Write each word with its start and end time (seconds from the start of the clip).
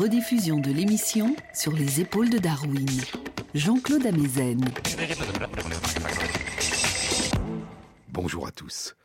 Rediffusion 0.00 0.58
de 0.58 0.72
l'émission 0.72 1.36
sur 1.52 1.72
les 1.72 2.00
épaules 2.00 2.30
de 2.30 2.38
Darwin. 2.38 2.88
Jean-Claude 3.52 4.06
Amezen. 4.06 4.64
Bonjour 8.08 8.46
à 8.46 8.50
tous. 8.50 8.96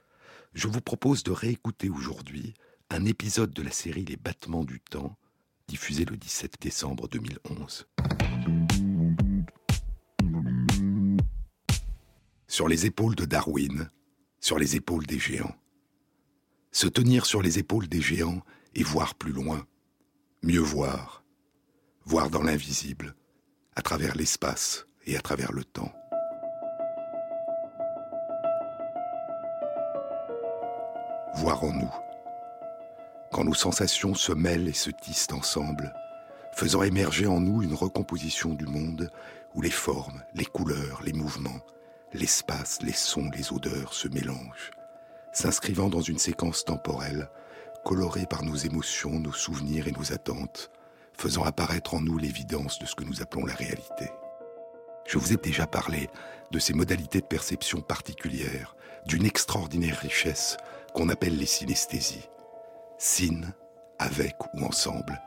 Je 0.53 0.69
vous 0.69 0.79
propose 0.79 1.23
de 1.23 1.31
réécouter 1.31 1.89
aujourd'hui 1.89 2.53
un 2.89 3.03
épisode 3.03 3.51
de 3.51 3.61
la 3.61 3.71
série 3.71 4.05
Les 4.05 4.15
battements 4.15 4.63
du 4.63 4.79
temps, 4.79 5.17
diffusé 5.67 6.05
le 6.05 6.15
17 6.15 6.53
décembre 6.61 7.09
2011. 7.09 7.87
Sur 12.47 12.69
les 12.69 12.85
épaules 12.85 13.15
de 13.15 13.25
Darwin, 13.25 13.89
sur 14.39 14.57
les 14.57 14.77
épaules 14.77 15.05
des 15.05 15.19
géants. 15.19 15.57
Se 16.71 16.87
tenir 16.87 17.25
sur 17.25 17.41
les 17.41 17.59
épaules 17.59 17.89
des 17.89 17.99
géants 17.99 18.39
et 18.75 18.83
voir 18.83 19.15
plus 19.15 19.33
loin, 19.33 19.67
mieux 20.45 20.59
voir, 20.59 21.23
voir 22.05 22.29
dans 22.29 22.43
l'invisible, 22.43 23.15
à 23.75 23.81
travers 23.81 24.15
l'espace 24.15 24.85
et 25.07 25.17
à 25.17 25.19
travers 25.19 25.51
le 25.51 25.63
temps. 25.63 25.91
Voir 31.37 31.63
en 31.63 31.73
nous. 31.73 31.93
Quand 33.31 33.43
nos 33.43 33.55
sensations 33.55 34.13
se 34.13 34.33
mêlent 34.33 34.67
et 34.67 34.73
se 34.73 34.91
tissent 34.91 35.33
ensemble, 35.33 35.91
faisant 36.53 36.83
émerger 36.83 37.25
en 37.25 37.41
nous 37.41 37.63
une 37.63 37.73
recomposition 37.73 38.53
du 38.53 38.67
monde 38.67 39.09
où 39.55 39.63
les 39.63 39.71
formes, 39.71 40.21
les 40.35 40.45
couleurs, 40.45 41.01
les 41.03 41.13
mouvements, 41.13 41.65
l'espace, 42.13 42.83
les 42.83 42.93
sons, 42.93 43.31
les 43.35 43.51
odeurs 43.51 43.95
se 43.95 44.07
mélangent, 44.07 44.69
s'inscrivant 45.33 45.89
dans 45.89 46.01
une 46.01 46.19
séquence 46.19 46.63
temporelle 46.63 47.29
colorée 47.85 48.25
par 48.25 48.43
nos 48.43 48.55
émotions, 48.55 49.19
nos 49.19 49.31
souvenirs 49.31 49.87
et 49.87 49.91
nos 49.91 50.11
attentes, 50.11 50.71
faisant 51.13 51.43
apparaître 51.43 51.93
en 51.93 52.01
nous 52.01 52.17
l'évidence 52.17 52.79
de 52.79 52.85
ce 52.87 52.95
que 52.95 53.03
nous 53.03 53.21
appelons 53.21 53.45
la 53.45 53.53
réalité. 53.53 54.09
Je 55.05 55.19
vous 55.19 55.31
ai 55.31 55.37
déjà 55.37 55.67
parlé 55.67 56.09
de 56.51 56.57
ces 56.57 56.73
modalités 56.73 57.21
de 57.21 57.27
perception 57.27 57.81
particulières, 57.81 58.75
d'une 59.05 59.25
extraordinaire 59.25 59.99
richesse 59.99 60.57
qu'on 60.95 61.09
appelle 61.09 61.37
les 61.37 61.45
synesthésies. 61.45 62.27
Syn, 62.97 63.53
avec 63.99 64.35
ou 64.55 64.65
ensemble, 64.65 65.21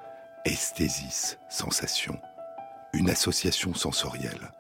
esthésis, 0.45 1.39
sensation, 1.48 2.19
une 2.93 3.09
association 3.09 3.72
sensorielle. 3.72 4.50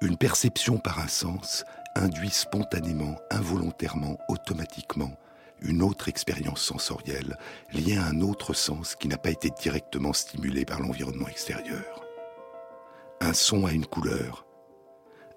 Une 0.00 0.16
perception 0.16 0.78
par 0.78 0.98
un 0.98 1.08
sens 1.08 1.66
induit 1.94 2.30
spontanément, 2.30 3.16
involontairement, 3.30 4.16
automatiquement 4.28 5.12
une 5.60 5.82
autre 5.82 6.08
expérience 6.08 6.60
sensorielle 6.60 7.36
liée 7.72 7.96
à 7.96 8.04
un 8.04 8.20
autre 8.20 8.54
sens 8.54 8.94
qui 8.94 9.08
n'a 9.08 9.18
pas 9.18 9.30
été 9.30 9.50
directement 9.50 10.12
stimulé 10.12 10.64
par 10.64 10.80
l'environnement 10.80 11.28
extérieur. 11.28 12.04
Un 13.20 13.32
son 13.32 13.66
a 13.66 13.72
une 13.72 13.86
couleur. 13.86 14.46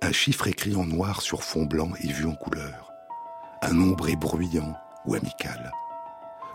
Un 0.01 0.11
chiffre 0.11 0.47
écrit 0.47 0.75
en 0.75 0.85
noir 0.85 1.21
sur 1.21 1.43
fond 1.43 1.65
blanc 1.65 1.91
est 2.03 2.11
vu 2.11 2.25
en 2.25 2.35
couleur. 2.35 2.91
Un 3.61 3.73
nombre 3.73 4.09
est 4.09 4.15
bruyant 4.15 4.75
ou 5.05 5.15
amical. 5.15 5.71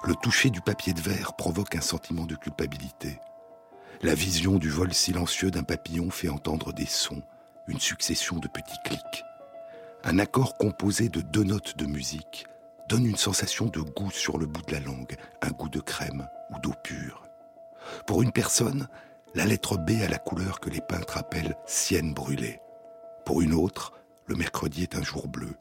Le 0.05 0.15
toucher 0.15 0.51
du 0.51 0.61
papier 0.61 0.93
de 0.93 1.01
verre 1.01 1.35
provoque 1.35 1.75
un 1.75 1.81
sentiment 1.81 2.27
de 2.27 2.37
culpabilité. 2.37 3.19
La 4.03 4.15
vision 4.15 4.59
du 4.59 4.69
vol 4.69 4.93
silencieux 4.93 5.51
d'un 5.51 5.63
papillon 5.63 6.11
fait 6.11 6.29
entendre 6.29 6.73
des 6.73 6.87
sons, 6.87 7.23
une 7.67 7.81
succession 7.81 8.37
de 8.37 8.47
petits 8.47 8.79
clics. 8.85 9.25
Un 10.05 10.19
accord 10.19 10.57
composé 10.59 11.09
de 11.09 11.21
deux 11.21 11.45
notes 11.45 11.77
de 11.77 11.87
musique 11.87 12.47
donne 12.89 13.07
une 13.07 13.17
sensation 13.17 13.67
de 13.67 13.81
goût 13.81 14.11
sur 14.11 14.39
le 14.39 14.47
bout 14.47 14.63
de 14.63 14.73
la 14.73 14.81
langue, 14.81 15.17
un 15.43 15.51
goût 15.51 15.69
de 15.69 15.81
crème 15.81 16.29
ou 16.51 16.59
d'eau 16.61 16.75
pure. 16.83 17.23
Pour 18.07 18.23
une 18.23 18.33
personne, 18.33 18.89
la 19.35 19.45
lettre 19.45 19.77
B 19.77 20.03
a 20.03 20.09
la 20.09 20.19
couleur 20.19 20.61
que 20.61 20.71
les 20.71 20.81
peintres 20.81 21.19
appellent 21.19 21.57
sienne 21.67 22.15
brûlée. 22.15 22.61
Pour 23.25 23.43
une 23.43 23.55
autre, 23.55 23.93
le 24.27 24.37
mercredi 24.37 24.83
est 24.83 24.97
un 24.97 25.03
jour 25.03 25.29
bleu. 25.29 25.57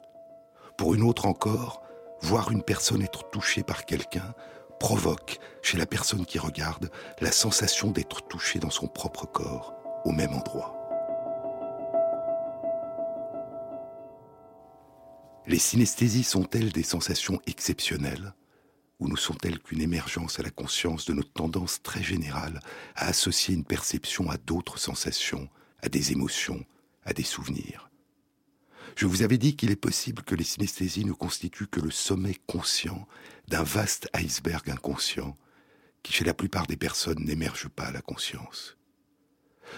Pour 0.78 0.94
une 0.94 1.04
autre 1.04 1.26
encore, 1.26 1.82
voir 2.22 2.52
une 2.52 2.64
personne 2.64 3.02
être 3.02 3.30
touchée 3.30 3.64
par 3.64 3.86
quelqu'un 3.86 4.34
provoque 4.80 5.40
chez 5.62 5.78
la 5.78 5.86
personne 5.86 6.26
qui 6.26 6.40
regarde 6.40 6.90
la 7.22 7.32
sensation 7.32 7.92
d'être 7.92 8.28
touchée 8.28 8.60
dans 8.60 8.70
son 8.70 8.88
propre 8.88 9.26
corps, 9.26 9.74
au 10.04 10.12
même 10.12 10.34
endroit. 10.34 10.75
Les 15.48 15.60
synesthésies 15.60 16.24
sont-elles 16.24 16.72
des 16.72 16.84
sensations 16.84 17.40
exceptionnelles 17.46 18.34
ou 19.00 19.08
ne 19.08 19.16
sont-elles 19.16 19.60
qu'une 19.60 19.82
émergence 19.82 20.40
à 20.40 20.44
la 20.44 20.50
conscience 20.50 21.06
de 21.06 21.14
notre 21.14 21.34
tendance 21.34 21.84
très 21.84 22.02
générale 22.02 22.62
à 22.96 23.08
associer 23.08 23.54
une 23.54 23.64
perception 23.64 24.30
à 24.32 24.38
d'autres 24.38 24.80
sensations, 24.80 25.48
à 25.84 25.90
des 25.90 26.12
émotions, 26.12 26.66
à 27.04 27.14
des 27.14 27.24
souvenirs? 27.24 27.92
Je 28.96 29.06
vous 29.06 29.22
avais 29.22 29.38
dit 29.38 29.56
qu'il 29.56 29.70
est 29.70 29.76
possible 29.76 30.24
que 30.24 30.34
les 30.34 30.44
synesthésies 30.44 31.06
ne 31.06 31.12
constituent 31.12 31.68
que 31.68 31.82
le 31.82 31.92
sommet 31.92 32.38
conscient 32.48 33.08
d'un 33.48 33.64
vaste 33.64 34.10
iceberg 34.14 34.68
inconscient 34.70 35.38
qui 36.02 36.14
chez 36.14 36.24
la 36.24 36.34
plupart 36.34 36.66
des 36.66 36.78
personnes 36.78 37.24
n'émerge 37.24 37.68
pas 37.68 37.86
à 37.86 37.92
la 37.92 38.02
conscience. 38.02 38.75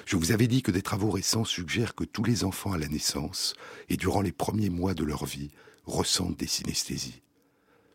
Je 0.06 0.16
vous 0.16 0.32
avais 0.32 0.48
dit 0.48 0.62
que 0.62 0.72
des 0.72 0.82
travaux 0.82 1.12
récents 1.12 1.46
suggèrent 1.46 1.96
que 1.96 2.04
tous 2.04 2.24
les 2.24 2.44
enfants 2.44 2.74
à 2.74 2.78
la 2.78 2.88
naissance 2.88 3.56
et 3.90 3.98
durant 3.98 4.22
les 4.22 4.32
premiers 4.32 4.70
mois 4.70 4.94
de 4.94 5.04
leur 5.04 5.26
vie 5.26 5.52
ressentent 5.86 6.38
des 6.38 6.48
synesthésies. 6.48 7.22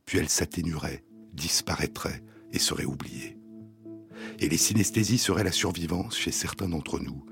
Puis 0.07 0.19
elles 0.19 0.29
s'atténueraient, 0.29 1.05
disparaîtraient 1.33 2.23
et 2.53 2.59
seraient 2.59 2.85
oubliées. 2.85 3.39
Et 4.39 4.49
les 4.49 4.57
synesthésies 4.57 5.19
seraient 5.19 5.45
la 5.45 5.53
survivance 5.53 6.17
chez 6.17 6.33
certains 6.33 6.69
d'entre 6.69 6.99
nous, 6.99 7.25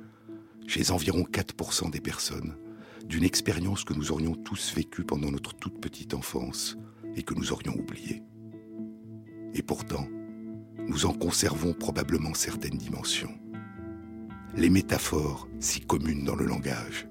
chez 0.66 0.90
environ 0.90 1.22
4% 1.22 1.90
des 1.90 2.00
personnes, 2.00 2.56
d'une 3.04 3.24
expérience 3.24 3.84
que 3.84 3.94
nous 3.94 4.12
aurions 4.12 4.34
tous 4.34 4.72
vécue 4.74 5.04
pendant 5.04 5.30
notre 5.30 5.54
toute 5.54 5.80
petite 5.80 6.14
enfance 6.14 6.76
et 7.16 7.22
que 7.22 7.34
nous 7.34 7.52
aurions 7.52 7.74
oubliée. 7.74 8.22
Et 9.54 9.62
pourtant, 9.62 10.06
nous 10.86 11.06
en 11.06 11.12
conservons 11.12 11.72
probablement 11.72 12.34
certaines 12.34 12.78
dimensions 12.78 13.39
les 14.56 14.70
métaphores 14.70 15.48
si 15.60 15.80
communes 15.80 16.24
dans 16.24 16.36
le 16.36 16.46
langage. 16.46 17.08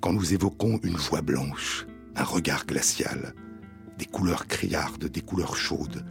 Quand 0.00 0.12
nous 0.12 0.34
évoquons 0.34 0.78
une 0.82 0.96
voix 0.96 1.22
blanche, 1.22 1.86
un 2.16 2.24
regard 2.24 2.66
glacial, 2.66 3.34
des 3.98 4.06
couleurs 4.06 4.46
criardes, 4.46 5.06
des 5.06 5.20
couleurs 5.20 5.56
chaudes, 5.56 6.04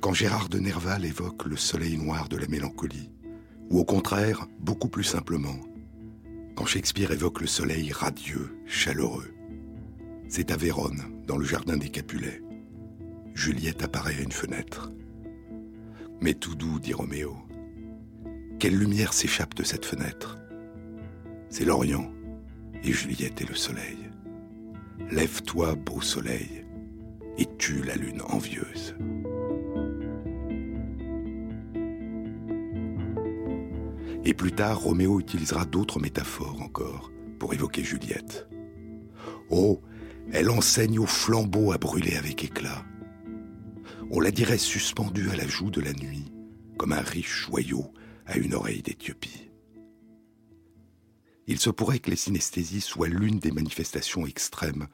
quand 0.00 0.12
Gérard 0.12 0.48
de 0.48 0.58
Nerval 0.58 1.04
évoque 1.04 1.46
le 1.46 1.56
soleil 1.56 1.96
noir 1.96 2.28
de 2.28 2.36
la 2.36 2.48
mélancolie, 2.48 3.10
ou 3.70 3.78
au 3.78 3.84
contraire, 3.84 4.46
beaucoup 4.60 4.88
plus 4.88 5.04
simplement, 5.04 5.58
quand 6.56 6.66
Shakespeare 6.66 7.12
évoque 7.12 7.40
le 7.40 7.46
soleil 7.46 7.92
radieux, 7.92 8.58
chaleureux. 8.66 9.32
C'est 10.28 10.50
à 10.50 10.56
Vérone, 10.56 11.02
dans 11.26 11.36
le 11.36 11.44
jardin 11.44 11.76
des 11.76 11.88
Capulets. 11.88 12.42
Juliette 13.34 13.82
apparaît 13.82 14.16
à 14.16 14.22
une 14.22 14.32
fenêtre. 14.32 14.92
Mais 16.20 16.34
tout 16.34 16.54
doux, 16.54 16.78
dit 16.78 16.92
Roméo, 16.92 17.36
quelle 18.62 18.78
lumière 18.78 19.12
s'échappe 19.12 19.54
de 19.54 19.64
cette 19.64 19.84
fenêtre 19.84 20.38
C'est 21.50 21.64
l'Orient, 21.64 22.12
et 22.84 22.92
Juliette 22.92 23.40
est 23.40 23.48
le 23.48 23.56
soleil. 23.56 23.98
Lève-toi, 25.10 25.74
beau 25.74 26.00
soleil, 26.00 26.64
et 27.38 27.48
tue 27.58 27.82
la 27.82 27.96
lune 27.96 28.22
envieuse. 28.22 28.94
Et 34.24 34.32
plus 34.32 34.52
tard, 34.52 34.78
Roméo 34.78 35.18
utilisera 35.18 35.64
d'autres 35.64 35.98
métaphores 35.98 36.62
encore 36.62 37.10
pour 37.40 37.54
évoquer 37.54 37.82
Juliette. 37.82 38.46
Oh, 39.50 39.80
elle 40.32 40.50
enseigne 40.50 41.00
au 41.00 41.06
flambeau 41.06 41.72
à 41.72 41.78
brûler 41.78 42.14
avec 42.14 42.44
éclat. 42.44 42.84
On 44.12 44.20
la 44.20 44.30
dirait 44.30 44.56
suspendue 44.56 45.30
à 45.30 45.36
la 45.36 45.48
joue 45.48 45.72
de 45.72 45.80
la 45.80 45.92
nuit, 45.92 46.32
comme 46.78 46.92
un 46.92 47.00
riche 47.00 47.46
joyau 47.48 47.92
à 48.32 48.38
une 48.38 48.54
oreille 48.54 48.80
d'Éthiopie. 48.80 49.50
Il 51.46 51.60
se 51.60 51.68
pourrait 51.68 51.98
que 51.98 52.10
les 52.10 52.16
synesthésies 52.16 52.80
soient 52.80 53.08
l'une 53.08 53.38
des 53.38 53.50
manifestations 53.50 54.26
extrêmes 54.26 54.88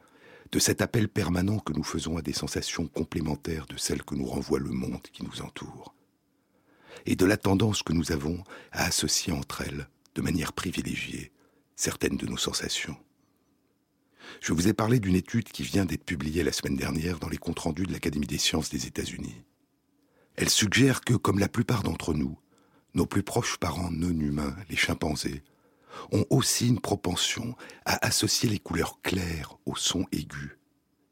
de 0.51 0.59
cet 0.59 0.83
appel 0.83 1.09
permanent 1.09 1.61
que 1.61 1.73
nous 1.73 1.85
faisons 1.85 2.17
à 2.17 2.23
des 2.23 2.33
sensations 2.33 2.89
complémentaires 2.89 3.67
de 3.67 3.77
celles 3.77 4.03
que 4.03 4.17
nous 4.17 4.27
renvoie 4.27 4.59
le 4.59 4.71
monde 4.71 5.07
qui 5.13 5.23
nous 5.23 5.41
entoure, 5.41 5.95
et 7.07 7.15
de 7.15 7.27
la 7.27 7.37
tendance 7.37 7.85
que 7.85 7.93
nous 7.93 8.11
avons 8.11 8.43
à 8.73 8.87
associer 8.87 9.33
entre 9.33 9.61
elles, 9.61 9.89
de 10.17 10.23
manière 10.23 10.53
privilégiée, 10.53 11.31
certaines 11.77 12.17
de 12.17 12.27
nos 12.27 12.39
sensations. 12.39 12.97
Je 14.41 14.53
vous 14.53 14.67
ai 14.67 14.73
parlé 14.73 14.99
d'une 14.99 15.15
étude 15.15 15.49
qui 15.49 15.63
vient 15.63 15.85
d'être 15.85 16.05
publiée 16.05 16.43
la 16.43 16.53
semaine 16.53 16.77
dernière 16.77 17.21
dans 17.21 17.29
les 17.29 17.39
comptes 17.39 17.61
rendus 17.61 17.87
de 17.87 17.93
l'Académie 17.93 18.27
des 18.27 18.39
sciences 18.39 18.71
des 18.71 18.87
États-Unis. 18.87 19.45
Elle 20.35 20.51
suggère 20.51 21.03
que, 21.03 21.15
comme 21.15 21.39
la 21.39 21.49
plupart 21.49 21.85
d'entre 21.85 22.15
nous, 22.15 22.37
nos 22.99 23.07
plus 23.07 23.23
proches 23.23 23.59
parents 23.59 23.93
non 23.93 24.11
humains, 24.11 24.57
les 24.69 24.77
chimpanzés, 24.77 25.45
ont 26.11 26.27
aussi 26.31 26.67
une 26.67 26.81
propension 26.81 27.55
à 27.85 28.05
associer 28.05 28.49
les 28.49 28.59
couleurs 28.59 29.01
claires 29.03 29.57
aux 29.67 29.77
sons 29.77 30.07
aigus 30.11 30.59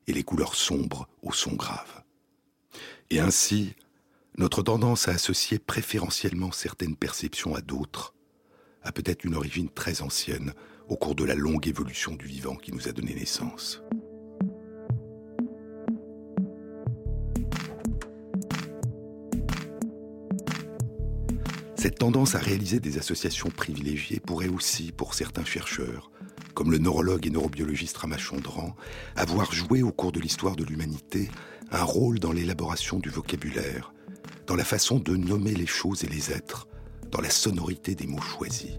et 0.09 0.13
les 0.13 0.25
couleurs 0.25 0.57
sombres 0.57 1.09
aux 1.23 1.33
sons 1.33 1.55
graves. 1.55 2.03
Et 3.11 3.21
ainsi, 3.21 3.75
Notre 4.39 4.63
tendance 4.63 5.09
à 5.09 5.13
associer 5.13 5.59
préférentiellement 5.59 6.53
certaines 6.53 6.95
perceptions 6.95 7.55
à 7.55 7.63
d'autres 7.63 8.15
a 8.83 8.93
peut-être 8.93 9.25
une 9.25 9.35
origine 9.35 9.71
très 9.71 10.03
ancienne 10.03 10.53
au 10.91 10.97
cours 10.97 11.15
de 11.15 11.25
la 11.25 11.35
longue 11.35 11.67
évolution 11.67 12.13
du 12.15 12.27
vivant 12.27 12.55
qui 12.55 12.71
nous 12.71 12.87
a 12.87 12.93
donné 12.93 13.15
naissance. 13.15 13.81
Cette 21.79 21.99
tendance 21.99 22.35
à 22.35 22.39
réaliser 22.39 22.81
des 22.81 22.97
associations 22.97 23.51
privilégiées 23.51 24.19
pourrait 24.19 24.49
aussi, 24.49 24.93
pour 24.93 25.13
certains 25.13 25.45
chercheurs, 25.45 26.11
comme 26.55 26.73
le 26.73 26.79
neurologue 26.79 27.27
et 27.27 27.31
neurobiologiste 27.31 27.99
Ramachandran, 27.99 28.75
avoir 29.15 29.53
joué 29.53 29.83
au 29.83 29.93
cours 29.93 30.11
de 30.11 30.19
l'histoire 30.19 30.57
de 30.57 30.65
l'humanité 30.65 31.31
un 31.71 31.85
rôle 31.85 32.19
dans 32.19 32.33
l'élaboration 32.33 32.99
du 32.99 33.11
vocabulaire, 33.11 33.93
dans 34.47 34.57
la 34.57 34.65
façon 34.65 34.99
de 34.99 35.17
nommer 35.17 35.55
les 35.55 35.67
choses 35.67 36.03
et 36.03 36.09
les 36.09 36.33
êtres, 36.33 36.67
dans 37.11 37.21
la 37.21 37.29
sonorité 37.31 37.95
des 37.95 38.07
mots 38.07 38.23
choisis. 38.23 38.79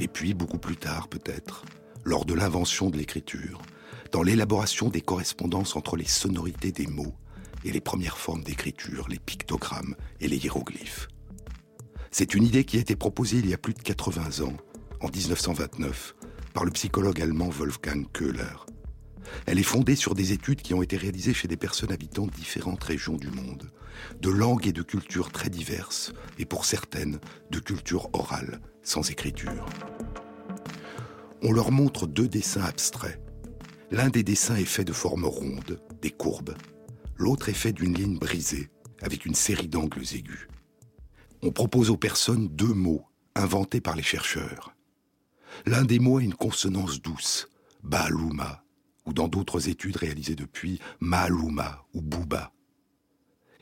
Et 0.00 0.08
puis, 0.08 0.32
beaucoup 0.32 0.58
plus 0.58 0.76
tard 0.76 1.08
peut-être, 1.08 1.62
lors 2.04 2.24
de 2.24 2.32
l'invention 2.32 2.88
de 2.88 2.96
l'écriture, 2.96 3.60
dans 4.12 4.22
l'élaboration 4.22 4.88
des 4.88 5.02
correspondances 5.02 5.76
entre 5.76 5.96
les 5.96 6.08
sonorités 6.08 6.72
des 6.72 6.86
mots 6.86 7.14
et 7.64 7.72
les 7.72 7.80
premières 7.82 8.16
formes 8.16 8.42
d'écriture, 8.42 9.08
les 9.10 9.18
pictogrammes 9.18 9.94
et 10.20 10.28
les 10.28 10.38
hiéroglyphes. 10.38 11.08
C'est 12.10 12.34
une 12.34 12.44
idée 12.44 12.64
qui 12.64 12.78
a 12.78 12.80
été 12.80 12.96
proposée 12.96 13.38
il 13.38 13.48
y 13.48 13.54
a 13.54 13.58
plus 13.58 13.74
de 13.74 13.82
80 13.82 14.44
ans 14.44 14.56
en 15.00 15.08
1929 15.08 16.14
par 16.54 16.64
le 16.64 16.70
psychologue 16.70 17.20
allemand 17.20 17.50
Wolfgang 17.50 18.06
Köhler. 18.12 18.64
Elle 19.46 19.58
est 19.58 19.62
fondée 19.62 19.96
sur 19.96 20.14
des 20.14 20.32
études 20.32 20.62
qui 20.62 20.74
ont 20.74 20.82
été 20.82 20.96
réalisées 20.96 21.34
chez 21.34 21.48
des 21.48 21.56
personnes 21.56 21.92
habitant 21.92 22.26
différentes 22.26 22.82
régions 22.82 23.16
du 23.16 23.30
monde, 23.30 23.70
de 24.20 24.30
langues 24.30 24.66
et 24.66 24.72
de 24.72 24.82
cultures 24.82 25.30
très 25.30 25.50
diverses, 25.50 26.12
et 26.38 26.46
pour 26.46 26.64
certaines, 26.64 27.20
de 27.50 27.58
cultures 27.58 28.08
orales, 28.14 28.60
sans 28.82 29.10
écriture. 29.10 29.66
On 31.42 31.52
leur 31.52 31.70
montre 31.70 32.06
deux 32.06 32.28
dessins 32.28 32.64
abstraits. 32.64 33.20
L'un 33.90 34.08
des 34.08 34.22
dessins 34.22 34.56
est 34.56 34.64
fait 34.64 34.84
de 34.84 34.92
formes 34.92 35.26
rondes, 35.26 35.80
des 36.02 36.10
courbes. 36.10 36.54
L'autre 37.16 37.48
est 37.48 37.54
fait 37.54 37.72
d'une 37.72 37.94
ligne 37.94 38.18
brisée, 38.18 38.70
avec 39.02 39.26
une 39.26 39.34
série 39.34 39.68
d'angles 39.68 40.02
aigus. 40.14 40.48
On 41.42 41.52
propose 41.52 41.90
aux 41.90 41.96
personnes 41.96 42.48
deux 42.48 42.74
mots 42.74 43.06
inventés 43.34 43.80
par 43.80 43.94
les 43.94 44.02
chercheurs. 44.02 44.74
L'un 45.66 45.84
des 45.84 45.98
mots 45.98 46.18
a 46.18 46.22
une 46.22 46.34
consonance 46.34 47.00
douce, 47.00 47.48
Baaluma, 47.84 48.64
ou 49.06 49.12
dans 49.12 49.28
d'autres 49.28 49.68
études 49.68 49.96
réalisées 49.96 50.34
depuis, 50.34 50.80
Maaluma 51.00 51.84
ou 51.94 52.02
Bouba. 52.02 52.52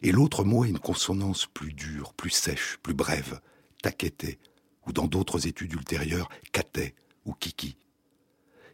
Et 0.03 0.11
l'autre 0.11 0.45
mot 0.45 0.63
a 0.63 0.69
une 0.69 0.79
consonance 0.79 1.47
plus 1.47 1.73
dure, 1.73 2.15
plus 2.15 2.31
sèche, 2.31 2.79
plus 2.83 2.95
brève, 2.95 3.41
Takete, 3.83 4.39
ou 4.87 4.93
dans 4.93 5.07
d'autres 5.07 5.47
études 5.47 5.75
ultérieures, 5.75 6.29
Kate 6.53 6.95
ou 7.25 7.33
Kiki. 7.35 7.77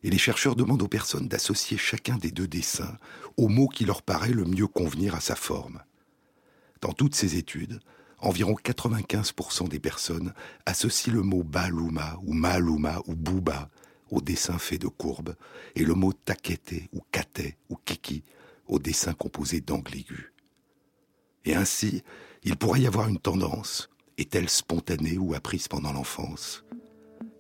Et 0.05 0.11
les 0.11 0.19
chercheurs 0.19 0.57
demandent 0.57 0.83
aux 0.83 0.89
personnes 0.89 1.29
d'associer 1.29 1.77
chacun 1.77 2.17
des 2.17 2.31
deux 2.31 2.49
dessins 2.49 2.97
au 3.37 3.49
mot 3.49 3.69
qui 3.69 3.85
leur 3.85 4.03
paraît 4.03 4.33
le 4.33 4.45
mieux 4.45 4.67
convenir 4.67 5.15
à 5.15 5.21
sa 5.21 5.37
forme. 5.37 5.83
Dans 6.81 6.93
toutes 6.93 7.15
ces 7.15 7.37
études, 7.37 7.81
environ 8.23 8.55
95% 8.55 9.69
des 9.69 9.81
personnes 9.81 10.33
associent 10.65 11.13
le 11.13 11.23
mot 11.23 11.43
baluma 11.43 12.19
ou 12.23 12.33
maluma 12.33 13.03
ou 13.07 13.15
bouba 13.15 13.69
au 14.11 14.21
dessin 14.21 14.59
fait 14.59 14.79
de 14.79 14.89
courbes 14.89 15.35
et 15.75 15.85
le 15.85 15.95
mot 15.95 16.13
takete 16.13 16.89
ou 16.93 17.01
kate 17.11 17.57
ou 17.69 17.77
kiki 17.85 18.25
au 18.67 18.79
dessin 18.79 19.13
composé 19.13 19.61
d'angles 19.61 19.97
aigus. 19.97 20.33
Et 21.45 21.55
ainsi, 21.55 22.03
il 22.45 22.57
pourrait 22.57 22.83
y 22.83 22.87
avoir 22.87 23.09
une 23.09 23.19
tendance, 23.19 23.91
est-elle 24.19 24.49
spontanée 24.49 25.19
ou 25.19 25.35
apprise 25.35 25.69
pendant 25.69 25.93
l'enfance? 25.93 26.65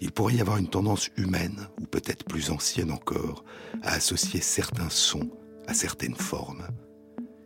Il 0.00 0.10
pourrait 0.10 0.34
y 0.34 0.40
avoir 0.40 0.56
une 0.56 0.68
tendance 0.68 1.10
humaine, 1.16 1.68
ou 1.80 1.86
peut-être 1.86 2.24
plus 2.24 2.50
ancienne 2.50 2.90
encore, 2.90 3.44
à 3.82 3.92
associer 3.92 4.40
certains 4.40 4.90
sons 4.90 5.30
à 5.68 5.74
certaines 5.74 6.16
formes. 6.16 6.66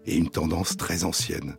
Et 0.06 0.16
une 0.16 0.30
tendance 0.30 0.76
très 0.76 1.04
ancienne, 1.04 1.56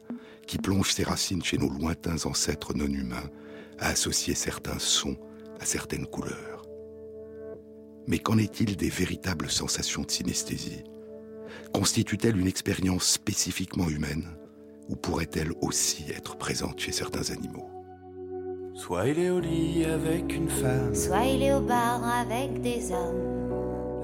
qui 0.47 0.57
plonge 0.57 0.91
ses 0.91 1.03
racines 1.03 1.44
chez 1.44 1.57
nos 1.57 1.69
lointains 1.69 2.25
ancêtres 2.25 2.73
non 2.73 2.88
humains, 2.88 3.29
à 3.77 3.89
associer 3.89 4.33
certains 4.33 4.79
sons 4.79 5.17
à 5.59 5.65
certaines 5.65 6.07
couleurs. 6.07 6.65
Mais 8.07 8.19
qu'en 8.19 8.38
est-il 8.38 8.77
des 8.77 8.89
véritables 8.89 9.49
sensations 9.49 10.03
de 10.03 10.11
synesthésie? 10.11 10.83
Constitue-t-elle 11.73 12.38
une 12.38 12.47
expérience 12.47 13.05
spécifiquement 13.05 13.89
humaine 13.89 14.38
ou 14.88 14.95
pourrait-elle 14.95 15.51
aussi 15.61 16.05
être 16.09 16.38
présente 16.38 16.79
chez 16.79 16.93
certains 16.93 17.31
animaux? 17.31 17.69
Soit 18.73 19.07
il 19.09 19.19
est 19.19 19.29
au 19.29 19.39
lit 19.39 19.85
avec 19.85 20.33
une 20.33 20.50
femme, 20.50 20.93
soit 20.93 21.25
il 21.25 21.43
est 21.43 21.53
au 21.53 21.61
bar 21.61 22.03
avec 22.03 22.61
des 22.61 22.91
hommes. 22.91 23.46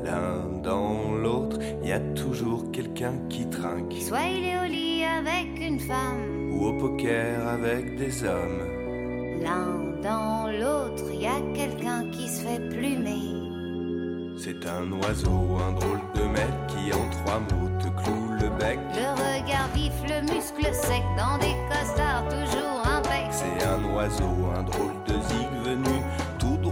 L'un 0.04 0.62
dans 0.62 1.14
l'autre, 1.14 1.58
il 1.82 1.90
y 1.90 1.94
a 1.94 2.00
toujours 2.00 2.72
quelqu'un 2.72 3.14
qui 3.30 3.50
trinque. 3.50 3.94
Soit 4.02 4.26
il 4.26 4.46
est 4.46 4.60
au 4.60 4.66
lit 4.66 5.04
avec 5.04 5.60
une 5.62 5.80
femme, 5.80 6.52
ou 6.52 6.68
au 6.68 6.74
poker 6.78 7.48
avec 7.48 7.98
des 7.98 8.24
hommes. 8.24 8.64
L'un 9.42 10.02
dans 10.02 10.48
l'autre, 10.52 11.04
il 11.14 11.22
y 11.22 11.28
a 11.28 11.40
quelqu'un 11.54 12.10
qui 12.12 12.28
se 12.28 12.42
fait 12.42 12.70
plumer. 12.70 13.44
C'est 14.38 14.66
un 14.66 14.92
oiseau, 14.92 15.58
un 15.68 15.72
drôle 15.74 16.02
de 16.16 16.24
mec 16.24 16.54
qui 16.68 16.92
en 16.94 17.10
trois 17.10 17.40
mots 17.40 17.70
te 17.80 17.88
cloue 18.02 18.32
le 18.42 18.50
bec. 18.60 18.80
Le 18.96 19.12
regard 19.12 19.70
vif, 19.74 19.94
le 20.04 20.22
muscle 20.34 20.74
sec, 20.74 21.04
dans 21.18 21.38
des 21.38 21.56
costards 21.70 22.28
toujours 22.28 22.82
impec. 22.86 23.28
C'est 23.32 23.66
un 23.66 23.84
oiseau, 23.94 24.50
un 24.58 24.64
drôle 24.64 25.03
de 25.03 25.03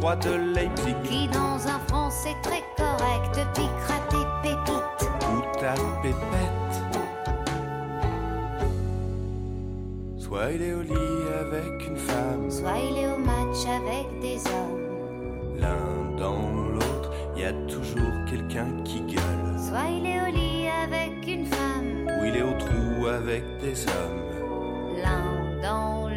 de 0.01 0.55
Leipzig. 0.55 0.95
Qui 1.03 1.27
dans 1.27 1.67
un 1.67 1.79
français 1.87 2.35
très 2.41 2.63
correct 2.75 3.35
piquera 3.53 3.99
tes 4.09 4.25
pépites. 4.41 5.09
Ou 5.29 5.59
ta 5.59 5.73
pépette. 6.01 6.75
Soit 10.17 10.51
il 10.53 10.61
est 10.63 10.73
au 10.73 10.81
lit 10.81 11.21
avec 11.39 11.87
une 11.87 11.97
femme, 11.97 12.49
soit 12.49 12.79
il 12.89 12.97
est 12.97 13.13
au 13.13 13.17
match 13.17 13.65
avec 13.67 14.19
des 14.21 14.37
hommes. 14.47 15.57
L'un 15.59 16.17
dans 16.17 16.49
l'autre, 16.73 17.11
il 17.35 17.43
y 17.43 17.45
a 17.45 17.53
toujours 17.67 18.25
quelqu'un 18.27 18.69
qui 18.83 19.01
gueule. 19.01 19.59
Soit 19.59 19.89
il 19.91 20.05
est 20.07 20.21
au 20.21 20.31
lit 20.33 20.67
avec 20.67 21.27
une 21.27 21.45
femme, 21.45 22.07
ou 22.07 22.25
il 22.25 22.37
est 22.37 22.41
au 22.41 22.57
trou 22.57 23.05
avec 23.07 23.43
des 23.61 23.85
hommes. 23.85 24.21
L'un 24.97 25.61
dans 25.61 26.07
l'autre, 26.07 26.10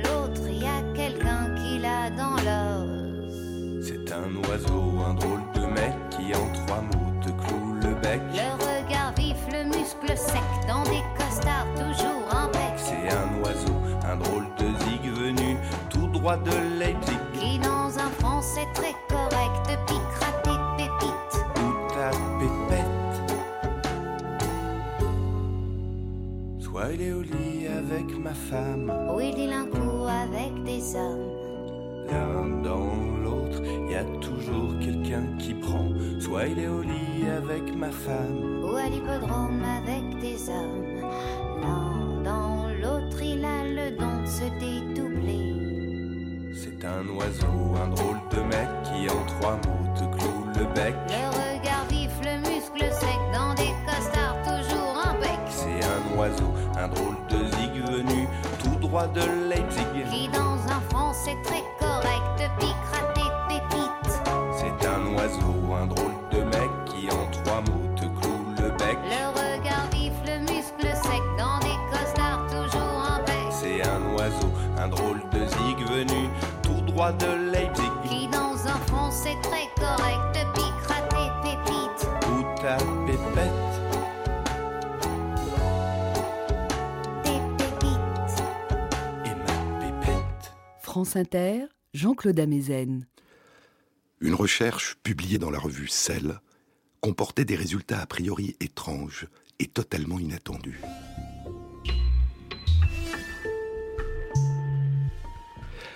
en 6.36 6.48
trois 6.52 6.80
mots 6.82 7.12
te 7.22 7.30
cloue 7.30 7.72
le 7.82 7.94
bec. 7.94 8.20
Le 8.32 8.52
regard 8.64 9.12
vif, 9.16 9.36
le 9.52 9.64
muscle 9.64 10.16
sec, 10.16 10.42
dans 10.68 10.82
des 10.84 11.02
costards 11.18 11.66
toujours 11.74 12.24
impec. 12.34 12.74
C'est 12.76 13.08
un 13.10 13.42
oiseau, 13.42 13.76
un 14.10 14.16
drôle 14.16 14.46
de 14.58 14.66
zig 14.84 15.02
venu 15.12 15.56
tout 15.90 16.06
droit 16.08 16.36
de 16.36 16.78
Leipzig. 16.78 17.18
Qui 17.34 17.58
dans 17.58 17.98
un 17.98 18.10
français 18.20 18.66
très 18.74 18.94
correct 19.08 19.78
piquera 19.86 20.32
tes 20.42 20.58
pépites. 20.76 21.36
Ou 21.56 21.94
ta 21.94 22.10
pépette. 22.38 22.84
Soit 26.58 26.92
il 26.94 27.02
est 27.02 27.12
au 27.12 27.22
lit 27.22 27.66
avec 27.68 28.18
ma 28.18 28.34
femme, 28.34 28.92
Ou 29.14 29.20
il 29.20 29.34
dit 29.34 29.46
l'un 29.46 29.66
coup 29.66 30.06
avec 30.06 30.62
des 30.64 30.96
hommes. 30.96 31.43
L'un 32.10 32.62
dans 32.62 32.94
l'autre, 33.22 33.60
il 33.64 33.92
y 33.92 33.94
a 33.94 34.04
toujours 34.20 34.72
quelqu'un 34.80 35.24
qui 35.38 35.54
prend. 35.54 35.88
Soit 36.20 36.46
il 36.46 36.58
est 36.58 36.68
au 36.68 36.82
lit 36.82 37.26
avec 37.36 37.74
ma 37.76 37.90
femme, 37.90 38.62
Ou 38.64 38.76
à 38.76 38.88
l'hippodrome 38.88 39.62
avec 39.82 40.18
des 40.20 40.48
hommes. 40.48 41.10
L'un 41.60 42.22
dans 42.22 42.68
l'autre, 42.82 43.22
il 43.22 43.44
a 43.44 43.64
le 43.64 43.96
don 43.96 44.22
de 44.22 44.26
se 44.26 44.44
dédoubler. 44.60 45.54
c'est 46.54 46.84
un 46.84 47.06
oiseau, 47.16 47.74
un 47.82 47.88
drôle 47.88 48.20
de 48.30 48.40
mec 48.42 48.68
qui 48.84 49.08
en 49.10 49.24
trois 49.26 49.56
mots 49.66 49.94
te 49.94 50.04
cloue 50.16 50.44
le 50.58 50.64
bec. 50.74 50.94
Le 51.08 51.28
regard 51.30 51.84
vif, 51.90 52.10
le 52.22 52.38
muscle 52.48 52.92
sec, 52.92 53.18
dans 53.32 53.54
des 53.54 53.72
costards 53.86 54.40
toujours 54.42 54.96
impec. 55.08 55.38
C'est 55.48 55.82
un 55.84 56.16
oiseau, 56.18 56.52
un 56.78 56.88
drôle 56.88 57.16
de 57.28 57.44
zig 57.56 57.74
venu 57.90 58.28
tout 58.62 58.76
droit 58.80 59.06
de 59.08 59.22
Leipzig. 59.48 59.84
Qui 60.10 60.28
dans 60.28 60.56
un 60.72 60.80
français 60.90 61.36
très 61.42 61.62
C'est 64.56 64.86
un 64.86 65.14
oiseau, 65.14 65.74
un 65.74 65.86
drôle 65.86 66.14
de 66.30 66.42
mec 66.42 66.70
qui 66.86 67.10
en 67.10 67.26
trois 67.30 67.60
mots 67.62 67.88
te 67.96 68.04
cloue 68.04 68.44
le 68.58 68.68
bec. 68.76 68.98
Le 69.04 69.28
regard 69.32 69.86
vif, 69.92 70.12
le 70.26 70.38
muscle 70.40 70.94
sec, 70.94 71.22
dans 71.38 71.58
des 71.60 71.78
costards 71.90 72.46
toujours 72.48 73.02
impec. 73.16 73.50
C'est 73.50 73.82
un 73.82 74.02
oiseau, 74.14 74.52
un 74.78 74.88
drôle 74.88 75.20
de 75.32 75.46
zig 75.46 75.78
venu 75.88 76.28
tout 76.62 76.80
droit 76.82 77.12
de 77.12 77.26
Leipzig. 77.52 77.90
Qui 78.08 78.28
dans 78.28 78.66
un 78.66 78.78
français 78.86 79.36
très 79.42 79.68
correct 79.76 80.46
piquera 80.54 81.00
tes 81.10 81.30
pépites. 81.42 82.08
Ou 82.28 82.42
ta 82.60 82.76
pépette. 83.06 83.74
Tes 87.24 87.40
pépites. 87.58 88.42
France 90.80 91.16
Inter, 91.16 91.66
Jean-Claude 91.94 92.40
Amezen. 92.40 93.06
Une 94.20 94.34
recherche 94.34 94.96
publiée 95.04 95.38
dans 95.38 95.50
la 95.50 95.60
revue 95.60 95.86
Cell 95.86 96.40
comportait 97.00 97.44
des 97.44 97.54
résultats 97.54 98.00
a 98.00 98.06
priori 98.06 98.56
étranges 98.58 99.28
et 99.60 99.68
totalement 99.68 100.18
inattendus. 100.18 100.80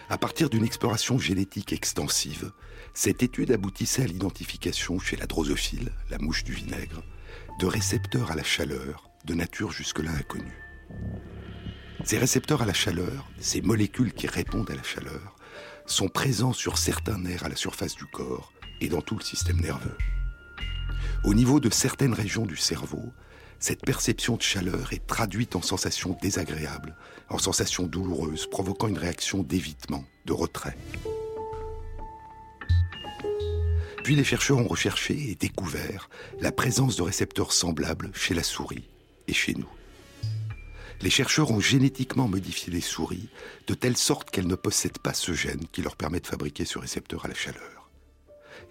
À 0.08 0.16
partir 0.18 0.48
d'une 0.48 0.64
exploration 0.64 1.18
génétique 1.18 1.72
extensive, 1.72 2.52
cette 2.94 3.24
étude 3.24 3.50
aboutissait 3.50 4.04
à 4.04 4.06
l'identification 4.06 5.00
chez 5.00 5.16
la 5.16 5.26
drosophile, 5.26 5.90
la 6.10 6.18
mouche 6.18 6.44
du 6.44 6.52
vinaigre, 6.52 7.02
de 7.58 7.66
récepteurs 7.66 8.30
à 8.30 8.36
la 8.36 8.44
chaleur 8.44 9.10
de 9.24 9.34
nature 9.34 9.72
jusque-là 9.72 10.12
inconnue. 10.12 10.62
Ces 12.04 12.18
récepteurs 12.18 12.62
à 12.62 12.66
la 12.66 12.72
chaleur, 12.72 13.28
ces 13.40 13.60
molécules 13.62 14.12
qui 14.12 14.28
répondent 14.28 14.70
à 14.70 14.76
la 14.76 14.84
chaleur, 14.84 15.37
sont 15.90 16.08
présents 16.08 16.52
sur 16.52 16.78
certains 16.78 17.18
nerfs 17.18 17.44
à 17.44 17.48
la 17.48 17.56
surface 17.56 17.94
du 17.94 18.04
corps 18.06 18.52
et 18.80 18.88
dans 18.88 19.00
tout 19.00 19.16
le 19.16 19.24
système 19.24 19.60
nerveux. 19.60 19.96
Au 21.24 21.34
niveau 21.34 21.60
de 21.60 21.70
certaines 21.70 22.12
régions 22.12 22.46
du 22.46 22.56
cerveau, 22.56 23.12
cette 23.58 23.84
perception 23.84 24.36
de 24.36 24.42
chaleur 24.42 24.92
est 24.92 25.06
traduite 25.06 25.56
en 25.56 25.62
sensations 25.62 26.16
désagréables, 26.22 26.94
en 27.28 27.38
sensations 27.38 27.86
douloureuses, 27.86 28.46
provoquant 28.46 28.86
une 28.86 28.98
réaction 28.98 29.42
d'évitement, 29.42 30.04
de 30.26 30.32
retrait. 30.32 30.76
Puis 34.04 34.14
les 34.14 34.24
chercheurs 34.24 34.58
ont 34.58 34.68
recherché 34.68 35.30
et 35.30 35.34
découvert 35.34 36.08
la 36.40 36.52
présence 36.52 36.96
de 36.96 37.02
récepteurs 37.02 37.52
semblables 37.52 38.10
chez 38.14 38.34
la 38.34 38.42
souris 38.42 38.88
et 39.26 39.34
chez 39.34 39.54
nous. 39.54 39.68
Les 41.00 41.10
chercheurs 41.10 41.52
ont 41.52 41.60
génétiquement 41.60 42.26
modifié 42.26 42.72
les 42.72 42.80
souris 42.80 43.28
de 43.68 43.74
telle 43.74 43.96
sorte 43.96 44.30
qu'elles 44.30 44.48
ne 44.48 44.56
possèdent 44.56 44.98
pas 44.98 45.14
ce 45.14 45.32
gène 45.32 45.66
qui 45.70 45.80
leur 45.80 45.94
permet 45.94 46.18
de 46.18 46.26
fabriquer 46.26 46.64
ce 46.64 46.78
récepteur 46.78 47.24
à 47.24 47.28
la 47.28 47.34
chaleur. 47.34 47.90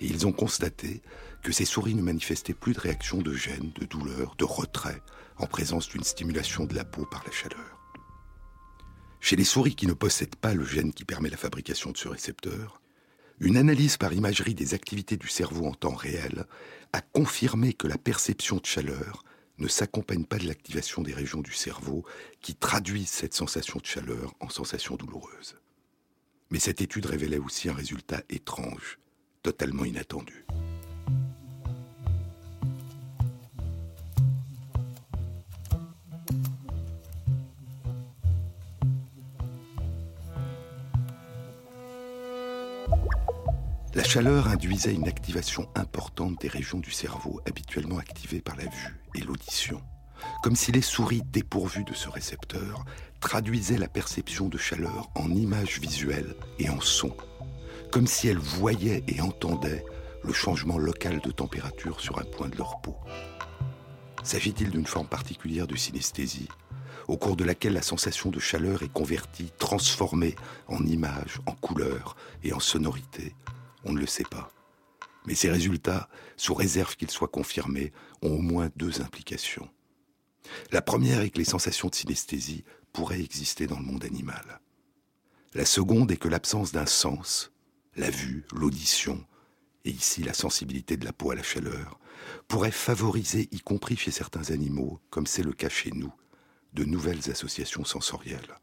Et 0.01 0.07
ils 0.07 0.27
ont 0.27 0.33
constaté 0.33 1.01
que 1.41 1.53
ces 1.53 1.63
souris 1.63 1.95
ne 1.95 2.01
manifestaient 2.01 2.53
plus 2.53 2.73
de 2.73 2.79
réaction 2.81 3.19
de 3.19 3.33
gêne, 3.33 3.71
de 3.75 3.85
douleur, 3.85 4.35
de 4.37 4.43
retrait 4.43 5.01
en 5.37 5.47
présence 5.47 5.87
d'une 5.87 6.03
stimulation 6.03 6.65
de 6.65 6.75
la 6.75 6.83
peau 6.83 7.05
par 7.05 7.23
la 7.25 7.31
chaleur. 7.31 7.77
Chez 9.21 9.37
les 9.37 9.45
souris 9.45 9.75
qui 9.75 9.87
ne 9.87 9.93
possèdent 9.93 10.35
pas 10.35 10.53
le 10.53 10.65
gène 10.65 10.93
qui 10.93 11.05
permet 11.05 11.29
la 11.29 11.37
fabrication 11.37 11.91
de 11.91 11.97
ce 11.97 12.09
récepteur, 12.09 12.81
une 13.39 13.57
analyse 13.57 13.97
par 13.97 14.13
imagerie 14.13 14.55
des 14.55 14.73
activités 14.73 15.15
du 15.15 15.27
cerveau 15.27 15.65
en 15.65 15.73
temps 15.73 15.95
réel 15.95 16.45
a 16.91 17.01
confirmé 17.01 17.73
que 17.73 17.87
la 17.87 17.97
perception 17.97 18.57
de 18.57 18.65
chaleur 18.65 19.23
ne 19.57 19.67
s'accompagne 19.67 20.25
pas 20.25 20.37
de 20.37 20.47
l'activation 20.47 21.01
des 21.01 21.13
régions 21.13 21.41
du 21.41 21.53
cerveau 21.53 22.05
qui 22.41 22.55
traduisent 22.55 23.09
cette 23.09 23.33
sensation 23.33 23.79
de 23.79 23.85
chaleur 23.85 24.33
en 24.39 24.49
sensation 24.49 24.95
douloureuse. 24.95 25.55
Mais 26.49 26.59
cette 26.59 26.81
étude 26.81 27.05
révélait 27.05 27.39
aussi 27.39 27.69
un 27.69 27.73
résultat 27.73 28.21
étrange, 28.29 28.99
totalement 29.43 29.85
inattendu. 29.85 30.45
La 43.97 44.03
chaleur 44.03 44.47
induisait 44.47 44.93
une 44.93 45.07
activation 45.07 45.67
importante 45.73 46.39
des 46.39 46.47
régions 46.47 46.77
du 46.77 46.91
cerveau 46.91 47.41
habituellement 47.47 47.97
activées 47.97 48.41
par 48.41 48.55
la 48.55 48.65
vue 48.65 48.95
et 49.15 49.21
l'audition, 49.21 49.81
comme 50.43 50.55
si 50.55 50.71
les 50.71 50.83
souris 50.83 51.23
dépourvues 51.33 51.83
de 51.83 51.95
ce 51.95 52.07
récepteur 52.07 52.85
traduisaient 53.21 53.79
la 53.79 53.87
perception 53.87 54.49
de 54.49 54.57
chaleur 54.59 55.09
en 55.15 55.31
images 55.31 55.79
visuelles 55.79 56.35
et 56.59 56.69
en 56.69 56.79
sons, 56.79 57.17
comme 57.91 58.05
si 58.05 58.27
elles 58.27 58.37
voyaient 58.37 59.03
et 59.07 59.19
entendaient 59.19 59.83
le 60.23 60.31
changement 60.31 60.77
local 60.77 61.19
de 61.19 61.31
température 61.31 61.99
sur 61.99 62.19
un 62.19 62.25
point 62.25 62.49
de 62.49 62.57
leur 62.57 62.79
peau. 62.81 62.97
S'agit-il 64.21 64.69
d'une 64.69 64.85
forme 64.85 65.07
particulière 65.07 65.65
de 65.65 65.75
synesthésie, 65.75 66.49
au 67.07 67.17
cours 67.17 67.35
de 67.35 67.43
laquelle 67.43 67.73
la 67.73 67.81
sensation 67.81 68.29
de 68.29 68.39
chaleur 68.39 68.83
est 68.83 68.93
convertie, 68.93 69.51
transformée 69.57 70.35
en 70.67 70.85
images, 70.85 71.39
en 71.47 71.53
couleurs 71.53 72.15
et 72.43 72.53
en 72.53 72.59
sonorités 72.59 73.33
on 73.87 73.93
ne 73.93 73.99
le 73.99 74.07
sait 74.07 74.23
pas. 74.23 74.49
Mais 75.25 75.35
ces 75.35 75.49
résultats, 75.49 76.09
sous 76.35 76.53
réserve 76.53 76.95
qu'ils 76.95 77.11
soient 77.11 77.27
confirmés, 77.27 77.91
ont 78.21 78.33
au 78.33 78.41
moins 78.41 78.69
deux 78.75 79.01
implications. 79.01 79.69
La 80.71 80.81
première 80.81 81.21
est 81.21 81.29
que 81.29 81.39
les 81.39 81.45
sensations 81.45 81.89
de 81.89 81.95
synesthésie 81.95 82.63
pourraient 82.93 83.21
exister 83.21 83.67
dans 83.67 83.79
le 83.79 83.85
monde 83.85 84.05
animal. 84.05 84.61
La 85.53 85.65
seconde 85.65 86.11
est 86.11 86.17
que 86.17 86.27
l'absence 86.27 86.71
d'un 86.71 86.85
sens, 86.85 87.51
la 87.95 88.09
vue, 88.09 88.45
l'audition, 88.53 89.25
et 89.85 89.89
ici 89.89 90.23
la 90.23 90.33
sensibilité 90.33 90.97
de 90.97 91.05
la 91.05 91.13
peau 91.13 91.31
à 91.31 91.35
la 91.35 91.43
chaleur, 91.43 91.99
pourrait 92.47 92.71
favoriser, 92.71 93.47
y 93.51 93.59
compris 93.59 93.97
chez 93.97 94.11
certains 94.11 94.51
animaux, 94.51 94.99
comme 95.09 95.27
c'est 95.27 95.43
le 95.43 95.53
cas 95.53 95.69
chez 95.69 95.91
nous, 95.91 96.13
de 96.73 96.83
nouvelles 96.83 97.29
associations 97.29 97.85
sensorielles. 97.85 98.59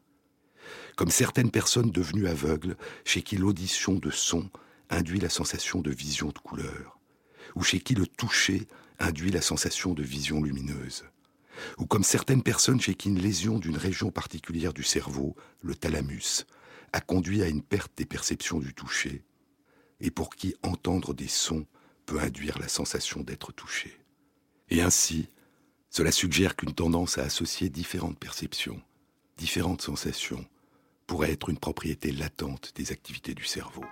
Comme 0.97 1.11
certaines 1.11 1.51
personnes 1.51 1.91
devenues 1.91 2.29
aveugles, 2.29 2.77
chez 3.05 3.23
qui 3.23 3.37
l'audition 3.37 3.95
de 3.95 4.11
son 4.11 4.49
induit 4.95 5.21
la 5.21 5.29
sensation 5.29 5.81
de 5.81 5.91
vision 5.91 6.29
de 6.29 6.39
couleur, 6.39 6.99
ou 7.55 7.63
chez 7.63 7.81
qui 7.81 7.95
le 7.95 8.07
toucher 8.07 8.67
induit 8.99 9.31
la 9.31 9.43
sensation 9.43 9.95
de 9.95 10.03
vision 10.03 10.43
lumineuse, 10.43 11.05
ou 11.79 11.87
comme 11.87 12.05
certaines 12.05 12.43
personnes 12.43 12.81
chez 12.81 12.95
qui 12.95 13.09
une 13.09 13.21
lésion 13.21 13.59
d'une 13.59 13.77
région 13.77 14.11
particulière 14.11 14.73
du 14.73 14.83
cerveau, 14.83 15.37
le 15.63 15.75
thalamus, 15.75 16.47
a 16.93 17.01
conduit 17.01 17.43
à 17.43 17.49
une 17.49 17.63
perte 17.63 17.93
des 17.97 18.07
perceptions 18.07 18.59
du 18.59 18.75
toucher, 18.75 19.25
et 20.01 20.11
pour 20.11 20.31
qui 20.31 20.55
entendre 20.63 21.15
des 21.15 21.29
sons 21.29 21.67
peut 22.07 22.21
induire 22.21 22.59
la 22.59 22.69
sensation 22.69 23.23
d'être 23.23 23.53
touché. 23.53 23.99
Et 24.69 24.83
ainsi, 24.83 25.29
cela 25.91 26.13
suggère 26.13 26.57
qu'une 26.57 26.75
tendance 26.75 27.19
à 27.19 27.23
associer 27.23 27.69
différentes 27.69 28.19
perceptions, 28.19 28.81
différentes 29.37 29.83
sensations, 29.83 30.45
pourrait 31.07 31.33
être 31.33 31.51
une 31.51 31.59
propriété 31.59 32.13
latente 32.13 32.73
des 32.75 32.93
activités 32.93 33.35
du 33.35 33.45
cerveau. 33.45 33.85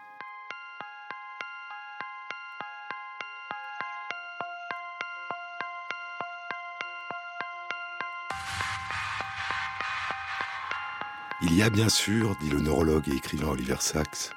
Il 11.44 11.56
y 11.56 11.62
a 11.64 11.70
bien 11.70 11.88
sûr, 11.88 12.36
dit 12.40 12.50
le 12.50 12.60
neurologue 12.60 13.08
et 13.08 13.16
écrivain 13.16 13.48
Oliver 13.48 13.78
Sacks, 13.80 14.30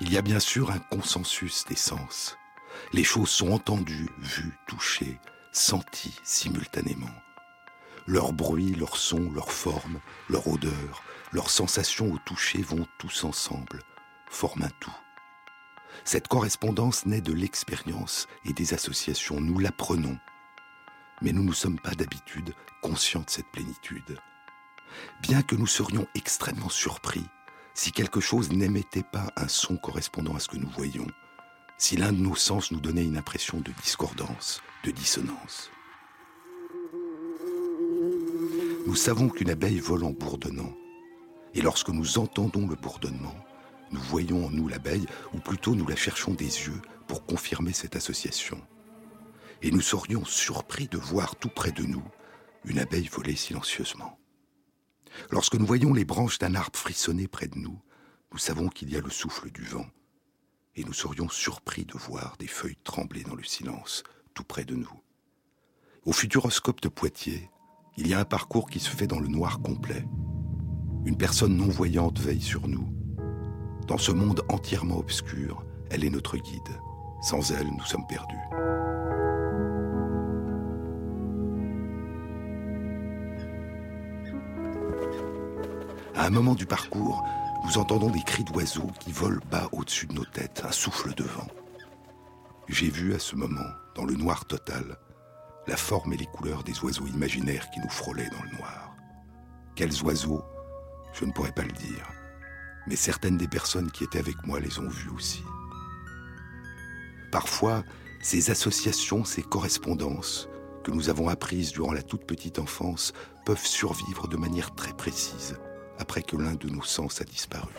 il 0.00 0.12
y 0.12 0.16
a 0.16 0.22
bien 0.22 0.38
sûr 0.38 0.70
un 0.70 0.78
consensus 0.78 1.64
des 1.64 1.74
sens. 1.74 2.38
Les 2.92 3.02
choses 3.02 3.30
sont 3.30 3.50
entendues, 3.50 4.08
vues, 4.18 4.56
touchées, 4.68 5.18
senties 5.50 6.16
simultanément. 6.22 7.10
Leur 8.06 8.32
bruit, 8.32 8.72
leur 8.76 8.96
son, 8.96 9.32
leur 9.32 9.50
forme, 9.50 9.98
leur 10.30 10.46
odeur, 10.46 11.02
leurs 11.32 11.50
sensations 11.50 12.12
au 12.12 12.18
toucher 12.18 12.62
vont 12.62 12.86
tous 13.00 13.24
ensemble, 13.24 13.82
forment 14.30 14.62
un 14.62 14.70
tout. 14.78 14.96
Cette 16.04 16.28
correspondance 16.28 17.04
naît 17.04 17.20
de 17.20 17.32
l'expérience 17.32 18.28
et 18.44 18.52
des 18.52 18.74
associations, 18.74 19.40
nous 19.40 19.58
l'apprenons. 19.58 20.16
Mais 21.20 21.32
nous 21.32 21.42
ne 21.42 21.52
sommes 21.52 21.80
pas 21.80 21.96
d'habitude 21.96 22.54
conscients 22.80 23.22
de 23.22 23.30
cette 23.30 23.50
plénitude 23.50 24.20
bien 25.22 25.42
que 25.42 25.56
nous 25.56 25.66
serions 25.66 26.06
extrêmement 26.14 26.68
surpris 26.68 27.24
si 27.74 27.92
quelque 27.92 28.20
chose 28.20 28.50
n'émettait 28.50 29.04
pas 29.04 29.32
un 29.36 29.46
son 29.46 29.76
correspondant 29.76 30.34
à 30.34 30.40
ce 30.40 30.48
que 30.48 30.56
nous 30.56 30.68
voyons, 30.68 31.06
si 31.78 31.96
l'un 31.96 32.12
de 32.12 32.18
nos 32.18 32.34
sens 32.34 32.72
nous 32.72 32.80
donnait 32.80 33.04
une 33.04 33.16
impression 33.16 33.60
de 33.60 33.70
discordance, 33.82 34.60
de 34.84 34.90
dissonance. 34.90 35.70
Nous 38.86 38.96
savons 38.96 39.28
qu'une 39.28 39.50
abeille 39.50 39.78
vole 39.78 40.04
en 40.04 40.10
bourdonnant, 40.10 40.74
et 41.54 41.60
lorsque 41.60 41.90
nous 41.90 42.18
entendons 42.18 42.66
le 42.66 42.74
bourdonnement, 42.74 43.36
nous 43.90 44.00
voyons 44.00 44.46
en 44.46 44.50
nous 44.50 44.68
l'abeille, 44.68 45.06
ou 45.32 45.38
plutôt 45.38 45.74
nous 45.74 45.86
la 45.86 45.96
cherchons 45.96 46.34
des 46.34 46.44
yeux 46.44 46.82
pour 47.06 47.24
confirmer 47.24 47.72
cette 47.72 47.96
association. 47.96 48.60
Et 49.62 49.70
nous 49.70 49.80
serions 49.80 50.24
surpris 50.24 50.88
de 50.88 50.98
voir 50.98 51.36
tout 51.36 51.48
près 51.48 51.72
de 51.72 51.84
nous 51.84 52.04
une 52.64 52.78
abeille 52.78 53.08
voler 53.08 53.36
silencieusement. 53.36 54.18
Lorsque 55.30 55.54
nous 55.54 55.66
voyons 55.66 55.92
les 55.92 56.04
branches 56.04 56.38
d'un 56.38 56.54
arbre 56.54 56.78
frissonner 56.78 57.28
près 57.28 57.48
de 57.48 57.58
nous, 57.58 57.80
nous 58.32 58.38
savons 58.38 58.68
qu'il 58.68 58.90
y 58.90 58.96
a 58.96 59.00
le 59.00 59.10
souffle 59.10 59.50
du 59.50 59.62
vent, 59.62 59.86
et 60.76 60.84
nous 60.84 60.92
serions 60.92 61.28
surpris 61.28 61.84
de 61.84 61.96
voir 61.96 62.36
des 62.38 62.46
feuilles 62.46 62.78
trembler 62.84 63.22
dans 63.22 63.34
le 63.34 63.44
silence, 63.44 64.02
tout 64.34 64.44
près 64.44 64.64
de 64.64 64.74
nous. 64.74 65.02
Au 66.04 66.12
futuroscope 66.12 66.80
de 66.80 66.88
Poitiers, 66.88 67.50
il 67.96 68.06
y 68.06 68.14
a 68.14 68.20
un 68.20 68.24
parcours 68.24 68.70
qui 68.70 68.80
se 68.80 68.90
fait 68.90 69.06
dans 69.06 69.18
le 69.18 69.28
noir 69.28 69.60
complet. 69.60 70.04
Une 71.04 71.16
personne 71.16 71.56
non-voyante 71.56 72.18
veille 72.20 72.40
sur 72.40 72.68
nous. 72.68 72.88
Dans 73.86 73.98
ce 73.98 74.12
monde 74.12 74.42
entièrement 74.48 74.98
obscur, 74.98 75.64
elle 75.90 76.04
est 76.04 76.10
notre 76.10 76.36
guide. 76.36 76.80
Sans 77.22 77.50
elle, 77.50 77.66
nous 77.66 77.84
sommes 77.84 78.06
perdus. 78.06 78.87
À 86.18 86.26
un 86.26 86.30
moment 86.30 86.56
du 86.56 86.66
parcours, 86.66 87.24
nous 87.64 87.78
entendons 87.78 88.10
des 88.10 88.22
cris 88.22 88.42
d'oiseaux 88.42 88.90
qui 88.98 89.12
volent 89.12 89.40
bas 89.52 89.68
au-dessus 89.70 90.08
de 90.08 90.14
nos 90.14 90.24
têtes, 90.24 90.64
un 90.66 90.72
souffle 90.72 91.14
de 91.14 91.22
vent. 91.22 91.46
J'ai 92.66 92.90
vu 92.90 93.14
à 93.14 93.20
ce 93.20 93.36
moment, 93.36 93.70
dans 93.94 94.04
le 94.04 94.16
noir 94.16 94.44
total, 94.44 94.96
la 95.68 95.76
forme 95.76 96.14
et 96.14 96.16
les 96.16 96.26
couleurs 96.26 96.64
des 96.64 96.76
oiseaux 96.80 97.06
imaginaires 97.06 97.70
qui 97.70 97.78
nous 97.78 97.88
frôlaient 97.88 98.30
dans 98.30 98.42
le 98.42 98.58
noir. 98.58 98.96
Quels 99.76 100.02
oiseaux 100.02 100.42
Je 101.12 101.24
ne 101.24 101.30
pourrais 101.30 101.52
pas 101.52 101.62
le 101.62 101.70
dire, 101.70 102.10
mais 102.88 102.96
certaines 102.96 103.38
des 103.38 103.46
personnes 103.46 103.92
qui 103.92 104.02
étaient 104.02 104.18
avec 104.18 104.44
moi 104.44 104.58
les 104.58 104.80
ont 104.80 104.88
vus 104.88 105.10
aussi. 105.10 105.44
Parfois, 107.30 107.84
ces 108.20 108.50
associations, 108.50 109.24
ces 109.24 109.42
correspondances 109.42 110.48
que 110.82 110.90
nous 110.90 111.10
avons 111.10 111.28
apprises 111.28 111.70
durant 111.70 111.92
la 111.92 112.02
toute 112.02 112.26
petite 112.26 112.58
enfance 112.58 113.12
peuvent 113.46 113.64
survivre 113.64 114.26
de 114.26 114.36
manière 114.36 114.74
très 114.74 114.92
précise 114.92 115.56
après 115.98 116.22
que 116.22 116.36
l'un 116.36 116.54
de 116.54 116.68
nos 116.68 116.82
sens 116.82 117.20
a 117.20 117.24
disparu. 117.24 117.72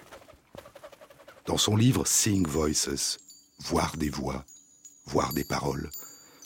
Dans 1.46 1.58
son 1.58 1.76
livre 1.76 2.06
Seeing 2.06 2.46
Voices, 2.48 3.18
Voir 3.66 3.98
des 3.98 4.10
voix, 4.10 4.46
voir 5.06 5.34
des 5.34 5.44
paroles, 5.44 5.90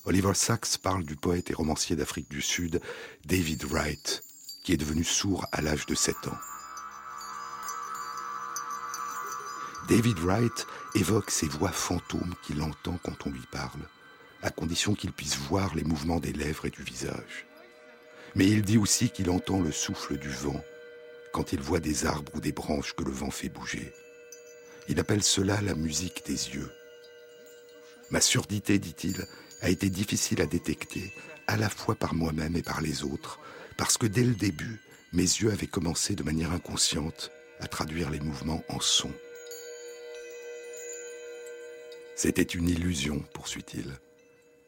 Oliver 0.06 0.34
Sacks 0.34 0.80
parle 0.82 1.04
du 1.04 1.16
poète 1.16 1.52
et 1.52 1.54
romancier 1.54 1.96
d'Afrique 1.96 2.30
du 2.30 2.42
Sud 2.42 2.82
David 3.26 3.64
Wright, 3.66 4.24
qui 4.64 4.74
est 4.74 4.78
devenu 4.78 5.04
sourd 5.04 5.46
à 5.52 5.62
l'âge 5.62 5.86
de 5.86 5.94
7 5.94 6.16
ans. 6.28 6.38
David 9.88 10.18
Wright 10.20 10.66
évoque 10.96 11.30
ces 11.30 11.48
voix 11.48 11.72
fantômes 11.72 12.34
qu'il 12.42 12.62
entend 12.64 12.98
quand 13.04 13.28
on 13.28 13.30
lui 13.30 13.46
parle, 13.52 13.88
à 14.42 14.50
condition 14.50 14.96
qu'il 14.96 15.12
puisse 15.12 15.38
voir 15.38 15.76
les 15.76 15.84
mouvements 15.84 16.20
des 16.20 16.34
lèvres 16.34 16.66
et 16.66 16.72
du 16.72 16.82
visage. 16.82 17.46
Mais 18.36 18.48
il 18.48 18.64
dit 18.64 18.80
aussi 18.80 19.12
qu'il 19.12 19.30
entend 19.30 19.62
le 19.62 19.72
souffle 19.72 20.18
du 20.18 20.30
vent 20.30 20.64
quand 21.34 21.52
il 21.52 21.60
voit 21.60 21.82
des 21.82 22.06
arbres 22.06 22.32
ou 22.36 22.40
des 22.40 22.54
branches 22.54 22.94
que 22.94 23.04
le 23.04 23.12
vent 23.12 23.32
fait 23.32 23.50
bouger. 23.50 23.92
Il 24.88 25.00
appelle 25.00 25.24
cela 25.24 25.60
la 25.62 25.76
musique 25.76 26.26
des 26.26 26.56
yeux. 26.56 26.72
Ma 28.12 28.22
surdité, 28.22 28.80
dit-il, 28.80 29.26
a 29.62 29.70
été 29.70 29.90
difficile 29.90 30.42
à 30.42 30.46
détecter, 30.46 31.12
à 31.48 31.58
la 31.58 31.70
fois 31.70 31.96
par 31.96 32.14
moi-même 32.14 32.56
et 32.56 32.62
par 32.62 32.82
les 32.82 33.04
autres, 33.04 33.40
parce 33.78 33.98
que 33.98 34.06
dès 34.06 34.24
le 34.24 34.36
début, 34.36 34.80
mes 35.12 35.24
yeux 35.24 35.52
avaient 35.52 35.68
commencé 35.68 36.16
de 36.16 36.24
manière 36.24 36.52
inconsciente 36.52 37.32
à 37.60 37.68
traduire 37.68 38.12
les 38.12 38.20
mouvements 38.20 38.64
en 38.70 38.80
sons. 38.80 39.14
C'était 42.16 42.44
une 42.44 42.70
illusion, 42.70 43.20
poursuit-il. 43.34 43.92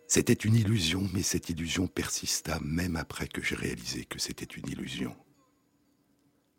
C'était 0.07 0.33
une 0.33 0.55
illusion, 0.55 1.07
mais 1.13 1.21
cette 1.21 1.49
illusion 1.49 1.87
persista 1.87 2.59
même 2.63 2.95
après 2.95 3.27
que 3.27 3.43
j'ai 3.43 3.55
réalisé 3.55 4.05
que 4.05 4.19
c'était 4.19 4.45
une 4.45 4.67
illusion. 4.69 5.15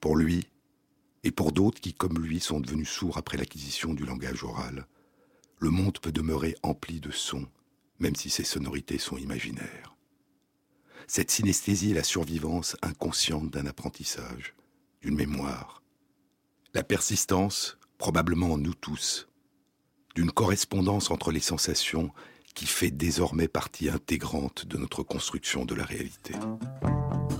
Pour 0.00 0.16
lui, 0.16 0.46
et 1.24 1.30
pour 1.30 1.52
d'autres 1.52 1.80
qui, 1.80 1.92
comme 1.92 2.18
lui, 2.18 2.40
sont 2.40 2.60
devenus 2.60 2.88
sourds 2.88 3.18
après 3.18 3.36
l'acquisition 3.36 3.94
du 3.94 4.04
langage 4.04 4.44
oral, 4.44 4.86
le 5.58 5.70
monde 5.70 5.98
peut 5.98 6.12
demeurer 6.12 6.54
empli 6.62 7.00
de 7.00 7.10
sons, 7.10 7.46
même 7.98 8.14
si 8.14 8.30
ces 8.30 8.44
sonorités 8.44 8.98
sont 8.98 9.16
imaginaires. 9.16 9.96
Cette 11.08 11.30
synesthésie 11.30 11.92
est 11.92 11.94
la 11.94 12.02
survivance 12.02 12.76
inconsciente 12.82 13.50
d'un 13.50 13.66
apprentissage, 13.66 14.54
d'une 15.02 15.14
mémoire. 15.14 15.82
La 16.74 16.82
persistance, 16.82 17.78
probablement 17.98 18.52
en 18.52 18.58
nous 18.58 18.74
tous, 18.74 19.28
d'une 20.14 20.30
correspondance 20.30 21.10
entre 21.10 21.30
les 21.30 21.40
sensations 21.40 22.10
qui 22.54 22.66
fait 22.66 22.90
désormais 22.90 23.48
partie 23.48 23.88
intégrante 23.88 24.66
de 24.66 24.78
notre 24.78 25.02
construction 25.02 25.64
de 25.64 25.74
la 25.74 25.84
réalité 25.84 26.34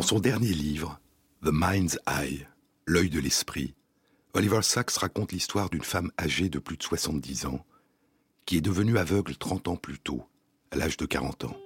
Dans 0.00 0.06
son 0.06 0.18
dernier 0.18 0.54
livre, 0.54 0.98
The 1.44 1.50
Mind's 1.52 1.98
Eye, 2.08 2.46
L'œil 2.86 3.10
de 3.10 3.20
l'esprit, 3.20 3.74
Oliver 4.32 4.62
Sacks 4.62 4.92
raconte 4.92 5.30
l'histoire 5.30 5.68
d'une 5.68 5.84
femme 5.84 6.10
âgée 6.18 6.48
de 6.48 6.58
plus 6.58 6.78
de 6.78 6.82
70 6.82 7.44
ans 7.44 7.66
qui 8.46 8.56
est 8.56 8.62
devenue 8.62 8.96
aveugle 8.96 9.36
30 9.36 9.68
ans 9.68 9.76
plus 9.76 9.98
tôt, 9.98 10.24
à 10.70 10.76
l'âge 10.76 10.96
de 10.96 11.04
40 11.04 11.44
ans. 11.44 11.56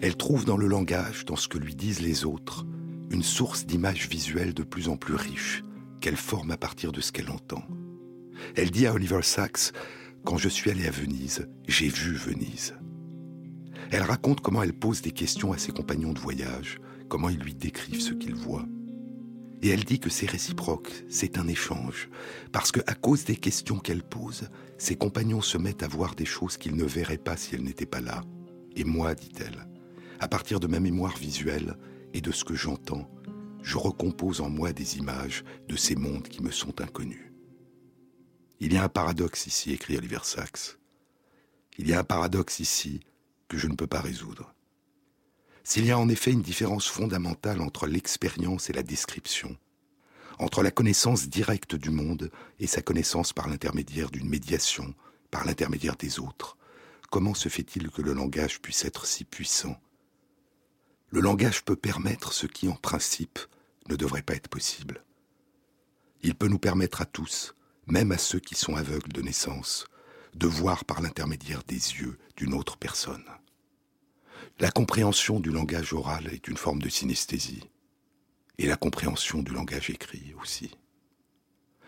Elle 0.00 0.16
trouve 0.16 0.44
dans 0.44 0.56
le 0.56 0.66
langage, 0.66 1.24
dans 1.24 1.36
ce 1.36 1.46
que 1.46 1.58
lui 1.58 1.76
disent 1.76 2.00
les 2.00 2.24
autres, 2.24 2.66
une 3.10 3.22
source 3.22 3.66
d'images 3.66 4.08
visuelles 4.08 4.52
de 4.52 4.64
plus 4.64 4.88
en 4.88 4.96
plus 4.96 5.14
riche, 5.14 5.62
qu'elle 6.00 6.16
forme 6.16 6.50
à 6.50 6.56
partir 6.56 6.90
de 6.90 7.00
ce 7.00 7.12
qu'elle 7.12 7.30
entend. 7.30 7.62
Elle 8.56 8.72
dit 8.72 8.88
à 8.88 8.94
Oliver 8.94 9.22
Sacks 9.22 9.70
Quand 10.24 10.38
je 10.38 10.48
suis 10.48 10.72
allé 10.72 10.88
à 10.88 10.90
Venise, 10.90 11.48
j'ai 11.68 11.88
vu 11.88 12.16
Venise. 12.16 12.74
Elle 13.92 14.02
raconte 14.02 14.40
comment 14.40 14.64
elle 14.64 14.72
pose 14.72 15.02
des 15.02 15.12
questions 15.12 15.52
à 15.52 15.58
ses 15.58 15.70
compagnons 15.70 16.14
de 16.14 16.18
voyage, 16.18 16.80
comment 17.12 17.28
ils 17.28 17.40
lui 17.40 17.52
décrivent 17.52 18.00
ce 18.00 18.14
qu'ils 18.14 18.34
voient. 18.34 18.64
Et 19.60 19.68
elle 19.68 19.84
dit 19.84 20.00
que 20.00 20.08
c'est 20.08 20.30
réciproque, 20.30 21.04
c'est 21.10 21.36
un 21.36 21.46
échange, 21.46 22.08
parce 22.52 22.72
que 22.72 22.80
à 22.86 22.94
cause 22.94 23.26
des 23.26 23.36
questions 23.36 23.78
qu'elle 23.78 24.02
pose, 24.02 24.48
ses 24.78 24.96
compagnons 24.96 25.42
se 25.42 25.58
mettent 25.58 25.82
à 25.82 25.88
voir 25.88 26.14
des 26.14 26.24
choses 26.24 26.56
qu'ils 26.56 26.74
ne 26.74 26.86
verraient 26.86 27.18
pas 27.18 27.36
si 27.36 27.54
elle 27.54 27.64
n'était 27.64 27.84
pas 27.84 28.00
là. 28.00 28.22
Et 28.76 28.84
moi, 28.84 29.14
dit-elle, 29.14 29.68
à 30.20 30.28
partir 30.28 30.58
de 30.58 30.66
ma 30.66 30.80
mémoire 30.80 31.14
visuelle 31.18 31.76
et 32.14 32.22
de 32.22 32.32
ce 32.32 32.44
que 32.44 32.54
j'entends, 32.54 33.10
je 33.62 33.76
recompose 33.76 34.40
en 34.40 34.48
moi 34.48 34.72
des 34.72 34.96
images 34.96 35.44
de 35.68 35.76
ces 35.76 35.96
mondes 35.96 36.28
qui 36.28 36.42
me 36.42 36.50
sont 36.50 36.80
inconnus. 36.80 37.30
Il 38.58 38.72
y 38.72 38.78
a 38.78 38.84
un 38.84 38.88
paradoxe 38.88 39.46
ici, 39.46 39.74
écrit 39.74 39.98
Oliver 39.98 40.20
Sacks. 40.22 40.78
Il 41.76 41.86
y 41.86 41.92
a 41.92 41.98
un 41.98 42.04
paradoxe 42.04 42.58
ici 42.58 43.00
que 43.48 43.58
je 43.58 43.68
ne 43.68 43.74
peux 43.74 43.86
pas 43.86 44.00
résoudre. 44.00 44.54
S'il 45.64 45.86
y 45.86 45.90
a 45.92 45.98
en 45.98 46.08
effet 46.08 46.32
une 46.32 46.42
différence 46.42 46.88
fondamentale 46.88 47.60
entre 47.60 47.86
l'expérience 47.86 48.68
et 48.68 48.72
la 48.72 48.82
description, 48.82 49.56
entre 50.38 50.62
la 50.62 50.70
connaissance 50.72 51.28
directe 51.28 51.76
du 51.76 51.90
monde 51.90 52.30
et 52.58 52.66
sa 52.66 52.82
connaissance 52.82 53.32
par 53.32 53.48
l'intermédiaire 53.48 54.10
d'une 54.10 54.28
médiation, 54.28 54.94
par 55.30 55.44
l'intermédiaire 55.44 55.96
des 55.96 56.18
autres, 56.18 56.56
comment 57.10 57.34
se 57.34 57.48
fait-il 57.48 57.90
que 57.90 58.02
le 58.02 58.12
langage 58.12 58.60
puisse 58.60 58.84
être 58.84 59.06
si 59.06 59.24
puissant? 59.24 59.80
Le 61.10 61.20
langage 61.20 61.64
peut 61.64 61.76
permettre 61.76 62.32
ce 62.32 62.46
qui, 62.46 62.68
en 62.68 62.74
principe, 62.74 63.38
ne 63.88 63.96
devrait 63.96 64.22
pas 64.22 64.34
être 64.34 64.48
possible. 64.48 65.04
Il 66.22 66.34
peut 66.34 66.48
nous 66.48 66.58
permettre 66.58 67.02
à 67.02 67.06
tous, 67.06 67.54
même 67.86 68.12
à 68.12 68.18
ceux 68.18 68.40
qui 68.40 68.54
sont 68.54 68.76
aveugles 68.76 69.12
de 69.12 69.22
naissance, 69.22 69.86
de 70.34 70.46
voir 70.46 70.84
par 70.84 71.02
l'intermédiaire 71.02 71.62
des 71.64 71.74
yeux 71.74 72.18
d'une 72.36 72.54
autre 72.54 72.76
personne. 72.78 73.24
La 74.60 74.70
compréhension 74.70 75.40
du 75.40 75.50
langage 75.50 75.92
oral 75.92 76.28
est 76.32 76.48
une 76.48 76.56
forme 76.56 76.80
de 76.80 76.88
synesthésie, 76.88 77.68
et 78.58 78.66
la 78.66 78.76
compréhension 78.76 79.42
du 79.42 79.52
langage 79.52 79.90
écrit 79.90 80.34
aussi. 80.40 80.70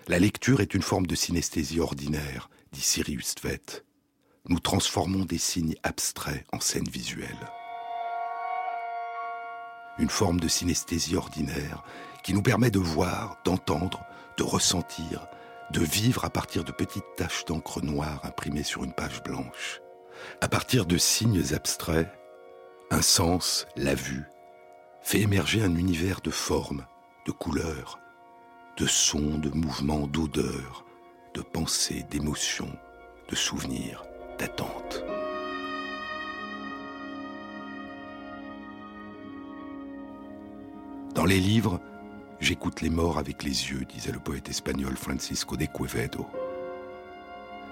La 0.08 0.18
lecture 0.18 0.60
est 0.60 0.74
une 0.74 0.82
forme 0.82 1.06
de 1.06 1.14
synesthésie 1.14 1.80
ordinaire, 1.80 2.50
dit 2.72 2.80
Sirius 2.80 3.36
Tvet. 3.36 3.84
Nous 4.48 4.60
transformons 4.60 5.24
des 5.24 5.38
signes 5.38 5.76
abstraits 5.82 6.44
en 6.52 6.60
scènes 6.60 6.88
visuelles. 6.88 7.50
Une 9.98 10.10
forme 10.10 10.40
de 10.40 10.48
synesthésie 10.48 11.16
ordinaire 11.16 11.84
qui 12.22 12.34
nous 12.34 12.42
permet 12.42 12.70
de 12.70 12.78
voir, 12.78 13.38
d'entendre, 13.44 14.04
de 14.36 14.42
ressentir, 14.42 15.26
de 15.70 15.80
vivre 15.80 16.24
à 16.24 16.30
partir 16.30 16.64
de 16.64 16.72
petites 16.72 17.16
taches 17.16 17.44
d'encre 17.46 17.80
noire 17.80 18.20
imprimées 18.24 18.62
sur 18.62 18.84
une 18.84 18.92
page 18.92 19.22
blanche, 19.22 19.80
à 20.40 20.48
partir 20.48 20.84
de 20.84 20.98
signes 20.98 21.54
abstraits, 21.54 22.10
un 22.94 23.02
sens, 23.02 23.66
la 23.76 23.94
vue, 23.94 24.24
fait 25.02 25.20
émerger 25.20 25.62
un 25.62 25.74
univers 25.74 26.20
de 26.20 26.30
formes, 26.30 26.86
de 27.26 27.32
couleurs, 27.32 27.98
de 28.76 28.86
sons, 28.86 29.38
de 29.38 29.50
mouvements, 29.50 30.06
d'odeurs, 30.06 30.84
de 31.34 31.42
pensées, 31.42 32.04
d'émotions, 32.08 32.70
de 33.28 33.34
souvenirs, 33.34 34.04
d'attentes. 34.38 35.02
Dans 41.14 41.24
les 41.26 41.40
livres, 41.40 41.80
J'écoute 42.40 42.82
les 42.82 42.90
morts 42.90 43.16
avec 43.16 43.42
les 43.42 43.70
yeux, 43.70 43.86
disait 43.86 44.12
le 44.12 44.18
poète 44.18 44.50
espagnol 44.50 44.96
Francisco 44.96 45.56
de 45.56 45.64
Quevedo. 45.64 46.26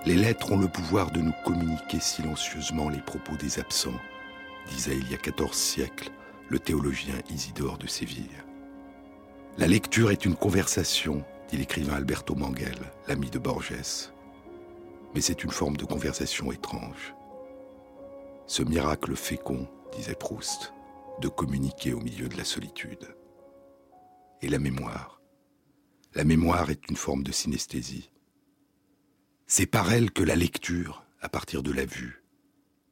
Les 0.06 0.14
lettres 0.14 0.52
ont 0.52 0.58
le 0.58 0.68
pouvoir 0.68 1.10
de 1.10 1.20
nous 1.20 1.34
communiquer 1.44 2.00
silencieusement 2.00 2.88
les 2.88 3.02
propos 3.02 3.36
des 3.36 3.58
absents, 3.58 4.00
disait 4.68 4.96
il 4.96 5.10
y 5.10 5.14
a 5.14 5.18
14 5.18 5.56
siècles 5.56 6.10
le 6.48 6.58
théologien 6.58 7.14
Isidore 7.30 7.78
de 7.78 7.86
Séville. 7.86 8.44
La 9.58 9.66
lecture 9.66 10.10
est 10.10 10.24
une 10.24 10.36
conversation, 10.36 11.24
dit 11.48 11.56
l'écrivain 11.56 11.94
Alberto 11.94 12.34
Manguel, 12.34 12.78
l'ami 13.08 13.30
de 13.30 13.38
Borges. 13.38 14.10
Mais 15.14 15.20
c'est 15.20 15.44
une 15.44 15.50
forme 15.50 15.76
de 15.76 15.84
conversation 15.84 16.52
étrange. 16.52 17.14
Ce 18.46 18.62
miracle 18.62 19.14
fécond, 19.16 19.68
disait 19.96 20.14
Proust, 20.14 20.72
de 21.20 21.28
communiquer 21.28 21.92
au 21.92 22.00
milieu 22.00 22.28
de 22.28 22.36
la 22.36 22.44
solitude 22.44 23.14
et 24.40 24.48
la 24.48 24.58
mémoire. 24.58 25.20
La 26.14 26.24
mémoire 26.24 26.70
est 26.70 26.88
une 26.90 26.96
forme 26.96 27.22
de 27.22 27.32
synesthésie. 27.32 28.10
C'est 29.46 29.66
par 29.66 29.92
elle 29.92 30.10
que 30.10 30.22
la 30.22 30.36
lecture, 30.36 31.04
à 31.20 31.28
partir 31.28 31.62
de 31.62 31.72
la 31.72 31.84
vue, 31.84 32.21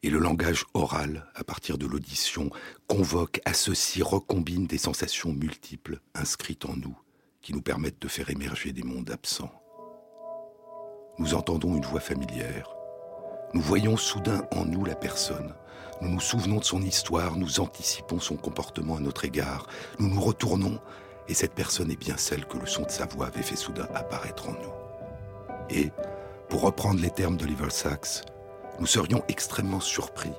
et 0.03 0.11
le 0.11 0.19
langage 0.19 0.65
oral, 0.75 1.27
à 1.35 1.45
partir 1.45 1.77
de 1.77 1.87
l'audition, 1.87 2.51
convoque, 2.87 3.41
associe, 3.45 4.05
recombine 4.05 4.67
des 4.67 4.79
sensations 4.79 5.33
multiples 5.33 6.01
inscrites 6.15 6.65
en 6.65 6.77
nous, 6.77 6.97
qui 7.43 7.53
nous 7.53 7.63
permettent 7.63 8.01
de 8.01 8.09
faire 8.09 8.31
émerger 8.31 8.73
des 8.73 8.83
mondes 8.83 9.11
absents. 9.11 9.53
Nous 11.19 11.35
entendons 11.35 11.77
une 11.77 11.85
voix 11.85 12.01
familière. 12.01 12.75
Nous 13.53 13.61
voyons 13.61 13.97
soudain 13.97 14.47
en 14.53 14.65
nous 14.65 14.85
la 14.85 14.95
personne. 14.95 15.55
Nous 16.01 16.09
nous 16.09 16.21
souvenons 16.21 16.61
de 16.61 16.65
son 16.65 16.81
histoire, 16.81 17.37
nous 17.37 17.61
anticipons 17.61 18.21
son 18.21 18.37
comportement 18.37 18.97
à 18.97 19.01
notre 19.01 19.27
égard. 19.27 19.67
Nous 19.99 20.09
nous 20.09 20.21
retournons 20.21 20.81
et 21.29 21.35
cette 21.35 21.55
personne 21.55 21.91
est 21.91 22.01
bien 22.01 22.17
celle 22.17 22.47
que 22.47 22.57
le 22.57 22.67
son 22.67 22.85
de 22.85 22.91
sa 22.91 23.05
voix 23.05 23.27
avait 23.27 23.43
fait 23.43 23.57
soudain 23.57 23.87
apparaître 23.95 24.49
en 24.49 24.53
nous. 24.53 25.69
Et, 25.69 25.91
pour 26.49 26.63
reprendre 26.63 27.01
les 27.01 27.11
termes 27.11 27.37
d'Oliver 27.37 27.71
Sacks, 27.71 28.25
nous 28.81 28.87
serions 28.87 29.23
extrêmement 29.29 29.81
surpris 29.81 30.33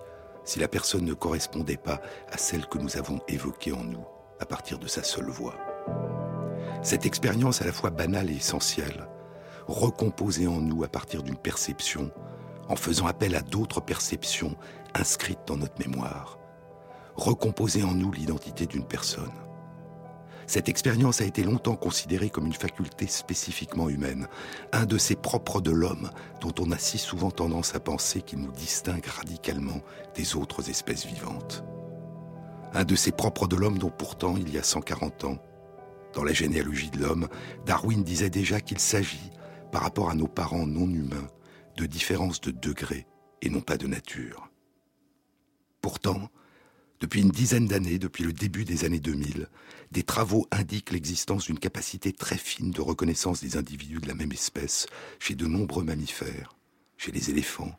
si 0.43 0.59
la 0.59 0.67
personne 0.67 1.05
ne 1.05 1.13
correspondait 1.13 1.77
pas 1.77 2.01
à 2.31 2.37
celle 2.37 2.65
que 2.65 2.79
nous 2.79 2.97
avons 2.97 3.21
évoquée 3.27 3.71
en 3.71 3.83
nous 3.83 4.03
à 4.39 4.45
partir 4.45 4.79
de 4.79 4.87
sa 4.87 5.03
seule 5.03 5.29
voix. 5.29 5.55
Cette 6.81 7.05
expérience 7.05 7.61
à 7.61 7.65
la 7.65 7.71
fois 7.71 7.91
banale 7.91 8.31
et 8.31 8.35
essentielle, 8.35 9.07
recomposée 9.67 10.47
en 10.47 10.59
nous 10.59 10.83
à 10.83 10.87
partir 10.87 11.21
d'une 11.21 11.37
perception, 11.37 12.11
en 12.67 12.75
faisant 12.75 13.05
appel 13.05 13.35
à 13.35 13.41
d'autres 13.41 13.81
perceptions 13.81 14.55
inscrites 14.95 15.45
dans 15.45 15.57
notre 15.57 15.79
mémoire, 15.79 16.39
recomposer 17.15 17.83
en 17.83 17.93
nous 17.93 18.11
l'identité 18.11 18.65
d'une 18.65 18.85
personne. 18.85 19.31
Cette 20.51 20.67
expérience 20.67 21.21
a 21.21 21.23
été 21.23 21.43
longtemps 21.43 21.77
considérée 21.77 22.29
comme 22.29 22.45
une 22.45 22.51
faculté 22.51 23.07
spécifiquement 23.07 23.87
humaine, 23.87 24.27
un 24.73 24.85
de 24.85 24.97
ces 24.97 25.15
propres 25.15 25.61
de 25.61 25.71
l'homme 25.71 26.09
dont 26.41 26.53
on 26.59 26.71
a 26.71 26.77
si 26.77 26.97
souvent 26.97 27.31
tendance 27.31 27.73
à 27.73 27.79
penser 27.79 28.21
qu'il 28.21 28.39
nous 28.39 28.51
distingue 28.51 29.05
radicalement 29.05 29.79
des 30.13 30.35
autres 30.35 30.69
espèces 30.69 31.05
vivantes. 31.05 31.63
Un 32.73 32.83
de 32.83 32.95
ces 32.95 33.13
propres 33.13 33.47
de 33.47 33.55
l'homme 33.55 33.77
dont 33.77 33.93
pourtant, 33.97 34.35
il 34.35 34.53
y 34.53 34.57
a 34.57 34.63
140 34.63 35.23
ans, 35.23 35.37
dans 36.13 36.25
la 36.25 36.33
généalogie 36.33 36.89
de 36.89 36.99
l'homme, 36.99 37.29
Darwin 37.65 38.03
disait 38.03 38.29
déjà 38.29 38.59
qu'il 38.59 38.79
s'agit, 38.79 39.31
par 39.71 39.83
rapport 39.83 40.09
à 40.09 40.15
nos 40.15 40.27
parents 40.27 40.67
non 40.67 40.89
humains, 40.89 41.29
de 41.77 41.85
différences 41.85 42.41
de 42.41 42.51
degrés 42.51 43.07
et 43.41 43.49
non 43.49 43.61
pas 43.61 43.77
de 43.77 43.87
nature. 43.87 44.51
Pourtant, 45.81 46.27
depuis 47.01 47.21
une 47.21 47.31
dizaine 47.31 47.65
d'années, 47.65 47.97
depuis 47.97 48.23
le 48.23 48.31
début 48.31 48.63
des 48.63 48.85
années 48.85 48.99
2000, 48.99 49.47
des 49.91 50.03
travaux 50.03 50.47
indiquent 50.51 50.91
l'existence 50.91 51.45
d'une 51.45 51.59
capacité 51.59 52.13
très 52.13 52.37
fine 52.37 52.69
de 52.69 52.79
reconnaissance 52.79 53.41
des 53.41 53.57
individus 53.57 53.99
de 53.99 54.07
la 54.07 54.13
même 54.13 54.31
espèce 54.31 54.85
chez 55.19 55.33
de 55.33 55.47
nombreux 55.47 55.83
mammifères, 55.83 56.55
chez 56.97 57.11
les 57.11 57.31
éléphants, 57.31 57.75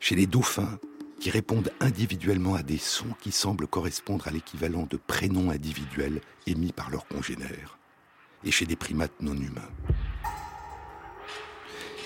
chez 0.00 0.16
les 0.16 0.26
dauphins, 0.26 0.78
qui 1.20 1.30
répondent 1.30 1.70
individuellement 1.80 2.54
à 2.54 2.62
des 2.62 2.78
sons 2.78 3.14
qui 3.20 3.32
semblent 3.32 3.66
correspondre 3.66 4.26
à 4.28 4.30
l'équivalent 4.30 4.86
de 4.88 4.96
prénoms 4.96 5.50
individuels 5.50 6.20
émis 6.46 6.72
par 6.72 6.90
leurs 6.90 7.06
congénères, 7.06 7.78
et 8.44 8.50
chez 8.50 8.66
des 8.66 8.76
primates 8.76 9.20
non 9.20 9.36
humains. 9.36 9.68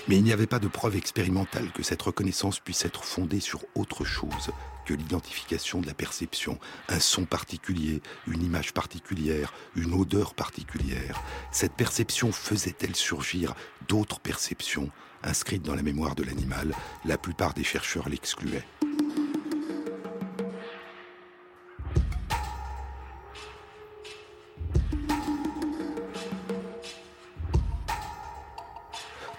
Mais 0.07 0.17
il 0.17 0.23
n'y 0.23 0.33
avait 0.33 0.47
pas 0.47 0.59
de 0.59 0.67
preuve 0.67 0.97
expérimentale 0.97 1.71
que 1.71 1.81
cette 1.81 2.01
reconnaissance 2.01 2.59
puisse 2.59 2.83
être 2.83 3.05
fondée 3.05 3.39
sur 3.39 3.61
autre 3.73 4.03
chose 4.03 4.51
que 4.85 4.93
l'identification 4.93 5.79
de 5.79 5.87
la 5.87 5.93
perception, 5.93 6.59
un 6.89 6.99
son 6.99 7.23
particulier, 7.23 8.01
une 8.27 8.43
image 8.43 8.73
particulière, 8.73 9.53
une 9.77 9.93
odeur 9.93 10.33
particulière. 10.33 11.21
Cette 11.51 11.73
perception 11.73 12.33
faisait-elle 12.33 12.95
surgir 12.95 13.55
d'autres 13.87 14.19
perceptions 14.19 14.89
inscrites 15.23 15.63
dans 15.63 15.75
la 15.75 15.83
mémoire 15.83 16.15
de 16.15 16.23
l'animal? 16.23 16.75
La 17.05 17.17
plupart 17.17 17.53
des 17.53 17.63
chercheurs 17.63 18.09
l'excluaient. 18.09 18.65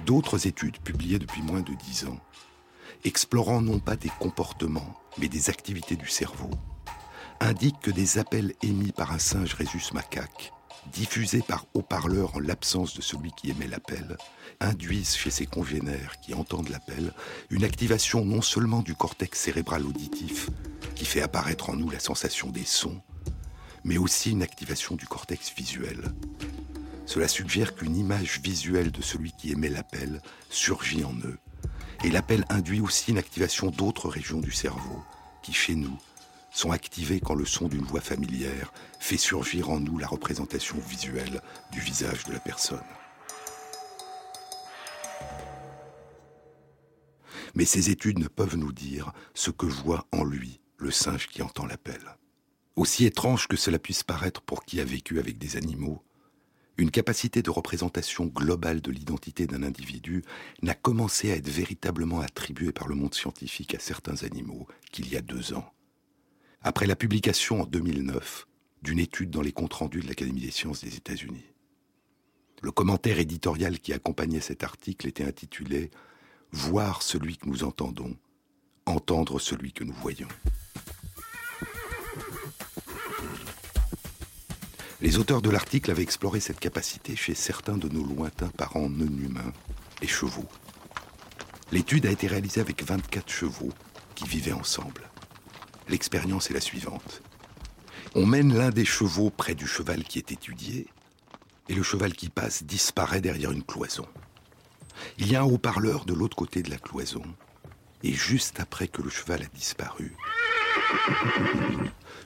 D'autres 0.07 0.47
études, 0.47 0.79
publiées 0.79 1.19
depuis 1.19 1.41
moins 1.41 1.63
de 1.63 1.73
dix 1.73 2.05
ans, 2.05 2.19
explorant 3.05 3.63
non 3.63 3.79
pas 3.79 3.97
des 3.97 4.11
comportements, 4.21 4.95
mais 5.19 5.29
des 5.29 5.49
activités 5.49 5.97
du 5.97 6.09
cerveau, 6.09 6.51
indiquent 7.41 7.81
que 7.81 7.91
des 7.91 8.19
appels 8.19 8.53
émis 8.63 8.93
par 8.93 9.13
un 9.13 9.19
singe 9.19 9.55
rhésus 9.55 9.93
macaque, 9.95 10.53
diffusés 10.93 11.43
par 11.43 11.65
haut-parleur 11.73 12.37
en 12.37 12.41
l'absence 12.41 12.95
de 12.95 13.01
celui 13.01 13.33
qui 13.33 13.51
émet 13.51 13.67
l'appel, 13.67 14.19
induisent 14.61 15.17
chez 15.17 15.31
ses 15.31 15.47
congénères 15.47 16.21
qui 16.21 16.35
entendent 16.35 16.69
l'appel 16.69 17.15
une 17.49 17.65
activation 17.65 18.25
non 18.27 18.43
seulement 18.43 18.83
du 18.83 18.95
cortex 18.95 19.39
cérébral 19.39 19.87
auditif, 19.87 20.51
qui 20.95 21.07
fait 21.07 21.23
apparaître 21.23 21.71
en 21.71 21.77
nous 21.77 21.89
la 21.89 22.01
sensation 22.01 22.51
des 22.51 22.65
sons, 22.65 23.01
mais 23.85 23.99
aussi 23.99 24.31
une 24.33 24.43
activation 24.43 24.97
du 24.97 25.07
cortex 25.07 25.53
visuel. 25.55 26.13
Cela 27.07 27.29
suggère 27.29 27.75
qu'une 27.75 27.97
image 27.97 28.41
visuelle 28.41 28.91
de 28.91 29.03
celui 29.03 29.33
qui 29.33 29.53
émet 29.53 29.69
l'appel 29.69 30.21
surgit 30.49 31.05
en 31.05 31.15
eux, 31.25 31.39
et 32.03 32.11
l'appel 32.11 32.45
induit 32.49 32.81
aussi 32.81 33.11
une 33.11 33.19
activation 33.19 33.71
d'autres 33.71 34.09
régions 34.09 34.41
du 34.41 34.53
cerveau, 34.53 35.03
qui 35.43 35.53
chez 35.53 35.75
nous 35.75 35.97
sont 36.51 36.71
activées 36.71 37.21
quand 37.21 37.35
le 37.35 37.45
son 37.45 37.69
d'une 37.69 37.85
voix 37.85 38.01
familière 38.01 38.73
fait 39.01 39.17
surgir 39.17 39.71
en 39.71 39.81
nous 39.81 39.99
la 39.99 40.07
représentation 40.07 40.79
visuelle 40.89 41.43
du 41.73 41.81
visage 41.81 42.25
de 42.25 42.33
la 42.33 42.41
personne. 42.41 42.79
Mais 47.55 47.65
ces 47.65 47.91
études 47.91 48.19
ne 48.19 48.29
peuvent 48.29 48.57
nous 48.57 48.73
dire 48.73 49.13
ce 49.35 49.51
que 49.51 49.67
voit 49.67 50.07
en 50.13 50.25
lui 50.25 50.61
le 50.79 50.91
singe 50.91 51.29
qui 51.29 51.43
entend 51.43 51.67
l'appel. 51.67 52.01
Aussi 52.77 53.05
étrange 53.05 53.47
que 53.47 53.57
cela 53.57 53.79
puisse 53.79 54.03
paraître 54.03 54.41
pour 54.41 54.65
qui 54.65 54.81
a 54.81 54.85
vécu 54.85 55.19
avec 55.19 55.39
des 55.39 55.57
animaux, 55.57 56.03
une 56.77 56.91
capacité 56.91 57.41
de 57.41 57.51
représentation 57.51 58.27
globale 58.27 58.81
de 58.81 58.91
l'identité 58.91 59.47
d'un 59.47 59.63
individu 59.63 60.25
n'a 60.63 60.75
commencé 60.75 61.31
à 61.31 61.37
être 61.37 61.49
véritablement 61.49 62.21
attribuée 62.21 62.73
par 62.73 62.89
le 62.89 62.97
monde 62.97 63.15
scientifique 63.15 63.75
à 63.77 63.79
certains 63.79 64.25
animaux 64.25 64.67
qu'il 64.91 65.09
y 65.09 65.17
a 65.17 65.21
deux 65.21 65.55
ans. 65.55 65.73
Après 66.63 66.87
la 66.87 66.97
publication 66.97 67.61
en 67.63 67.67
2009 67.67 68.47
d'une 68.83 68.99
étude 68.99 69.31
dans 69.31 69.41
les 69.41 69.53
comptes 69.53 69.73
rendus 69.73 70.01
de 70.01 70.09
l'Académie 70.09 70.43
des 70.43 70.51
sciences 70.51 70.85
des 70.85 70.97
États-Unis. 70.97 71.45
Le 72.61 72.71
commentaire 72.71 73.19
éditorial 73.19 73.79
qui 73.79 73.93
accompagnait 73.93 74.41
cet 74.41 74.65
article 74.65 75.07
était 75.07 75.25
intitulé 75.25 75.91
Voir 76.53 77.03
celui 77.03 77.37
que 77.37 77.49
nous 77.49 77.65
entendons, 77.65 78.17
entendre 78.87 79.41
celui 79.41 79.73
que 79.73 79.85
nous 79.85 79.95
voyons. 79.95 80.29
Les 85.01 85.19
auteurs 85.19 85.43
de 85.43 85.51
l'article 85.51 85.91
avaient 85.91 86.03
exploré 86.03 86.41
cette 86.41 86.61
capacité 86.61 87.17
chez 87.17 87.35
certains 87.35 87.77
de 87.77 87.89
nos 87.89 88.05
lointains 88.05 88.49
parents 88.49 88.89
non 88.89 89.07
humains, 89.07 89.53
les 90.01 90.07
chevaux. 90.09 90.49
L'étude 91.73 92.07
a 92.07 92.11
été 92.11 92.27
réalisée 92.27 92.61
avec 92.61 92.83
24 92.85 93.31
chevaux 93.31 93.73
qui 94.15 94.25
vivaient 94.25 94.53
ensemble. 94.53 95.11
L'expérience 95.89 96.51
est 96.51 96.55
la 96.55 96.61
suivante. 96.61 97.23
On 98.15 98.25
mène 98.25 98.57
l'un 98.57 98.71
des 98.71 98.85
chevaux 98.85 99.31
près 99.31 99.57
du 99.57 99.67
cheval 99.67 100.05
qui 100.05 100.19
est 100.19 100.31
étudié, 100.31 100.87
et 101.69 101.75
le 101.75 101.83
cheval 101.83 102.13
qui 102.13 102.29
passe 102.29 102.63
disparaît 102.63 103.21
derrière 103.21 103.51
une 103.51 103.65
cloison. 103.65 104.07
Il 105.19 105.31
y 105.31 105.35
a 105.35 105.41
un 105.41 105.45
haut-parleur 105.45 106.05
de 106.05 106.15
l'autre 106.15 106.37
côté 106.37 106.63
de 106.63 106.71
la 106.71 106.79
cloison, 106.79 107.25
et 108.05 108.13
juste 108.13 108.61
après 108.61 108.87
que 108.87 109.03
le 109.03 109.11
cheval 109.11 109.43
a 109.43 109.47
disparu, 109.47 110.17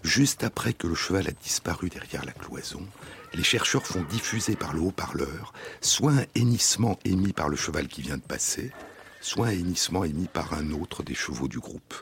Juste 0.03 0.45
après 0.45 0.73
que 0.73 0.87
le 0.87 0.95
cheval 0.95 1.29
a 1.29 1.33
disparu 1.33 1.89
derrière 1.89 2.25
la 2.25 2.33
cloison, 2.33 2.87
les 3.35 3.43
chercheurs 3.43 3.87
font 3.87 4.03
diffuser 4.03 4.57
par 4.57 4.73
le 4.73 4.81
haut-parleur 4.81 5.53
soit 5.81 6.13
un 6.13 6.27
hennissement 6.35 6.99
émis 7.05 7.33
par 7.33 7.49
le 7.49 7.57
cheval 7.57 7.89
qui 7.89 8.03
vient 8.03 8.17
de 8.17 8.23
passer, 8.23 8.73
soit 9.21 9.49
un 9.49 9.53
hennissement 9.53 10.05
émis 10.05 10.29
par 10.29 10.55
un 10.55 10.71
autre 10.71 11.03
des 11.03 11.15
chevaux 11.15 11.49
du 11.49 11.59
groupe. 11.59 11.95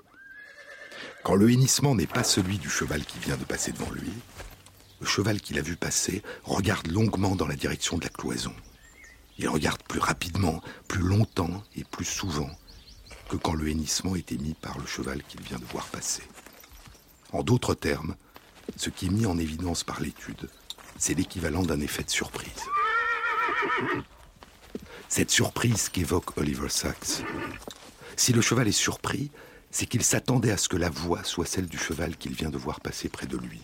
Quand 1.25 1.35
le 1.35 1.51
hennissement 1.51 1.95
n'est 1.95 2.07
pas 2.07 2.23
celui 2.23 2.59
du 2.59 2.71
cheval 2.71 3.05
qui 3.05 3.19
vient 3.19 3.37
de 3.37 3.45
passer 3.45 3.73
devant 3.73 3.91
lui, 3.91 4.13
le 5.01 5.07
cheval 5.07 5.41
qu'il 5.41 5.59
a 5.59 5.63
vu 5.63 5.77
passer 5.77 6.23
regarde 6.45 6.87
longuement 6.87 7.35
dans 7.35 7.49
la 7.49 7.57
direction 7.57 7.99
de 7.99 8.05
la 8.05 8.11
cloison. 8.11 8.55
Il 9.39 9.49
regarde 9.49 9.83
plus 9.83 10.01
rapidement, 10.01 10.63
plus 10.89 11.03
longtemps 11.03 11.63
et 11.75 11.85
plus 11.85 12.05
souvent 12.05 12.51
que 13.29 13.37
quand 13.37 13.55
le 13.55 13.69
hennissement 13.69 14.17
est 14.17 14.33
émis 14.33 14.55
par 14.55 14.79
le 14.79 14.87
cheval 14.87 15.23
qu'il 15.25 15.43
vient 15.43 15.59
de 15.59 15.65
voir 15.65 15.87
passer. 15.87 16.23
En 17.37 17.43
d'autres 17.43 17.75
termes, 17.75 18.17
ce 18.77 18.89
qui 18.89 19.07
est 19.07 19.11
mis 19.11 19.27
en 19.27 19.37
évidence 19.37 19.85
par 19.85 20.01
l'étude, 20.01 20.49
c'est 20.99 21.13
l'équivalent 21.13 21.61
d'un 21.61 21.81
effet 21.81 22.03
de 22.03 22.09
surprise. 22.09 22.65
Cette 25.11 25.31
surprise 25.31 25.91
qu'évoque 25.91 26.39
Oliver 26.39 26.71
Sacks, 26.71 27.23
si 28.17 28.33
le 28.33 28.41
cheval 28.41 28.69
est 28.69 28.73
surpris, 28.73 29.31
c'est 29.71 29.85
qu'il 29.85 30.03
s'attendait 30.03 30.51
à 30.51 30.57
ce 30.57 30.71
que 30.71 30.79
la 30.79 30.89
voix 30.89 31.25
soit 31.25 31.45
celle 31.45 31.67
du 31.67 31.77
cheval 31.77 32.17
qu'il 32.17 32.33
vient 32.33 32.49
de 32.49 32.57
voir 32.57 32.81
passer 32.81 33.11
près 33.11 33.27
de 33.27 33.37
lui. 33.37 33.61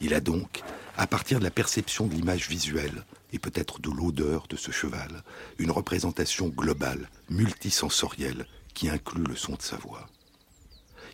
Il 0.00 0.14
a 0.14 0.20
donc, 0.20 0.62
à 0.96 1.08
partir 1.08 1.40
de 1.40 1.44
la 1.44 1.50
perception 1.50 2.06
de 2.06 2.14
l'image 2.14 2.48
visuelle 2.48 3.04
et 3.32 3.40
peut-être 3.40 3.80
de 3.80 3.90
l'odeur 3.90 4.46
de 4.48 4.54
ce 4.56 4.70
cheval, 4.70 5.24
une 5.58 5.72
représentation 5.72 6.46
globale, 6.46 7.10
multisensorielle, 7.30 8.46
qui 8.74 8.88
inclut 8.88 9.24
le 9.24 9.34
son 9.34 9.54
de 9.54 9.62
sa 9.62 9.76
voix. 9.76 10.06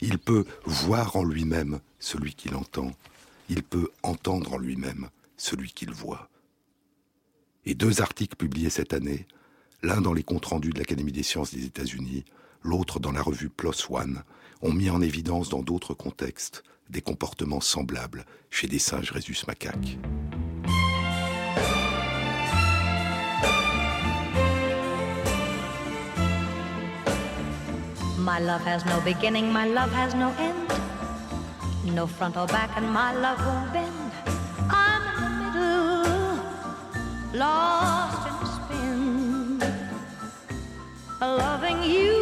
Il 0.01 0.19
peut 0.19 0.45
voir 0.65 1.17
en 1.17 1.25
lui-même 1.25 1.81
celui 1.99 2.35
qu'il 2.35 2.55
entend. 2.55 2.93
Il 3.49 3.63
peut 3.63 3.91
entendre 4.03 4.55
en 4.55 4.59
lui-même 4.59 5.09
celui 5.37 5.73
qu'il 5.73 5.91
voit. 5.91 6.29
Et 7.65 7.75
deux 7.75 8.01
articles 8.01 8.37
publiés 8.37 8.71
cette 8.71 8.93
année, 8.93 9.27
l'un 9.83 10.01
dans 10.01 10.13
les 10.13 10.23
comptes 10.23 10.47
rendus 10.47 10.71
de 10.71 10.79
l'Académie 10.79 11.13
des 11.13 11.23
sciences 11.23 11.53
des 11.53 11.65
États-Unis, 11.65 12.25
l'autre 12.63 13.01
dans 13.01 13.13
la 13.13 13.23
revue 13.23 13.49
PLOS 13.49 13.91
ONE, 13.91 14.23
ont 14.63 14.73
mis 14.73 14.91
en 14.91 15.03
évidence 15.03 15.49
dans 15.49 15.63
d'autres 15.63 15.95
contextes 15.95 16.63
des 16.89 17.03
comportements 17.03 17.61
semblables 17.61 18.25
chez 18.51 18.69
des 18.69 18.79
singes 18.79 19.11
rhésus 19.11 19.45
macaques. 19.47 19.99
My 28.27 28.41
love 28.41 28.63
has 28.63 28.85
no 28.85 29.01
beginning, 29.03 29.53
my 29.53 29.69
love 29.69 29.93
has 29.93 30.13
no 30.13 30.35
end. 30.37 30.69
No 31.95 32.09
front 32.09 32.37
or 32.37 32.49
back, 32.49 32.71
and 32.77 32.91
my 32.91 33.13
love 33.15 33.39
won't 33.47 33.73
bend. 33.73 34.11
I'm 34.69 35.03
in 35.15 35.15
the 35.23 35.31
middle, 35.45 37.39
lost 37.39 38.27
in 38.27 38.35
a 38.43 38.47
spin, 38.57 39.61
loving 41.21 41.85
you. 41.85 42.15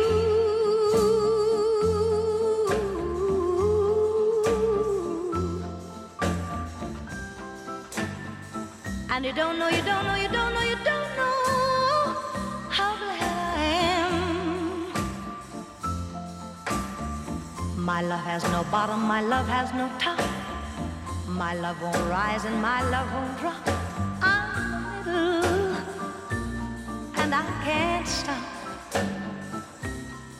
And 9.11 9.25
you 9.25 9.33
don't 9.33 9.59
know, 9.59 9.69
you 9.69 9.83
don't 9.83 10.05
know, 10.05 10.17
you 10.17 10.24
My 17.85 18.01
love 18.01 18.21
has 18.21 18.43
no 18.45 18.65
bottom, 18.71 19.03
my 19.03 19.21
love 19.21 19.47
has 19.47 19.71
no 19.75 19.91
top. 19.99 20.19
My 21.29 21.55
love 21.55 21.83
won't 21.83 21.99
rise 22.09 22.47
and 22.47 22.63
my 22.63 22.81
love 22.89 23.13
won't 23.13 23.39
drop. 23.39 23.69
I'm 24.23 25.07
in 25.07 25.43
the 25.43 25.77
and 27.21 27.35
I 27.35 27.45
can't 27.63 28.09
stop 28.09 28.43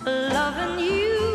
loving 0.07 0.79
you. 0.87 1.35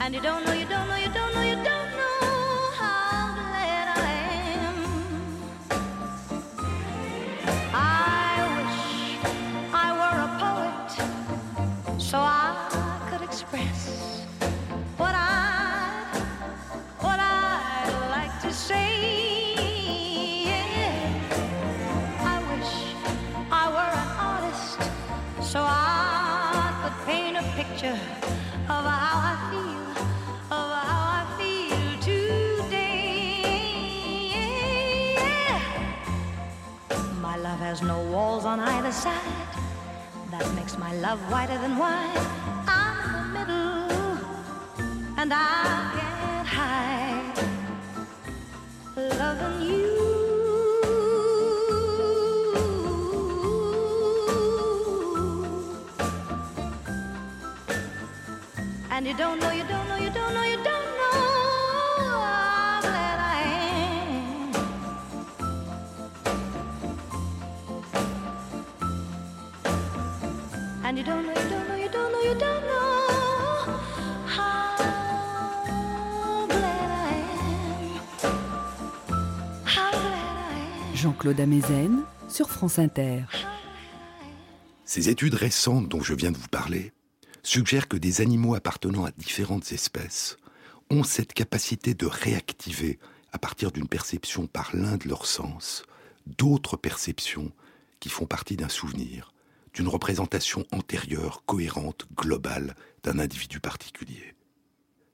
And 0.00 0.14
you 0.14 0.20
don't 0.20 0.44
know, 0.46 0.52
picture 27.80 28.00
of 28.68 28.84
how 28.84 29.16
I 29.32 29.36
feel, 29.50 29.88
of 30.56 30.68
how 30.88 31.02
I 31.18 31.24
feel 31.38 31.82
today. 32.00 33.36
My 37.20 37.36
love 37.36 37.58
has 37.60 37.80
no 37.82 38.02
walls 38.12 38.44
on 38.44 38.60
either 38.60 38.92
side. 38.92 39.48
That 40.30 40.46
makes 40.54 40.76
my 40.76 40.94
love 40.96 41.20
whiter 41.30 41.58
than 41.58 41.78
wine. 41.78 42.18
I'm 42.66 42.98
in 43.08 43.12
the 43.14 43.24
middle, 43.38 44.18
and 45.16 45.32
I 45.32 45.90
can't 45.96 46.46
hide 46.46 47.38
loving 48.96 49.62
you. 49.62 50.09
Jean-Claude 80.94 81.40
Amezen 81.40 82.02
sur 82.28 82.50
France 82.50 82.78
Inter. 82.78 83.22
Ces 84.84 85.08
études 85.08 85.32
récentes 85.32 85.88
dont 85.88 86.02
je 86.02 86.12
viens 86.12 86.30
de 86.30 86.36
vous 86.36 86.48
parler 86.48 86.92
suggèrent 87.42 87.88
que 87.88 87.96
des 87.96 88.20
animaux 88.20 88.54
appartenant 88.54 89.06
à 89.06 89.10
différentes 89.12 89.72
espèces 89.72 90.36
ont 90.90 91.02
cette 91.02 91.32
capacité 91.32 91.94
de 91.94 92.04
réactiver, 92.04 92.98
à 93.32 93.38
partir 93.38 93.72
d'une 93.72 93.88
perception 93.88 94.46
par 94.46 94.76
l'un 94.76 94.98
de 94.98 95.08
leurs 95.08 95.24
sens, 95.24 95.84
d'autres 96.26 96.76
perceptions 96.76 97.50
qui 97.98 98.10
font 98.10 98.26
partie 98.26 98.56
d'un 98.56 98.68
souvenir, 98.68 99.32
d'une 99.74 99.88
représentation 99.88 100.64
antérieure, 100.72 101.44
cohérente, 101.46 102.06
globale 102.14 102.74
d'un 103.02 103.18
individu 103.18 103.60
particulier. 103.60 104.34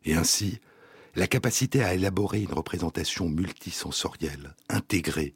Et 0.05 0.15
ainsi, 0.15 0.61
la 1.15 1.27
capacité 1.27 1.83
à 1.83 1.95
élaborer 1.95 2.43
une 2.43 2.53
représentation 2.53 3.29
multisensorielle, 3.29 4.55
intégrée, 4.69 5.35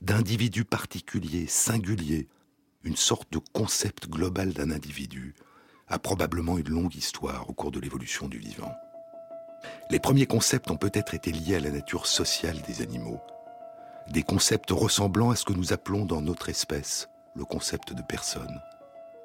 d'individus 0.00 0.64
particuliers, 0.64 1.46
singuliers, 1.46 2.28
une 2.84 2.96
sorte 2.96 3.32
de 3.32 3.38
concept 3.38 4.08
global 4.08 4.52
d'un 4.52 4.70
individu, 4.70 5.34
a 5.88 5.98
probablement 5.98 6.58
une 6.58 6.68
longue 6.68 6.94
histoire 6.94 7.48
au 7.48 7.52
cours 7.52 7.70
de 7.70 7.80
l'évolution 7.80 8.28
du 8.28 8.38
vivant. 8.38 8.72
Les 9.90 9.98
premiers 9.98 10.26
concepts 10.26 10.70
ont 10.70 10.76
peut-être 10.76 11.14
été 11.14 11.32
liés 11.32 11.56
à 11.56 11.60
la 11.60 11.70
nature 11.70 12.06
sociale 12.06 12.60
des 12.62 12.82
animaux, 12.82 13.20
des 14.10 14.22
concepts 14.22 14.70
ressemblant 14.70 15.30
à 15.30 15.36
ce 15.36 15.44
que 15.44 15.52
nous 15.52 15.72
appelons 15.72 16.04
dans 16.04 16.20
notre 16.20 16.48
espèce 16.48 17.08
le 17.34 17.44
concept 17.44 17.92
de 17.92 18.02
personne, 18.02 18.62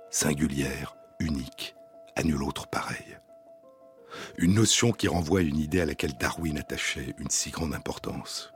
singulière, 0.09 0.95
unique, 1.19 1.75
à 2.15 2.23
nul 2.23 2.41
autre 2.43 2.67
pareil. 2.67 3.17
Une 4.37 4.55
notion 4.55 4.91
qui 4.91 5.07
renvoie 5.07 5.39
à 5.39 5.43
une 5.43 5.59
idée 5.59 5.81
à 5.81 5.85
laquelle 5.85 6.17
Darwin 6.17 6.57
attachait 6.57 7.13
une 7.19 7.29
si 7.29 7.51
grande 7.51 7.75
importance. 7.75 8.51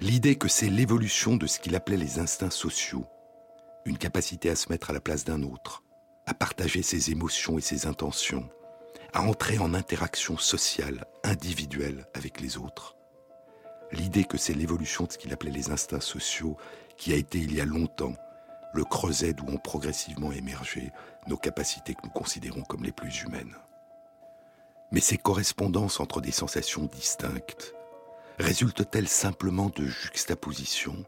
L'idée 0.00 0.36
que 0.36 0.48
c'est 0.48 0.68
l'évolution 0.68 1.36
de 1.36 1.46
ce 1.46 1.60
qu'il 1.60 1.76
appelait 1.76 1.96
les 1.96 2.18
instincts 2.18 2.50
sociaux, 2.50 3.06
une 3.84 3.98
capacité 3.98 4.50
à 4.50 4.56
se 4.56 4.70
mettre 4.70 4.90
à 4.90 4.92
la 4.92 5.00
place 5.00 5.24
d'un 5.24 5.42
autre, 5.44 5.84
à 6.26 6.34
partager 6.34 6.82
ses 6.82 7.10
émotions 7.10 7.58
et 7.58 7.62
ses 7.62 7.86
intentions, 7.86 8.48
à 9.12 9.22
entrer 9.22 9.58
en 9.58 9.72
interaction 9.72 10.36
sociale, 10.36 11.04
individuelle 11.22 12.06
avec 12.14 12.40
les 12.40 12.58
autres. 12.58 12.96
L'idée 13.92 14.24
que 14.24 14.36
c'est 14.36 14.52
l'évolution 14.52 15.04
de 15.04 15.12
ce 15.12 15.18
qu'il 15.18 15.32
appelait 15.32 15.50
les 15.50 15.70
instincts 15.70 16.00
sociaux 16.00 16.56
qui 16.96 17.12
a 17.12 17.16
été 17.16 17.38
il 17.38 17.54
y 17.54 17.60
a 17.60 17.64
longtemps 17.64 18.14
le 18.74 18.84
creuset 18.84 19.32
d'où 19.32 19.46
ont 19.46 19.58
progressivement 19.58 20.32
émergé 20.32 20.92
nos 21.26 21.36
capacités 21.36 21.94
que 21.94 22.02
nous 22.04 22.10
considérons 22.10 22.62
comme 22.62 22.84
les 22.84 22.92
plus 22.92 23.22
humaines. 23.22 23.56
Mais 24.92 25.00
ces 25.00 25.18
correspondances 25.18 26.00
entre 26.00 26.20
des 26.20 26.30
sensations 26.30 26.84
distinctes 26.84 27.74
résultent-elles 28.38 29.08
simplement 29.08 29.70
de 29.70 29.84
juxtaposition 29.84 31.04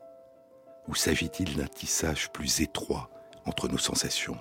ou 0.89 0.95
s'agit-il 0.95 1.57
d'un 1.57 1.67
tissage 1.67 2.31
plus 2.33 2.61
étroit 2.61 3.11
entre 3.45 3.69
nos 3.69 3.79
sensations? 3.79 4.39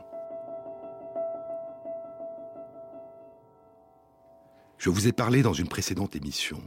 Je 4.77 4.89
vous 4.89 5.07
ai 5.07 5.11
parlé 5.11 5.41
dans 5.41 5.53
une 5.53 5.67
précédente 5.67 6.15
émission 6.15 6.61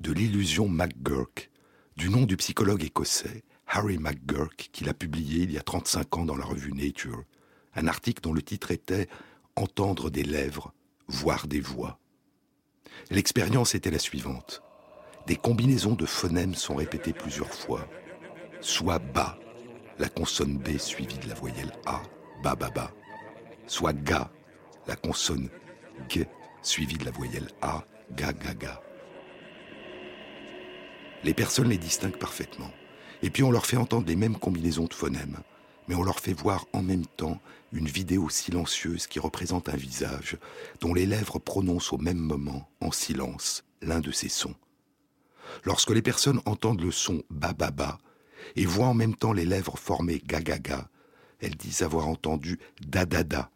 de 0.00 0.12
l'illusion 0.12 0.68
McGurk, 0.68 1.50
du 1.96 2.08
nom 2.08 2.22
du 2.22 2.36
psychologue 2.38 2.82
écossais 2.82 3.44
Harry 3.72 3.98
McGurk, 3.98 4.70
qu'il 4.72 4.88
a 4.88 4.94
publié 4.94 5.44
il 5.44 5.52
y 5.52 5.58
a 5.58 5.62
35 5.62 6.16
ans 6.16 6.24
dans 6.24 6.36
la 6.36 6.44
revue 6.44 6.72
Nature, 6.72 7.22
un 7.76 7.86
article 7.86 8.20
dont 8.20 8.32
le 8.32 8.42
titre 8.42 8.72
était 8.72 9.08
Entendre 9.54 10.10
des 10.10 10.24
lèvres, 10.24 10.72
voir 11.06 11.46
des 11.46 11.60
voix. 11.60 12.00
L'expérience 13.10 13.76
était 13.76 13.90
la 13.90 14.00
suivante. 14.00 14.62
Des 15.28 15.36
combinaisons 15.36 15.94
de 15.94 16.06
phonèmes 16.06 16.54
sont 16.54 16.74
répétées 16.74 17.12
plusieurs 17.12 17.52
fois. 17.52 17.86
Soit 18.60 18.98
ba, 18.98 19.38
la 19.98 20.08
consonne 20.08 20.58
B 20.58 20.76
suivie 20.78 21.18
de 21.18 21.28
la 21.28 21.34
voyelle 21.34 21.72
A, 21.86 22.02
ba 22.42 22.56
ba 22.56 22.70
ba. 22.70 22.90
Soit 23.66 23.92
ga, 23.92 24.32
la 24.88 24.96
consonne 24.96 25.48
G 26.08 26.26
suivie 26.62 26.98
de 26.98 27.04
la 27.04 27.12
voyelle 27.12 27.50
A, 27.62 27.84
ga 28.12 28.32
ga 28.32 28.54
ga. 28.54 28.82
Les 31.22 31.34
personnes 31.34 31.68
les 31.68 31.78
distinguent 31.78 32.18
parfaitement. 32.18 32.70
Et 33.22 33.30
puis 33.30 33.42
on 33.42 33.50
leur 33.50 33.66
fait 33.66 33.76
entendre 33.76 34.06
les 34.06 34.16
mêmes 34.16 34.38
combinaisons 34.38 34.86
de 34.86 34.94
phonèmes, 34.94 35.38
mais 35.88 35.94
on 35.94 36.02
leur 36.02 36.20
fait 36.20 36.32
voir 36.32 36.66
en 36.72 36.82
même 36.82 37.06
temps 37.06 37.40
une 37.72 37.86
vidéo 37.88 38.28
silencieuse 38.28 39.06
qui 39.06 39.18
représente 39.18 39.68
un 39.68 39.76
visage 39.76 40.36
dont 40.80 40.94
les 40.94 41.06
lèvres 41.06 41.38
prononcent 41.38 41.92
au 41.92 41.98
même 41.98 42.18
moment, 42.18 42.68
en 42.80 42.90
silence, 42.90 43.64
l'un 43.82 44.00
de 44.00 44.10
ces 44.10 44.28
sons. 44.28 44.54
Lorsque 45.64 45.90
les 45.90 46.02
personnes 46.02 46.40
entendent 46.46 46.80
le 46.80 46.90
son 46.90 47.22
ba 47.30 47.52
ba 47.52 47.70
ba 47.70 47.98
et 48.56 48.64
voient 48.64 48.86
en 48.86 48.94
même 48.94 49.14
temps 49.14 49.32
les 49.32 49.44
lèvres 49.44 49.78
former 49.78 50.22
ga 50.24 50.40
ga 50.40 50.88
elles 51.40 51.56
disent 51.56 51.82
avoir 51.82 52.06
entendu 52.08 52.58
da 52.86 53.04
da 53.04 53.22
da, 53.22 53.50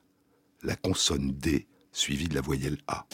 la 0.63 0.77
consonne 0.77 1.33
D 1.33 1.67
suivie 1.93 2.29
de 2.29 2.35
la 2.35 2.41
voyelle 2.41 2.79
A. 2.89 3.07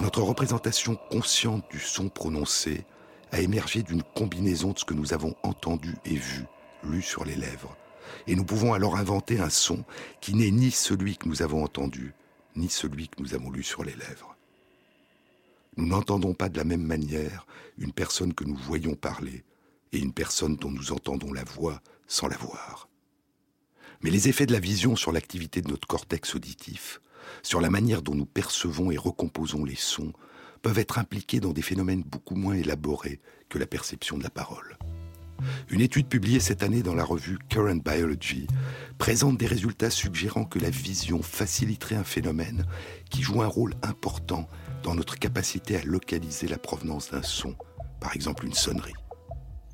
Notre 0.00 0.22
représentation 0.22 0.96
consciente 1.10 1.64
du 1.70 1.80
son 1.80 2.08
prononcé 2.08 2.84
a 3.32 3.40
émergé 3.40 3.82
d'une 3.82 4.02
combinaison 4.02 4.72
de 4.72 4.78
ce 4.78 4.84
que 4.84 4.94
nous 4.94 5.12
avons 5.12 5.34
entendu 5.42 5.94
et 6.04 6.16
vu, 6.16 6.44
lu 6.84 7.02
sur 7.02 7.24
les 7.24 7.36
lèvres. 7.36 7.76
Et 8.26 8.34
nous 8.34 8.44
pouvons 8.44 8.72
alors 8.72 8.96
inventer 8.96 9.38
un 9.38 9.50
son 9.50 9.84
qui 10.20 10.34
n'est 10.34 10.50
ni 10.50 10.70
celui 10.70 11.16
que 11.16 11.28
nous 11.28 11.42
avons 11.42 11.62
entendu, 11.62 12.14
ni 12.56 12.68
celui 12.68 13.08
que 13.08 13.20
nous 13.22 13.34
avons 13.34 13.50
lu 13.50 13.62
sur 13.62 13.84
les 13.84 13.94
lèvres. 13.94 14.36
Nous 15.76 15.86
n'entendons 15.86 16.34
pas 16.34 16.48
de 16.48 16.56
la 16.56 16.64
même 16.64 16.82
manière 16.82 17.46
une 17.76 17.92
personne 17.92 18.34
que 18.34 18.44
nous 18.44 18.56
voyons 18.56 18.94
parler 18.94 19.44
et 19.92 19.98
une 19.98 20.12
personne 20.12 20.56
dont 20.56 20.70
nous 20.70 20.92
entendons 20.92 21.32
la 21.32 21.44
voix 21.44 21.80
sans 22.06 22.26
la 22.26 22.36
voir. 22.36 22.88
Mais 24.02 24.10
les 24.10 24.28
effets 24.28 24.46
de 24.46 24.52
la 24.52 24.60
vision 24.60 24.96
sur 24.96 25.12
l'activité 25.12 25.60
de 25.60 25.68
notre 25.68 25.86
cortex 25.86 26.34
auditif, 26.34 27.00
sur 27.42 27.60
la 27.60 27.70
manière 27.70 28.02
dont 28.02 28.14
nous 28.14 28.26
percevons 28.26 28.90
et 28.90 28.96
recomposons 28.96 29.64
les 29.64 29.76
sons, 29.76 30.12
peuvent 30.58 30.78
être 30.78 30.98
impliqués 30.98 31.40
dans 31.40 31.52
des 31.52 31.62
phénomènes 31.62 32.02
beaucoup 32.02 32.34
moins 32.34 32.54
élaborés 32.54 33.20
que 33.48 33.58
la 33.58 33.66
perception 33.66 34.18
de 34.18 34.22
la 34.22 34.30
parole. 34.30 34.76
Une 35.70 35.80
étude 35.80 36.08
publiée 36.08 36.40
cette 36.40 36.62
année 36.62 36.82
dans 36.82 36.94
la 36.94 37.04
revue 37.04 37.38
Current 37.48 37.76
Biology 37.76 38.46
présente 38.98 39.38
des 39.38 39.46
résultats 39.46 39.90
suggérant 39.90 40.44
que 40.44 40.58
la 40.58 40.70
vision 40.70 41.22
faciliterait 41.22 41.94
un 41.94 42.04
phénomène 42.04 42.66
qui 43.10 43.22
joue 43.22 43.42
un 43.42 43.46
rôle 43.46 43.74
important 43.82 44.48
dans 44.82 44.94
notre 44.94 45.18
capacité 45.18 45.76
à 45.76 45.84
localiser 45.84 46.48
la 46.48 46.58
provenance 46.58 47.10
d'un 47.10 47.22
son, 47.22 47.54
par 48.00 48.14
exemple 48.14 48.46
une 48.46 48.54
sonnerie. 48.54 48.94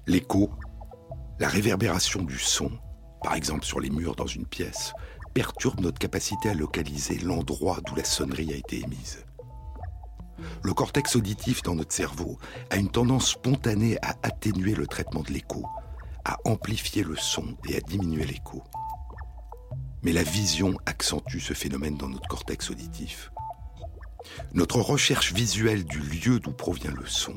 L'écho, 0.07 0.51
la 1.41 1.49
réverbération 1.49 2.22
du 2.22 2.39
son, 2.39 2.70
par 3.22 3.35
exemple 3.35 3.64
sur 3.64 3.80
les 3.80 3.91
murs 3.91 4.16
dans 4.16 4.26
une 4.26 4.47
pièce, 4.47 4.93
perturbe 5.32 5.80
notre 5.80 5.99
capacité 5.99 6.51
à 6.51 6.55
localiser 6.55 7.18
l'endroit 7.18 7.80
d'où 7.87 7.95
la 7.95 8.05
sonnerie 8.05 8.53
a 8.53 8.57
été 8.57 8.80
émise. 8.80 9.24
Le 10.62 10.74
cortex 10.74 11.16
auditif 11.16 11.62
dans 11.62 11.74
notre 11.74 11.92
cerveau 11.92 12.38
a 12.70 12.76
une 12.76 12.90
tendance 12.90 13.30
spontanée 13.30 13.99
à 14.03 14.16
atténuer 14.22 14.74
le 14.74 14.86
traitement 14.86 15.22
de 15.22 15.32
l'écho, 15.32 15.64
à 16.24 16.38
amplifier 16.45 17.03
le 17.03 17.16
son 17.16 17.57
et 17.68 17.76
à 17.76 17.80
diminuer 17.80 18.24
l'écho. 18.24 18.62
Mais 20.03 20.12
la 20.12 20.22
vision 20.22 20.76
accentue 20.86 21.38
ce 21.38 21.55
phénomène 21.55 21.97
dans 21.97 22.09
notre 22.09 22.28
cortex 22.28 22.70
auditif. 22.70 23.30
Notre 24.53 24.80
recherche 24.80 25.32
visuelle 25.32 25.84
du 25.84 25.99
lieu 25.99 26.40
d'où 26.40 26.53
provient 26.53 26.92
le 26.92 27.07
son 27.07 27.34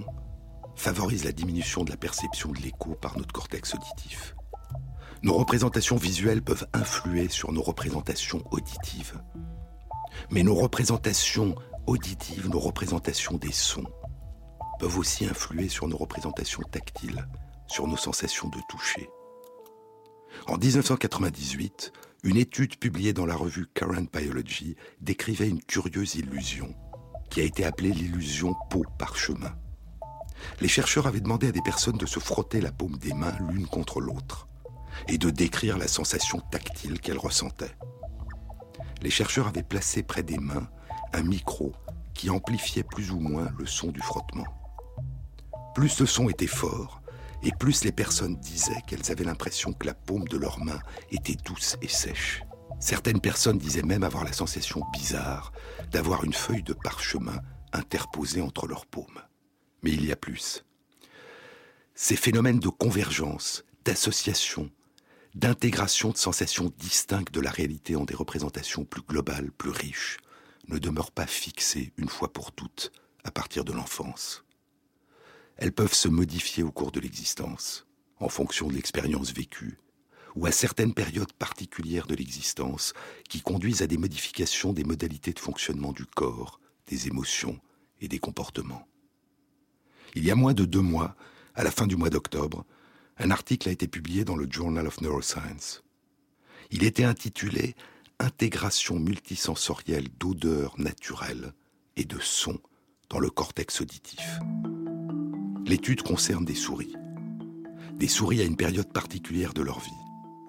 favorise 0.78 1.26
la 1.26 1.32
diminution 1.32 1.84
de 1.84 1.90
la 1.90 1.98
perception 1.98 2.52
de 2.52 2.60
l'écho 2.60 2.96
par 2.96 3.18
notre 3.18 3.34
cortex 3.34 3.74
auditif. 3.74 4.36
Nos 5.24 5.34
représentations 5.34 5.98
visuelles 5.98 6.44
peuvent 6.44 6.68
influer 6.74 7.28
sur 7.28 7.52
nos 7.52 7.64
représentations 7.64 8.44
auditives. 8.52 9.20
Mais 10.30 10.44
nos 10.44 10.56
représentations 10.56 11.56
auditives, 11.88 12.50
nos 12.50 12.60
représentations 12.60 13.38
des 13.38 13.52
sons, 13.52 13.88
peuvent 14.80 14.98
aussi 14.98 15.26
influer 15.26 15.70
sur 15.70 15.88
nos 15.88 15.98
représentations 15.98 16.62
tactiles, 16.70 17.28
sur 17.68 17.88
nos 17.88 17.98
sensations 17.98 18.50
de 18.50 18.60
toucher. 18.70 19.10
En 20.48 20.58
1998, 20.58 21.94
une 22.24 22.38
étude 22.38 22.78
publiée 22.78 23.14
dans 23.14 23.26
la 23.26 23.36
revue 23.36 23.68
Current 23.74 24.06
Biology 24.14 24.76
décrivait 25.02 25.50
une 25.50 25.64
curieuse 25.64 26.16
illusion 26.16 26.76
qui 27.30 27.42
a 27.42 27.44
été 27.44 27.66
appelée 27.66 27.92
l'illusion 27.92 28.54
peau 28.70 28.84
parchemin. 29.00 29.54
Les 30.62 30.68
chercheurs 30.68 31.08
avaient 31.08 31.22
demandé 31.22 31.48
à 31.48 31.52
des 31.52 31.62
personnes 31.62 31.98
de 31.98 32.06
se 32.06 32.20
frotter 32.20 32.62
la 32.62 32.72
paume 32.72 32.98
des 32.98 33.14
mains 33.14 33.36
l'une 33.50 33.68
contre 33.68 34.00
l'autre 34.00 34.48
et 35.08 35.18
de 35.18 35.30
décrire 35.30 35.78
la 35.78 35.88
sensation 35.88 36.40
tactile 36.52 37.00
qu'elles 37.00 37.18
ressentaient. 37.18 37.76
Les 39.02 39.10
chercheurs 39.10 39.48
avaient 39.48 39.64
placé 39.64 40.04
près 40.04 40.24
des 40.24 40.38
mains 40.38 40.70
un 41.14 41.24
micro 41.24 41.74
qui 42.14 42.30
amplifiait 42.30 42.84
plus 42.84 43.12
ou 43.12 43.20
moins 43.20 43.50
le 43.58 43.66
son 43.66 43.88
du 43.88 44.02
frottement. 44.02 44.48
Plus 45.76 46.00
le 46.00 46.06
son 46.06 46.30
était 46.30 46.48
fort, 46.48 47.02
et 47.44 47.52
plus 47.52 47.84
les 47.84 47.92
personnes 47.92 48.36
disaient 48.38 48.82
qu'elles 48.88 49.12
avaient 49.12 49.24
l'impression 49.24 49.74
que 49.74 49.86
la 49.86 49.94
paume 49.94 50.28
de 50.28 50.38
leurs 50.38 50.60
mains 50.60 50.82
était 51.12 51.38
douce 51.46 51.78
et 51.82 51.88
sèche. 51.88 52.42
Certaines 52.80 53.22
personnes 53.22 53.58
disaient 53.58 53.84
même 53.84 54.04
avoir 54.04 54.24
la 54.24 54.34
sensation 54.34 54.82
bizarre 54.94 55.52
d'avoir 55.92 56.24
une 56.24 56.34
feuille 56.34 56.64
de 56.64 56.74
parchemin 56.74 57.40
interposée 57.74 58.42
entre 58.42 58.68
leurs 58.68 58.86
paumes. 58.86 59.22
Mais 59.84 59.92
il 59.92 60.06
y 60.06 60.12
a 60.12 60.16
plus. 60.16 60.64
Ces 61.96 62.16
phénomènes 62.16 62.60
de 62.60 62.70
convergence, 62.70 63.64
d'association, 63.86 64.70
d'intégration 65.36 66.10
de 66.10 66.18
sensations 66.18 66.72
distinctes 66.78 67.34
de 67.34 67.42
la 67.42 67.52
réalité 67.52 67.96
en 67.96 68.06
des 68.06 68.16
représentations 68.16 68.86
plus 68.86 69.02
globales, 69.02 69.52
plus 69.52 69.70
riches, 69.70 70.18
ne 70.68 70.78
demeurent 70.78 71.12
pas 71.12 71.28
fixées 71.28 71.94
une 71.98 72.10
fois 72.10 72.32
pour 72.32 72.52
toutes 72.52 72.92
à 73.24 73.32
partir 73.32 73.66
de 73.66 73.74
l'enfance. 73.74 74.44
Elles 75.58 75.74
peuvent 75.74 75.94
se 75.94 76.08
modifier 76.08 76.64
au 76.64 76.72
cours 76.72 76.92
de 76.92 77.00
l'existence, 77.00 77.86
en 78.20 78.30
fonction 78.30 78.68
de 78.68 78.74
l'expérience 78.74 79.34
vécue, 79.34 79.80
ou 80.36 80.46
à 80.46 80.52
certaines 80.52 80.94
périodes 80.94 81.34
particulières 81.34 82.08
de 82.08 82.16
l'existence 82.16 82.94
qui 83.28 83.42
conduisent 83.42 83.82
à 83.82 83.88
des 83.88 83.98
modifications 83.98 84.72
des 84.72 84.84
modalités 84.84 85.34
de 85.34 85.40
fonctionnement 85.40 85.94
du 85.94 86.06
corps, 86.06 86.60
des 86.88 87.08
émotions 87.08 87.60
et 88.02 88.08
des 88.08 88.20
comportements. 88.20 88.88
Il 90.16 90.24
y 90.24 90.32
a 90.32 90.36
moins 90.36 90.54
de 90.54 90.66
deux 90.66 90.82
mois, 90.82 91.16
à 91.56 91.64
la 91.64 91.72
fin 91.72 91.88
du 91.88 91.96
mois 91.96 92.10
d'octobre, 92.10 92.66
un 93.18 93.32
article 93.32 93.68
a 93.68 93.72
été 93.72 93.88
publié 93.88 94.26
dans 94.26 94.36
le 94.36 94.48
Journal 94.50 94.86
of 94.86 95.02
Neuroscience. 95.02 95.84
Il 96.70 96.84
était 96.84 97.04
intitulé 97.04 97.76
Intégration 98.20 98.98
multisensorielle 98.98 100.08
d'odeurs 100.20 100.74
naturelles 100.80 101.54
et 101.98 102.04
de 102.04 102.18
sons 102.20 102.58
dans 103.12 103.20
le 103.20 103.30
cortex 103.30 103.80
auditif. 103.82 104.40
L'étude 105.68 106.02
concerne 106.02 106.44
des 106.44 106.56
souris. 106.56 106.96
Des 107.94 108.08
souris 108.08 108.42
à 108.42 108.46
une 108.46 108.58
période 108.58 108.92
particulière 108.92 109.54
de 109.54 109.62
leur 109.62 109.80
vie, 109.80 109.92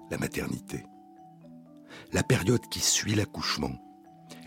la 0.09 0.17
maternité. 0.17 0.83
La 2.11 2.23
période 2.23 2.67
qui 2.71 2.79
suit 2.79 3.13
l'accouchement, 3.13 3.79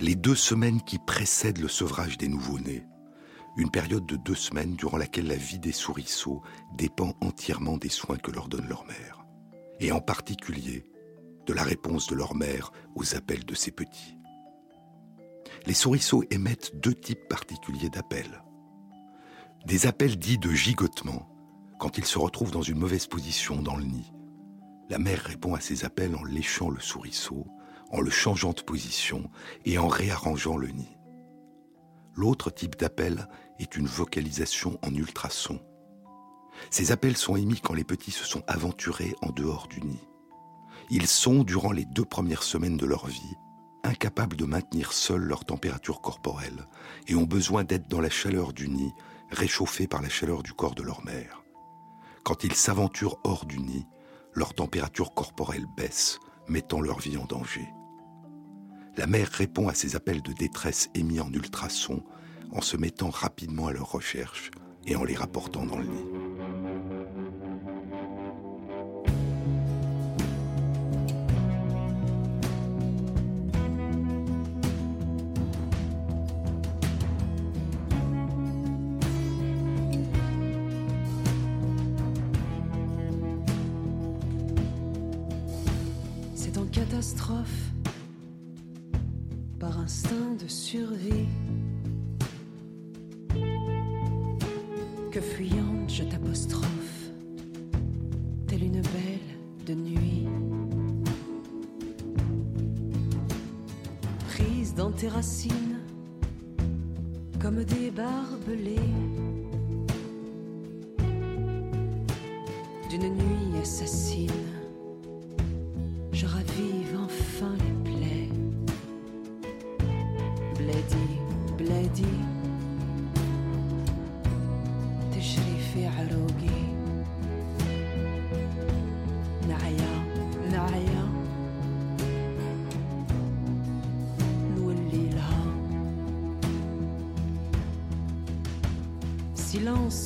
les 0.00 0.16
deux 0.16 0.34
semaines 0.34 0.82
qui 0.82 0.98
précèdent 0.98 1.60
le 1.60 1.68
sevrage 1.68 2.18
des 2.18 2.28
nouveau-nés, 2.28 2.84
une 3.56 3.70
période 3.70 4.04
de 4.04 4.16
deux 4.16 4.34
semaines 4.34 4.74
durant 4.74 4.96
laquelle 4.96 5.28
la 5.28 5.36
vie 5.36 5.60
des 5.60 5.70
souriceaux 5.70 6.42
dépend 6.76 7.14
entièrement 7.20 7.76
des 7.76 7.88
soins 7.88 8.18
que 8.18 8.32
leur 8.32 8.48
donne 8.48 8.66
leur 8.66 8.84
mère, 8.84 9.24
et 9.78 9.92
en 9.92 10.00
particulier 10.00 10.91
de 11.46 11.52
la 11.52 11.62
réponse 11.62 12.06
de 12.08 12.14
leur 12.14 12.34
mère 12.34 12.72
aux 12.94 13.14
appels 13.14 13.44
de 13.44 13.54
ses 13.54 13.70
petits. 13.70 14.16
Les 15.66 15.74
souriceaux 15.74 16.24
émettent 16.30 16.76
deux 16.76 16.94
types 16.94 17.28
particuliers 17.28 17.90
d'appels. 17.90 18.42
Des 19.66 19.86
appels 19.86 20.18
dits 20.18 20.38
de 20.38 20.50
gigotement, 20.50 21.28
quand 21.78 21.98
ils 21.98 22.04
se 22.04 22.18
retrouvent 22.18 22.50
dans 22.50 22.62
une 22.62 22.78
mauvaise 22.78 23.06
position 23.06 23.62
dans 23.62 23.76
le 23.76 23.84
nid. 23.84 24.12
La 24.88 24.98
mère 24.98 25.20
répond 25.20 25.54
à 25.54 25.60
ces 25.60 25.84
appels 25.84 26.16
en 26.16 26.24
léchant 26.24 26.68
le 26.68 26.80
souriceau, 26.80 27.46
en 27.90 28.00
le 28.00 28.10
changeant 28.10 28.52
de 28.52 28.62
position 28.62 29.30
et 29.64 29.78
en 29.78 29.88
réarrangeant 29.88 30.56
le 30.56 30.68
nid. 30.68 30.96
L'autre 32.14 32.50
type 32.50 32.76
d'appel 32.76 33.28
est 33.58 33.76
une 33.76 33.86
vocalisation 33.86 34.78
en 34.82 34.94
ultrasons. 34.94 35.60
Ces 36.70 36.92
appels 36.92 37.16
sont 37.16 37.36
émis 37.36 37.60
quand 37.60 37.74
les 37.74 37.84
petits 37.84 38.10
se 38.10 38.24
sont 38.24 38.42
aventurés 38.46 39.14
en 39.22 39.30
dehors 39.30 39.68
du 39.68 39.80
nid. 39.80 40.11
Ils 40.94 41.06
sont, 41.06 41.42
durant 41.42 41.72
les 41.72 41.86
deux 41.86 42.04
premières 42.04 42.42
semaines 42.42 42.76
de 42.76 42.84
leur 42.84 43.06
vie, 43.06 43.38
incapables 43.82 44.36
de 44.36 44.44
maintenir 44.44 44.92
seuls 44.92 45.22
leur 45.22 45.46
température 45.46 46.02
corporelle 46.02 46.68
et 47.08 47.14
ont 47.14 47.24
besoin 47.24 47.64
d'être 47.64 47.88
dans 47.88 48.02
la 48.02 48.10
chaleur 48.10 48.52
du 48.52 48.68
nid 48.68 48.92
réchauffés 49.30 49.86
par 49.86 50.02
la 50.02 50.10
chaleur 50.10 50.42
du 50.42 50.52
corps 50.52 50.74
de 50.74 50.82
leur 50.82 51.02
mère. 51.02 51.44
Quand 52.24 52.44
ils 52.44 52.54
s'aventurent 52.54 53.16
hors 53.24 53.46
du 53.46 53.58
nid, 53.58 53.86
leur 54.34 54.52
température 54.52 55.14
corporelle 55.14 55.64
baisse, 55.78 56.18
mettant 56.46 56.82
leur 56.82 56.98
vie 56.98 57.16
en 57.16 57.24
danger. 57.24 57.66
La 58.98 59.06
mère 59.06 59.30
répond 59.30 59.68
à 59.68 59.74
ces 59.74 59.96
appels 59.96 60.20
de 60.20 60.34
détresse 60.34 60.90
émis 60.94 61.20
en 61.20 61.32
ultrasons 61.32 62.04
en 62.50 62.60
se 62.60 62.76
mettant 62.76 63.08
rapidement 63.08 63.68
à 63.68 63.72
leur 63.72 63.92
recherche 63.92 64.50
et 64.86 64.94
en 64.94 65.04
les 65.04 65.16
rapportant 65.16 65.64
dans 65.64 65.78
le 65.78 65.86
nid. 65.86 66.31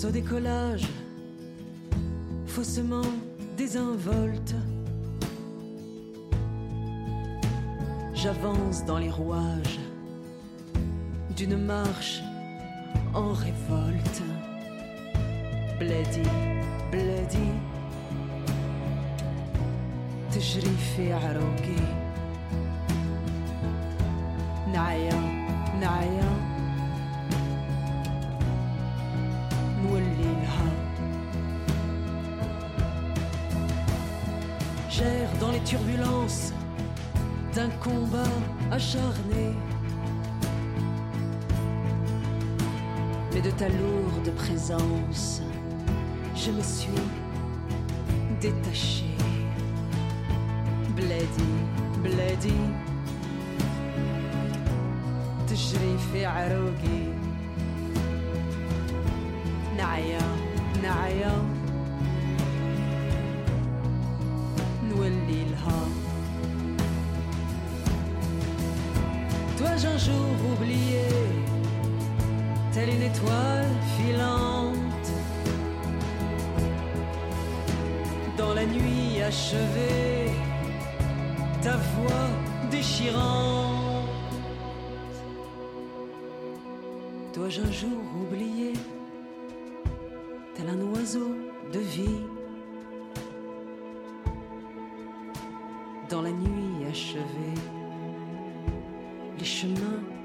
au 0.03 0.09
décollage, 0.11 0.87
faussement 2.45 3.11
désinvolte. 3.57 4.55
J'avance 8.13 8.85
dans 8.85 8.97
les 8.97 9.09
rouages 9.09 9.79
d'une 11.35 11.57
marche 11.57 12.21
en 13.13 13.33
révolte. 13.33 14.21
Bloody, 15.79 16.27
bloody, 16.91 17.49
تجري 20.31 20.75
في 20.95 21.13
عروقي 21.13 21.81
نعيا 24.73 25.19
نعيا 25.81 26.34
dans 35.65 35.65
les 35.65 35.65
turbulences 35.65 36.53
d'un 37.55 37.69
combat 37.83 38.33
acharné. 38.71 39.55
Mais 43.33 43.41
de 43.41 43.49
ta 43.49 43.67
lourde 43.67 44.29
présence, 44.35 45.41
je 46.35 46.51
me 46.51 46.61
suis 46.61 47.03
détaché. 48.39 49.05
Bledi, 50.95 51.51
bledi, 52.03 52.59
تجري 55.47 55.97
في 56.13 56.25
عروقي 56.25 57.03
نعيا 59.77 60.21
نعيا 60.83 61.54
telle 72.72 72.90
une 72.90 73.02
étoile 73.02 73.70
filante. 73.96 75.08
Dans 78.36 78.54
la 78.54 78.66
nuit 78.66 79.22
achevée, 79.22 80.30
ta 81.62 81.76
voix 81.76 82.28
déchirante. 82.70 84.08
Dois-je 87.34 87.60
un 87.62 87.72
jour 87.72 87.98
oublier, 88.22 88.72
tel 90.54 90.68
un 90.68 90.80
oiseau 90.92 91.34
de 91.72 91.78
vie? 91.78 92.20
Dans 96.08 96.22
la 96.22 96.30
nuit 96.30 96.86
achevée, 96.88 97.60
les 99.38 99.44
chemins 99.44 100.15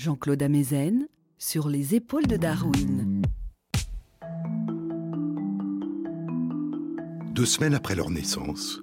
Jean-Claude 0.00 0.42
Amezen 0.42 1.08
sur 1.36 1.68
les 1.68 1.94
épaules 1.94 2.26
de 2.26 2.38
Darwin. 2.38 3.20
Deux 7.32 7.44
semaines 7.44 7.74
après 7.74 7.94
leur 7.94 8.08
naissance, 8.08 8.80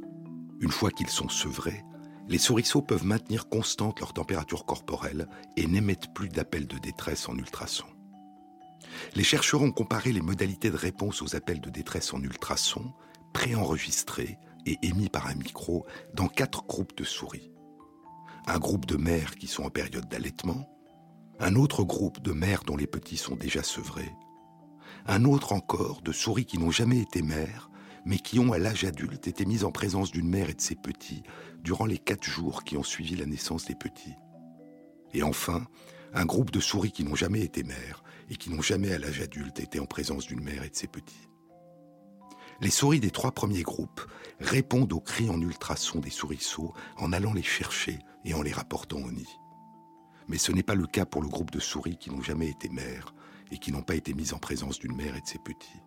une 0.59 0.69
fois 0.69 0.91
qu'ils 0.91 1.09
sont 1.09 1.27
sevrés, 1.27 1.83
les 2.27 2.37
souriceaux 2.37 2.83
peuvent 2.83 3.03
maintenir 3.03 3.49
constante 3.49 3.99
leur 3.99 4.13
température 4.13 4.63
corporelle 4.63 5.27
et 5.55 5.65
n'émettent 5.65 6.13
plus 6.13 6.29
d'appels 6.29 6.67
de 6.67 6.77
détresse 6.77 7.27
en 7.27 7.35
ultrasons. 7.35 7.89
Les 9.15 9.23
chercheurs 9.23 9.63
ont 9.63 9.71
comparé 9.71 10.13
les 10.13 10.21
modalités 10.21 10.69
de 10.69 10.77
réponse 10.77 11.23
aux 11.23 11.35
appels 11.35 11.61
de 11.61 11.71
détresse 11.71 12.13
en 12.13 12.21
ultrasons, 12.21 12.93
préenregistrés 13.33 14.37
et 14.67 14.77
émis 14.83 15.09
par 15.09 15.25
un 15.25 15.33
micro, 15.33 15.87
dans 16.13 16.27
quatre 16.27 16.67
groupes 16.67 16.95
de 16.95 17.03
souris. 17.03 17.49
Un 18.45 18.59
groupe 18.59 18.85
de 18.85 18.97
mères 18.97 19.35
qui 19.35 19.47
sont 19.47 19.63
en 19.63 19.71
période 19.71 20.07
d'allaitement, 20.07 20.76
un 21.39 21.55
autre 21.55 21.83
groupe 21.83 22.21
de 22.21 22.31
mères 22.31 22.63
dont 22.63 22.77
les 22.77 22.87
petits 22.87 23.17
sont 23.17 23.35
déjà 23.35 23.63
sevrés, 23.63 24.11
un 25.05 25.23
autre 25.23 25.53
encore 25.53 26.01
de 26.01 26.11
souris 26.11 26.45
qui 26.45 26.57
n'ont 26.57 26.71
jamais 26.71 26.99
été 26.99 27.21
mères, 27.21 27.69
mais 28.05 28.17
qui 28.17 28.39
ont 28.39 28.53
à 28.53 28.57
l'âge 28.57 28.83
adulte 28.83 29.27
été 29.27 29.45
mises 29.45 29.63
en 29.63 29.71
présence 29.71 30.11
d'une 30.11 30.29
mère 30.29 30.49
et 30.49 30.53
de 30.53 30.61
ses 30.61 30.75
petits 30.75 31.23
durant 31.61 31.85
les 31.85 31.97
quatre 31.97 32.23
jours 32.23 32.63
qui 32.63 32.77
ont 32.77 32.83
suivi 32.83 33.15
la 33.15 33.25
naissance 33.25 33.65
des 33.65 33.75
petits. 33.75 34.15
Et 35.13 35.23
enfin, 35.23 35.65
un 36.13 36.25
groupe 36.25 36.51
de 36.51 36.59
souris 36.59 36.91
qui 36.91 37.03
n'ont 37.03 37.15
jamais 37.15 37.41
été 37.41 37.63
mères 37.63 38.03
et 38.29 38.35
qui 38.35 38.49
n'ont 38.49 38.61
jamais 38.61 38.91
à 38.91 38.99
l'âge 38.99 39.21
adulte 39.21 39.59
été 39.59 39.79
en 39.79 39.85
présence 39.85 40.25
d'une 40.25 40.43
mère 40.43 40.63
et 40.63 40.69
de 40.69 40.75
ses 40.75 40.87
petits. 40.87 41.29
Les 42.59 42.69
souris 42.69 42.99
des 42.99 43.11
trois 43.11 43.31
premiers 43.31 43.63
groupes 43.63 44.01
répondent 44.39 44.93
aux 44.93 44.99
cris 44.99 45.29
en 45.29 45.39
ultrasons 45.39 45.99
des 45.99 46.09
souriceaux 46.09 46.73
en 46.97 47.13
allant 47.13 47.33
les 47.33 47.43
chercher 47.43 47.99
et 48.25 48.33
en 48.33 48.41
les 48.41 48.51
rapportant 48.51 48.97
au 48.97 49.11
nid. 49.11 49.27
Mais 50.27 50.37
ce 50.37 50.51
n'est 50.51 50.63
pas 50.63 50.75
le 50.75 50.87
cas 50.87 51.05
pour 51.05 51.21
le 51.21 51.29
groupe 51.29 51.51
de 51.51 51.59
souris 51.59 51.97
qui 51.97 52.09
n'ont 52.09 52.21
jamais 52.21 52.49
été 52.49 52.69
mères 52.69 53.13
et 53.51 53.57
qui 53.57 53.71
n'ont 53.71 53.81
pas 53.81 53.95
été 53.95 54.13
mises 54.13 54.33
en 54.33 54.39
présence 54.39 54.79
d'une 54.79 54.95
mère 54.95 55.15
et 55.15 55.21
de 55.21 55.27
ses 55.27 55.39
petits. 55.39 55.81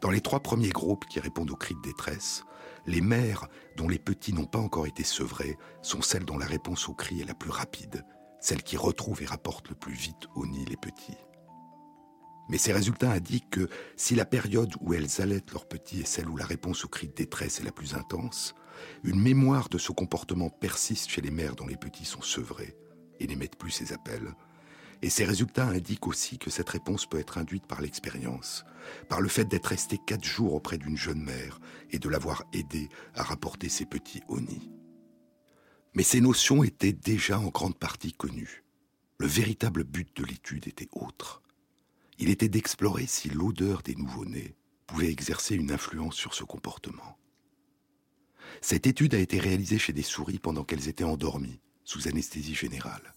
Dans 0.00 0.10
les 0.10 0.20
trois 0.20 0.40
premiers 0.40 0.70
groupes 0.70 1.06
qui 1.06 1.20
répondent 1.20 1.50
aux 1.50 1.56
cris 1.56 1.74
de 1.74 1.82
détresse, 1.82 2.44
les 2.86 3.00
mères 3.00 3.48
dont 3.76 3.88
les 3.88 3.98
petits 3.98 4.32
n'ont 4.32 4.46
pas 4.46 4.58
encore 4.58 4.86
été 4.86 5.04
sevrés 5.04 5.56
sont 5.82 6.02
celles 6.02 6.24
dont 6.24 6.38
la 6.38 6.46
réponse 6.46 6.88
aux 6.88 6.94
cris 6.94 7.20
est 7.20 7.26
la 7.26 7.34
plus 7.34 7.50
rapide, 7.50 8.04
celles 8.40 8.62
qui 8.62 8.76
retrouvent 8.76 9.22
et 9.22 9.26
rapportent 9.26 9.68
le 9.68 9.74
plus 9.74 9.94
vite 9.94 10.28
au 10.34 10.46
nid 10.46 10.64
les 10.66 10.76
petits. 10.76 11.16
Mais 12.48 12.58
ces 12.58 12.72
résultats 12.72 13.10
indiquent 13.10 13.50
que 13.50 13.68
si 13.96 14.14
la 14.14 14.24
période 14.24 14.72
où 14.80 14.94
elles 14.94 15.20
allaitent 15.20 15.52
leurs 15.52 15.66
petits 15.66 16.00
est 16.00 16.06
celle 16.06 16.28
où 16.28 16.36
la 16.36 16.46
réponse 16.46 16.84
aux 16.84 16.88
cris 16.88 17.08
de 17.08 17.14
détresse 17.14 17.60
est 17.60 17.64
la 17.64 17.72
plus 17.72 17.94
intense, 17.94 18.54
une 19.02 19.20
mémoire 19.20 19.68
de 19.68 19.78
ce 19.78 19.90
comportement 19.90 20.50
persiste 20.50 21.10
chez 21.10 21.22
les 21.22 21.30
mères 21.30 21.56
dont 21.56 21.66
les 21.66 21.76
petits 21.76 22.04
sont 22.04 22.22
sevrés 22.22 22.76
et 23.20 23.26
n'émettent 23.26 23.56
plus 23.56 23.70
ces 23.70 23.92
appels. 23.92 24.34
Et 25.02 25.10
ces 25.10 25.24
résultats 25.24 25.68
indiquent 25.68 26.06
aussi 26.06 26.38
que 26.38 26.50
cette 26.50 26.70
réponse 26.70 27.06
peut 27.06 27.18
être 27.18 27.38
induite 27.38 27.66
par 27.66 27.82
l'expérience, 27.82 28.64
par 29.08 29.20
le 29.20 29.28
fait 29.28 29.44
d'être 29.44 29.66
resté 29.66 29.98
quatre 30.06 30.24
jours 30.24 30.54
auprès 30.54 30.78
d'une 30.78 30.96
jeune 30.96 31.22
mère 31.22 31.60
et 31.90 31.98
de 31.98 32.08
l'avoir 32.08 32.44
aidée 32.52 32.88
à 33.14 33.22
rapporter 33.22 33.68
ses 33.68 33.84
petits 33.84 34.22
au 34.28 34.40
nid. 34.40 34.70
Mais 35.94 36.02
ces 36.02 36.20
notions 36.20 36.64
étaient 36.64 36.92
déjà 36.92 37.38
en 37.38 37.48
grande 37.48 37.78
partie 37.78 38.12
connues. 38.12 38.64
Le 39.18 39.26
véritable 39.26 39.84
but 39.84 40.14
de 40.16 40.24
l'étude 40.24 40.68
était 40.68 40.88
autre. 40.92 41.42
Il 42.18 42.30
était 42.30 42.48
d'explorer 42.48 43.06
si 43.06 43.28
l'odeur 43.30 43.82
des 43.82 43.94
nouveau-nés 43.94 44.56
pouvait 44.86 45.10
exercer 45.10 45.54
une 45.54 45.72
influence 45.72 46.14
sur 46.14 46.34
ce 46.34 46.44
comportement. 46.44 47.18
Cette 48.60 48.86
étude 48.86 49.14
a 49.14 49.18
été 49.18 49.38
réalisée 49.38 49.78
chez 49.78 49.92
des 49.92 50.02
souris 50.02 50.38
pendant 50.38 50.64
qu'elles 50.64 50.88
étaient 50.88 51.04
endormies, 51.04 51.60
sous 51.86 52.08
anesthésie 52.08 52.54
générale. 52.54 53.14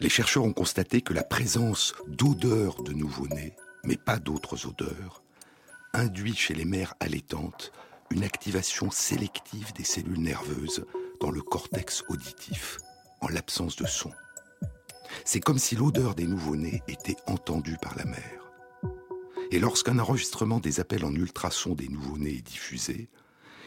Les 0.00 0.08
chercheurs 0.08 0.44
ont 0.44 0.52
constaté 0.52 1.02
que 1.02 1.12
la 1.12 1.22
présence 1.22 1.94
d'odeurs 2.08 2.82
de 2.82 2.92
nouveau-nés, 2.92 3.54
mais 3.84 3.96
pas 3.96 4.18
d'autres 4.18 4.66
odeurs, 4.66 5.22
induit 5.92 6.34
chez 6.34 6.54
les 6.54 6.64
mères 6.64 6.94
allaitantes 6.98 7.72
une 8.10 8.24
activation 8.24 8.90
sélective 8.90 9.72
des 9.74 9.84
cellules 9.84 10.20
nerveuses 10.20 10.84
dans 11.20 11.30
le 11.30 11.42
cortex 11.42 12.04
auditif, 12.08 12.78
en 13.20 13.28
l'absence 13.28 13.76
de 13.76 13.86
son. 13.86 14.10
C'est 15.24 15.40
comme 15.40 15.58
si 15.58 15.76
l'odeur 15.76 16.14
des 16.14 16.26
nouveau-nés 16.26 16.82
était 16.88 17.16
entendue 17.26 17.76
par 17.80 17.96
la 17.96 18.04
mère. 18.04 18.50
Et 19.50 19.58
lorsqu'un 19.58 19.98
enregistrement 19.98 20.60
des 20.60 20.80
appels 20.80 21.04
en 21.04 21.14
ultrasons 21.14 21.74
des 21.74 21.88
nouveau-nés 21.88 22.36
est 22.36 22.46
diffusé, 22.46 23.08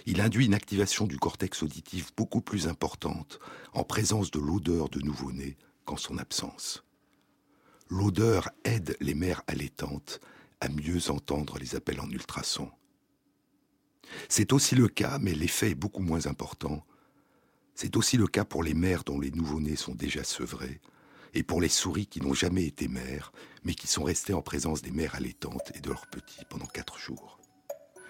il 0.06 0.22
induit 0.22 0.46
une 0.46 0.54
activation 0.54 1.06
du 1.06 1.18
cortex 1.18 1.64
auditif 1.64 2.12
beaucoup 2.16 2.42
plus 2.42 2.68
importante 2.68 3.40
en 3.74 3.84
présence 3.84 4.32
de 4.32 4.40
l'odeur 4.40 4.90
de 4.90 5.00
nouveau-né 5.00 5.58
qu'en 5.86 5.98
son 5.98 6.18
absence. 6.18 6.84
L'odeur 7.90 8.50
aide 8.64 8.96
les 9.00 9.14
mères 9.14 9.44
allaitantes 9.48 10.22
à 10.60 10.70
mieux 10.70 11.10
entendre 11.10 11.58
les 11.60 11.76
appels 11.76 12.00
en 12.00 12.10
ultrasons. 12.10 12.72
C'est 14.30 14.54
aussi 14.54 14.76
le 14.76 14.88
cas, 14.88 15.20
mais 15.20 15.34
l'effet 15.34 15.72
est 15.72 15.76
beaucoup 15.76 16.02
moins 16.02 16.28
important. 16.28 16.86
C'est 17.76 17.96
aussi 17.96 18.18
le 18.18 18.28
cas 18.28 18.46
pour 18.46 18.64
les 18.64 18.74
mères 18.74 19.04
dont 19.04 19.20
les 19.20 19.32
nouveau-nés 19.32 19.76
sont 19.76 19.96
déjà 19.96 20.24
sevrés, 20.24 20.82
et 21.34 21.44
pour 21.44 21.62
les 21.62 21.70
souris 21.70 22.08
qui 22.08 22.22
n'ont 22.22 22.34
jamais 22.34 22.66
été 22.66 22.88
mères, 22.88 23.32
mais 23.64 23.74
qui 23.74 23.88
sont 23.88 24.04
restées 24.04 24.34
en 24.34 24.42
présence 24.42 24.82
des 24.82 24.92
mères 24.92 25.16
allaitantes 25.16 25.72
et 25.76 25.80
de 25.80 25.90
leurs 25.90 26.08
petits 26.08 26.46
pendant 26.50 26.66
quatre 26.66 26.98
jours. 26.98 27.40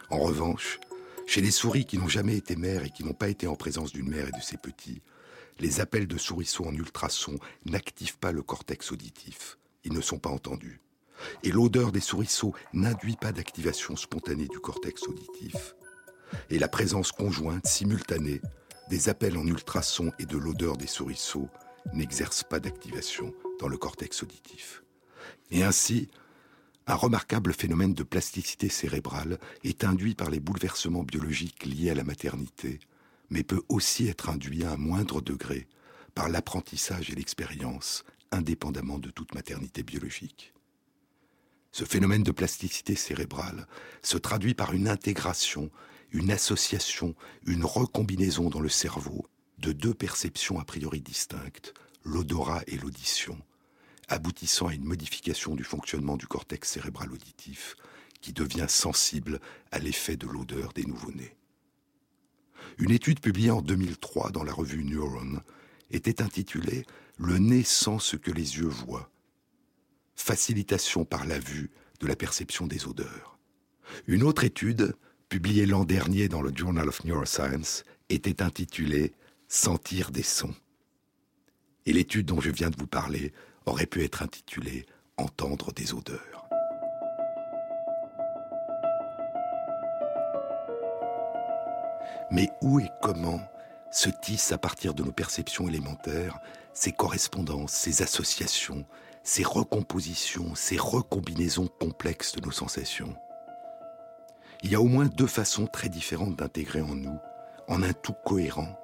En 0.09 0.19
revanche, 0.19 0.79
chez 1.27 1.41
les 1.41 1.51
souris 1.51 1.85
qui 1.85 1.97
n'ont 1.97 2.07
jamais 2.07 2.35
été 2.35 2.55
mères 2.55 2.83
et 2.83 2.89
qui 2.89 3.03
n'ont 3.03 3.13
pas 3.13 3.29
été 3.29 3.47
en 3.47 3.55
présence 3.55 3.91
d'une 3.91 4.09
mère 4.09 4.27
et 4.27 4.31
de 4.31 4.41
ses 4.41 4.57
petits, 4.57 5.01
les 5.59 5.79
appels 5.79 6.07
de 6.07 6.17
souriceaux 6.17 6.65
en 6.65 6.73
ultrasons 6.73 7.37
n'activent 7.65 8.17
pas 8.17 8.31
le 8.31 8.41
cortex 8.41 8.91
auditif. 8.91 9.57
Ils 9.83 9.93
ne 9.93 10.01
sont 10.01 10.19
pas 10.19 10.29
entendus. 10.29 10.81
Et 11.43 11.51
l'odeur 11.51 11.91
des 11.91 11.99
souriceaux 11.99 12.53
n'induit 12.73 13.15
pas 13.15 13.31
d'activation 13.31 13.95
spontanée 13.95 14.47
du 14.47 14.59
cortex 14.59 15.03
auditif. 15.07 15.75
Et 16.49 16.59
la 16.59 16.67
présence 16.67 17.11
conjointe, 17.11 17.67
simultanée, 17.67 18.41
des 18.89 19.09
appels 19.09 19.37
en 19.37 19.45
ultrasons 19.45 20.11
et 20.19 20.25
de 20.25 20.37
l'odeur 20.37 20.77
des 20.77 20.87
souriceaux 20.87 21.49
n'exerce 21.93 22.43
pas 22.43 22.59
d'activation 22.59 23.33
dans 23.59 23.67
le 23.67 23.77
cortex 23.77 24.23
auditif. 24.23 24.83
Et 25.51 25.63
ainsi, 25.63 26.09
un 26.87 26.95
remarquable 26.95 27.53
phénomène 27.53 27.93
de 27.93 28.03
plasticité 28.03 28.69
cérébrale 28.69 29.39
est 29.63 29.83
induit 29.83 30.15
par 30.15 30.29
les 30.29 30.39
bouleversements 30.39 31.03
biologiques 31.03 31.65
liés 31.65 31.91
à 31.91 31.95
la 31.95 32.03
maternité, 32.03 32.79
mais 33.29 33.43
peut 33.43 33.63
aussi 33.69 34.07
être 34.07 34.29
induit 34.29 34.63
à 34.63 34.71
un 34.71 34.77
moindre 34.77 35.21
degré 35.21 35.67
par 36.15 36.27
l'apprentissage 36.27 37.09
et 37.09 37.15
l'expérience, 37.15 38.03
indépendamment 38.31 38.99
de 38.99 39.09
toute 39.09 39.33
maternité 39.35 39.83
biologique. 39.83 40.53
Ce 41.71 41.85
phénomène 41.85 42.23
de 42.23 42.31
plasticité 42.31 42.95
cérébrale 42.95 43.67
se 44.01 44.17
traduit 44.17 44.53
par 44.53 44.73
une 44.73 44.89
intégration, 44.89 45.69
une 46.11 46.31
association, 46.31 47.15
une 47.45 47.63
recombinaison 47.63 48.49
dans 48.49 48.59
le 48.59 48.69
cerveau 48.69 49.25
de 49.59 49.71
deux 49.71 49.93
perceptions 49.93 50.59
a 50.59 50.65
priori 50.65 50.99
distinctes, 50.99 51.73
l'odorat 52.03 52.63
et 52.67 52.77
l'audition, 52.77 53.37
aboutissant 54.11 54.67
à 54.67 54.73
une 54.73 54.83
modification 54.83 55.55
du 55.55 55.63
fonctionnement 55.63 56.17
du 56.17 56.27
cortex 56.27 56.69
cérébral 56.69 57.11
auditif 57.11 57.75
qui 58.19 58.33
devient 58.33 58.67
sensible 58.67 59.39
à 59.71 59.79
l'effet 59.79 60.17
de 60.17 60.27
l'odeur 60.27 60.73
des 60.73 60.83
nouveau-nés. 60.83 61.35
Une 62.77 62.91
étude 62.91 63.19
publiée 63.19 63.51
en 63.51 63.61
2003 63.61 64.31
dans 64.31 64.43
la 64.43 64.53
revue 64.53 64.83
Neuron 64.83 65.41
était 65.89 66.21
intitulée 66.21 66.85
Le 67.17 67.37
nez 67.37 67.63
sent 67.63 67.97
ce 67.99 68.15
que 68.15 68.31
les 68.31 68.57
yeux 68.57 68.67
voient. 68.67 69.09
Facilitation 70.15 71.05
par 71.05 71.25
la 71.25 71.39
vue 71.39 71.71
de 71.99 72.07
la 72.07 72.15
perception 72.15 72.67
des 72.67 72.87
odeurs. 72.87 73.39
Une 74.07 74.23
autre 74.23 74.43
étude, 74.43 74.93
publiée 75.29 75.65
l'an 75.65 75.85
dernier 75.85 76.27
dans 76.27 76.41
le 76.41 76.51
Journal 76.55 76.87
of 76.87 77.03
Neuroscience, 77.05 77.83
était 78.09 78.41
intitulée 78.41 79.13
Sentir 79.47 80.11
des 80.11 80.23
sons. 80.23 80.55
Et 81.85 81.93
l'étude 81.93 82.25
dont 82.25 82.39
je 82.39 82.51
viens 82.51 82.69
de 82.69 82.77
vous 82.77 82.87
parler 82.87 83.33
aurait 83.65 83.85
pu 83.85 84.03
être 84.03 84.21
intitulée 84.21 84.85
Entendre 85.17 85.71
des 85.73 85.93
odeurs. 85.93 86.47
Mais 92.31 92.49
où 92.61 92.79
et 92.79 92.89
comment 93.03 93.41
se 93.91 94.09
tissent 94.09 94.51
à 94.51 94.57
partir 94.57 94.95
de 94.95 95.03
nos 95.03 95.11
perceptions 95.11 95.67
élémentaires 95.67 96.39
ces 96.73 96.91
correspondances, 96.91 97.73
ces 97.73 98.01
associations, 98.01 98.85
ces 99.23 99.43
recompositions, 99.43 100.55
ces 100.55 100.77
recombinaisons 100.77 101.67
complexes 101.67 102.31
de 102.31 102.41
nos 102.41 102.51
sensations? 102.51 103.15
Il 104.63 104.71
y 104.71 104.75
a 104.75 104.81
au 104.81 104.87
moins 104.87 105.05
deux 105.05 105.27
façons 105.27 105.67
très 105.67 105.89
différentes 105.89 106.35
d'intégrer 106.37 106.81
en 106.81 106.95
nous, 106.95 107.19
en 107.67 107.83
un 107.83 107.93
tout 107.93 108.15
cohérent, 108.25 108.79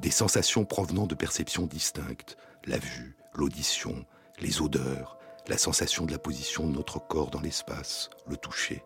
des 0.00 0.10
sensations 0.10 0.64
provenant 0.64 1.06
de 1.06 1.14
perceptions 1.14 1.66
distinctes, 1.66 2.36
la 2.64 2.78
vue, 2.78 3.16
l'audition, 3.34 4.04
les 4.38 4.60
odeurs, 4.60 5.18
la 5.48 5.58
sensation 5.58 6.04
de 6.04 6.12
la 6.12 6.18
position 6.18 6.66
de 6.66 6.72
notre 6.72 6.98
corps 6.98 7.30
dans 7.30 7.40
l'espace, 7.40 8.10
le 8.26 8.36
toucher. 8.36 8.84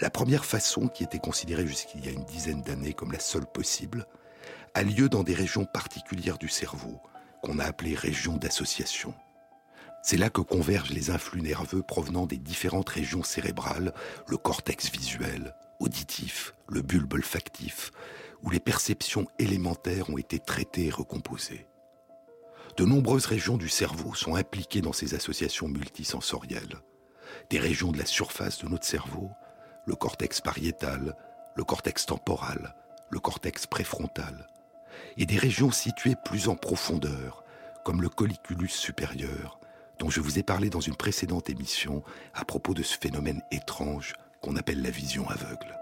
La 0.00 0.10
première 0.10 0.44
façon, 0.44 0.88
qui 0.88 1.04
était 1.04 1.18
considérée 1.18 1.66
jusqu'il 1.66 2.04
y 2.04 2.08
a 2.08 2.12
une 2.12 2.24
dizaine 2.24 2.62
d'années 2.62 2.94
comme 2.94 3.12
la 3.12 3.20
seule 3.20 3.46
possible, 3.46 4.06
a 4.74 4.82
lieu 4.82 5.08
dans 5.08 5.22
des 5.22 5.34
régions 5.34 5.64
particulières 5.64 6.38
du 6.38 6.48
cerveau, 6.48 7.00
qu'on 7.42 7.58
a 7.58 7.64
appelées 7.64 7.94
régions 7.94 8.36
d'association. 8.36 9.14
C'est 10.02 10.16
là 10.16 10.30
que 10.30 10.40
convergent 10.40 10.92
les 10.92 11.10
influx 11.10 11.42
nerveux 11.42 11.82
provenant 11.82 12.26
des 12.26 12.38
différentes 12.38 12.88
régions 12.88 13.24
cérébrales, 13.24 13.92
le 14.28 14.36
cortex 14.36 14.90
visuel, 14.90 15.54
auditif, 15.80 16.54
le 16.68 16.82
bulbe 16.82 17.14
olfactif, 17.14 17.90
où 18.42 18.50
les 18.50 18.60
perceptions 18.60 19.26
élémentaires 19.38 20.10
ont 20.10 20.18
été 20.18 20.38
traitées 20.38 20.86
et 20.86 20.90
recomposées. 20.90 21.66
De 22.76 22.84
nombreuses 22.84 23.24
régions 23.24 23.56
du 23.56 23.70
cerveau 23.70 24.14
sont 24.14 24.34
impliquées 24.34 24.82
dans 24.82 24.92
ces 24.92 25.14
associations 25.14 25.66
multisensorielles. 25.66 26.76
Des 27.48 27.58
régions 27.58 27.90
de 27.90 27.96
la 27.96 28.04
surface 28.04 28.58
de 28.58 28.68
notre 28.68 28.84
cerveau, 28.84 29.30
le 29.86 29.94
cortex 29.94 30.42
pariétal, 30.42 31.16
le 31.54 31.64
cortex 31.64 32.04
temporal, 32.04 32.74
le 33.08 33.18
cortex 33.18 33.66
préfrontal, 33.66 34.46
et 35.16 35.24
des 35.24 35.38
régions 35.38 35.70
situées 35.70 36.16
plus 36.26 36.48
en 36.48 36.54
profondeur, 36.54 37.44
comme 37.82 38.02
le 38.02 38.10
colliculus 38.10 38.68
supérieur, 38.68 39.58
dont 39.98 40.10
je 40.10 40.20
vous 40.20 40.38
ai 40.38 40.42
parlé 40.42 40.68
dans 40.68 40.80
une 40.80 40.96
précédente 40.96 41.48
émission 41.48 42.02
à 42.34 42.44
propos 42.44 42.74
de 42.74 42.82
ce 42.82 42.98
phénomène 42.98 43.40
étrange 43.52 44.12
qu'on 44.42 44.56
appelle 44.56 44.82
la 44.82 44.90
vision 44.90 45.26
aveugle. 45.30 45.78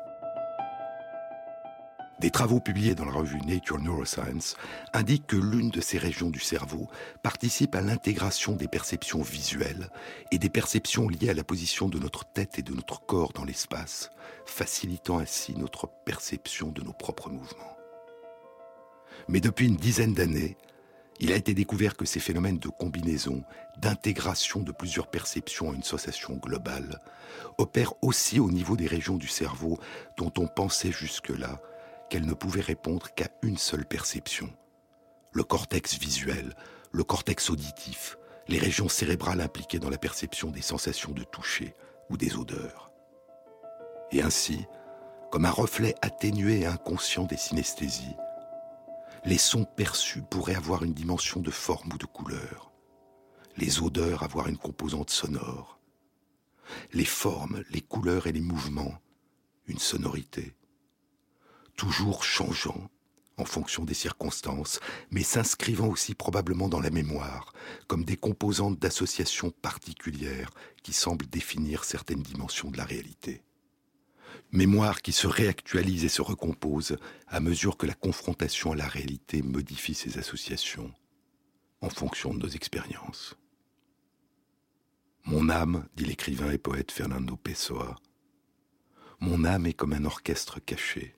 Des 2.21 2.31
travaux 2.31 2.61
publiés 2.61 2.95
dans 2.95 3.05
la 3.05 3.13
revue 3.13 3.41
Nature 3.41 3.81
Neuroscience 3.81 4.57
indiquent 4.93 5.27
que 5.27 5.37
l'une 5.37 5.71
de 5.71 5.81
ces 5.81 5.99
régions 5.99 6.31
du 6.31 6.39
cerveau 6.39 6.89
participe 7.23 7.75
à 7.75 7.81
l'intégration 7.81 8.53
des 8.53 8.69
perceptions 8.69 9.23
visuelles 9.23 9.89
et 10.31 10.39
des 10.39 10.49
perceptions 10.49 11.09
liées 11.09 11.31
à 11.31 11.35
la 11.35 11.45
position 11.45 11.89
de 11.89 11.99
notre 11.99 12.25
tête 12.25 12.59
et 12.59 12.63
de 12.63 12.73
notre 12.73 13.05
corps 13.05 13.33
dans 13.33 13.45
l'espace, 13.45 14.11
facilitant 14.47 15.19
ainsi 15.19 15.57
notre 15.57 15.89
perception 16.05 16.69
de 16.69 16.83
nos 16.83 16.93
propres 16.93 17.31
mouvements. 17.31 17.77
Mais 19.29 19.41
depuis 19.41 19.67
une 19.67 19.77
dizaine 19.77 20.15
d'années, 20.15 20.57
il 21.21 21.33
a 21.33 21.37
été 21.37 21.53
découvert 21.53 21.97
que 21.97 22.05
ces 22.05 22.21
phénomènes 22.21 22.59
de 22.59 22.69
combinaison, 22.69 23.43
d'intégration 23.79 24.61
de 24.61 24.73
plusieurs 24.73 25.09
perceptions 25.09 25.71
à 25.71 25.75
une 25.75 25.83
sensation 25.83 26.35
globale, 26.35 27.01
opèrent 27.59 27.95
aussi 28.03 28.39
au 28.41 28.51
niveau 28.51 28.77
des 28.77 28.87
régions 28.87 29.17
du 29.17 29.29
cerveau 29.29 29.79
dont 30.17 30.33
on 30.39 30.47
pensait 30.47 30.93
jusque-là 30.93 31.61
qu'elle 32.15 32.27
ne 32.27 32.33
pouvait 32.35 32.61
répondre 32.61 33.13
qu'à 33.17 33.29
une 33.43 33.57
seule 33.57 33.85
perception. 33.85 34.49
Le 35.33 35.43
cortex 35.43 35.99
visuel, 35.99 36.55
le 36.93 37.03
cortex 37.03 37.51
auditif, 37.51 38.19
les 38.47 38.61
régions 38.61 38.89
cérébrales 38.89 39.41
impliquées 39.41 39.81
dans 39.81 39.91
la 39.91 39.99
perception 39.99 40.53
des 40.53 40.63
sensations 40.63 41.11
de 41.11 41.25
toucher 41.25 41.75
ou 42.11 42.17
des 42.17 42.37
odeurs. 42.37 42.93
Et 44.13 44.23
ainsi, 44.23 44.65
comme 45.33 45.45
un 45.45 45.51
reflet 45.51 45.97
atténué 46.03 46.61
et 46.61 46.67
inconscient 46.67 47.25
des 47.25 47.37
synesthésies, 47.37 48.15
les 49.25 49.37
sons 49.37 49.65
perçus 49.65 50.23
pourraient 50.23 50.55
avoir 50.55 50.85
une 50.85 50.95
dimension 50.95 51.41
de 51.41 51.51
forme 51.51 51.95
ou 51.95 51.99
de 51.99 52.07
couleur, 52.07 52.71
les 53.57 53.83
odeurs 53.83 54.23
avoir 54.23 54.47
une 54.47 54.59
composante 54.59 55.11
sonore, 55.11 55.81
les 56.93 57.07
formes, 57.07 57.65
les 57.71 57.81
couleurs 57.81 58.29
et 58.29 58.33
les 58.33 58.41
mouvements, 58.41 58.95
une 59.67 59.81
sonorité, 59.81 60.55
toujours 61.77 62.25
changeant 62.25 62.91
en 63.37 63.45
fonction 63.45 63.85
des 63.85 63.95
circonstances, 63.95 64.81
mais 65.11 65.23
s'inscrivant 65.23 65.89
aussi 65.89 66.15
probablement 66.15 66.69
dans 66.69 66.81
la 66.81 66.91
mémoire, 66.91 67.53
comme 67.89 68.05
des 68.05 68.17
composantes 68.17 68.79
d'associations 68.79 69.51
particulières 69.51 70.51
qui 70.83 70.93
semblent 70.93 71.27
définir 71.27 71.85
certaines 71.85 72.23
dimensions 72.23 72.71
de 72.71 72.77
la 72.77 72.85
réalité. 72.85 73.43
Mémoire 74.53 75.03
qui 75.03 75.13
se 75.13 75.27
réactualise 75.27 76.05
et 76.05 76.09
se 76.09 76.23
recompose 76.23 76.97
à 77.27 77.41
mesure 77.41 77.77
que 77.77 77.87
la 77.87 77.95
confrontation 77.95 78.73
à 78.73 78.77
la 78.77 78.87
réalité 78.87 79.43
modifie 79.43 79.95
ses 79.95 80.19
associations 80.19 80.93
en 81.81 81.89
fonction 81.89 82.33
de 82.33 82.39
nos 82.39 82.49
expériences. 82.49 83.37
Mon 85.25 85.49
âme, 85.49 85.89
dit 85.97 86.05
l'écrivain 86.05 86.51
et 86.51 86.59
poète 86.59 86.93
Fernando 86.93 87.37
Pessoa, 87.37 87.97
mon 89.21 89.45
âme 89.45 89.67
est 89.67 89.73
comme 89.73 89.93
un 89.93 90.05
orchestre 90.05 90.61
caché 90.61 91.17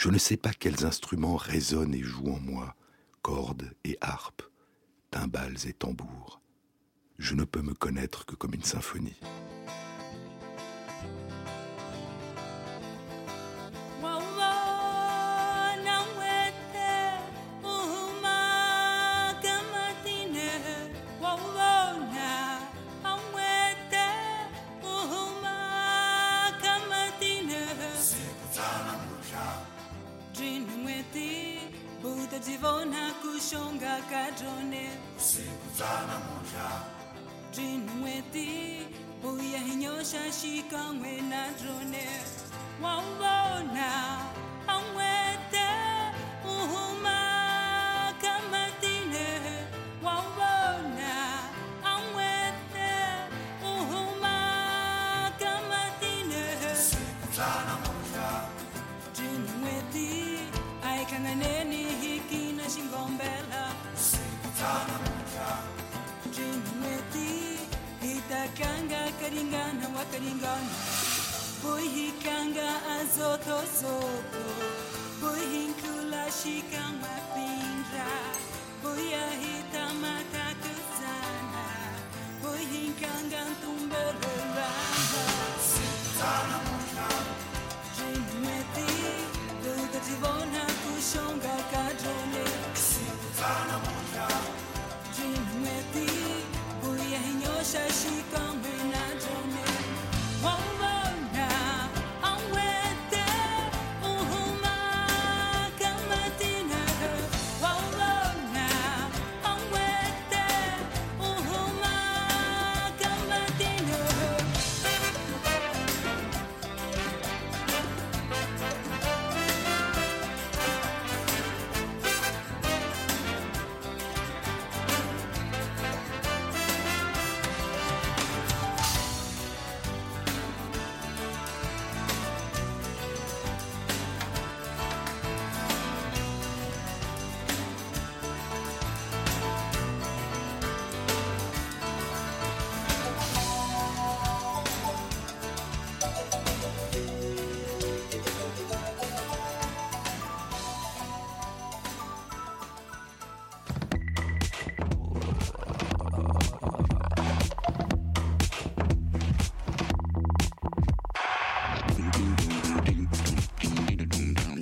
je 0.00 0.08
ne 0.08 0.16
sais 0.16 0.38
pas 0.38 0.54
quels 0.54 0.86
instruments 0.86 1.36
résonnent 1.36 1.94
et 1.94 2.02
jouent 2.02 2.32
en 2.32 2.40
moi, 2.40 2.74
cordes 3.20 3.70
et 3.84 3.98
harpes, 4.00 4.40
timbales 5.10 5.58
et 5.68 5.74
tambours. 5.74 6.40
Je 7.18 7.34
ne 7.34 7.44
peux 7.44 7.60
me 7.60 7.74
connaître 7.74 8.24
que 8.24 8.34
comme 8.34 8.54
une 8.54 8.64
symphonie. 8.64 9.20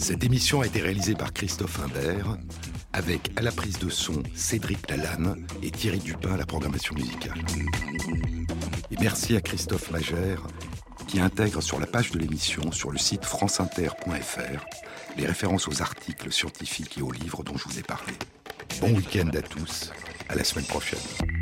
Cette 0.08 0.24
émission 0.24 0.62
a 0.62 0.66
été 0.66 0.80
réalisée 0.80 1.14
par 1.14 1.34
Christophe 1.34 1.80
Imbert, 1.80 2.38
avec 2.94 3.30
à 3.36 3.42
la 3.42 3.52
prise 3.52 3.78
de 3.78 3.90
son 3.90 4.22
Cédric 4.34 4.88
Lalanne 4.88 5.46
et 5.62 5.70
Thierry 5.70 5.98
Dupin 5.98 6.32
à 6.32 6.38
la 6.38 6.46
programmation 6.46 6.94
musicale. 6.94 7.36
Et 8.90 8.96
merci 8.98 9.36
à 9.36 9.42
Christophe 9.42 9.90
Magère 9.90 10.46
qui 11.08 11.20
intègre 11.20 11.60
sur 11.60 11.78
la 11.78 11.86
page 11.86 12.10
de 12.10 12.18
l'émission 12.18 12.72
sur 12.72 12.90
le 12.90 12.96
site 12.96 13.26
franceinter.fr 13.26 14.64
les 15.18 15.26
références 15.26 15.68
aux 15.68 15.82
articles 15.82 16.32
scientifiques 16.32 16.96
et 16.96 17.02
aux 17.02 17.12
livres 17.12 17.44
dont 17.44 17.58
je 17.58 17.68
vous 17.68 17.78
ai 17.78 17.82
parlé. 17.82 18.14
Bon 18.80 18.88
week-end 18.88 19.28
à 19.36 19.42
tous, 19.42 19.92
à 20.30 20.36
la 20.36 20.44
semaine 20.44 20.64
prochaine. 20.64 21.37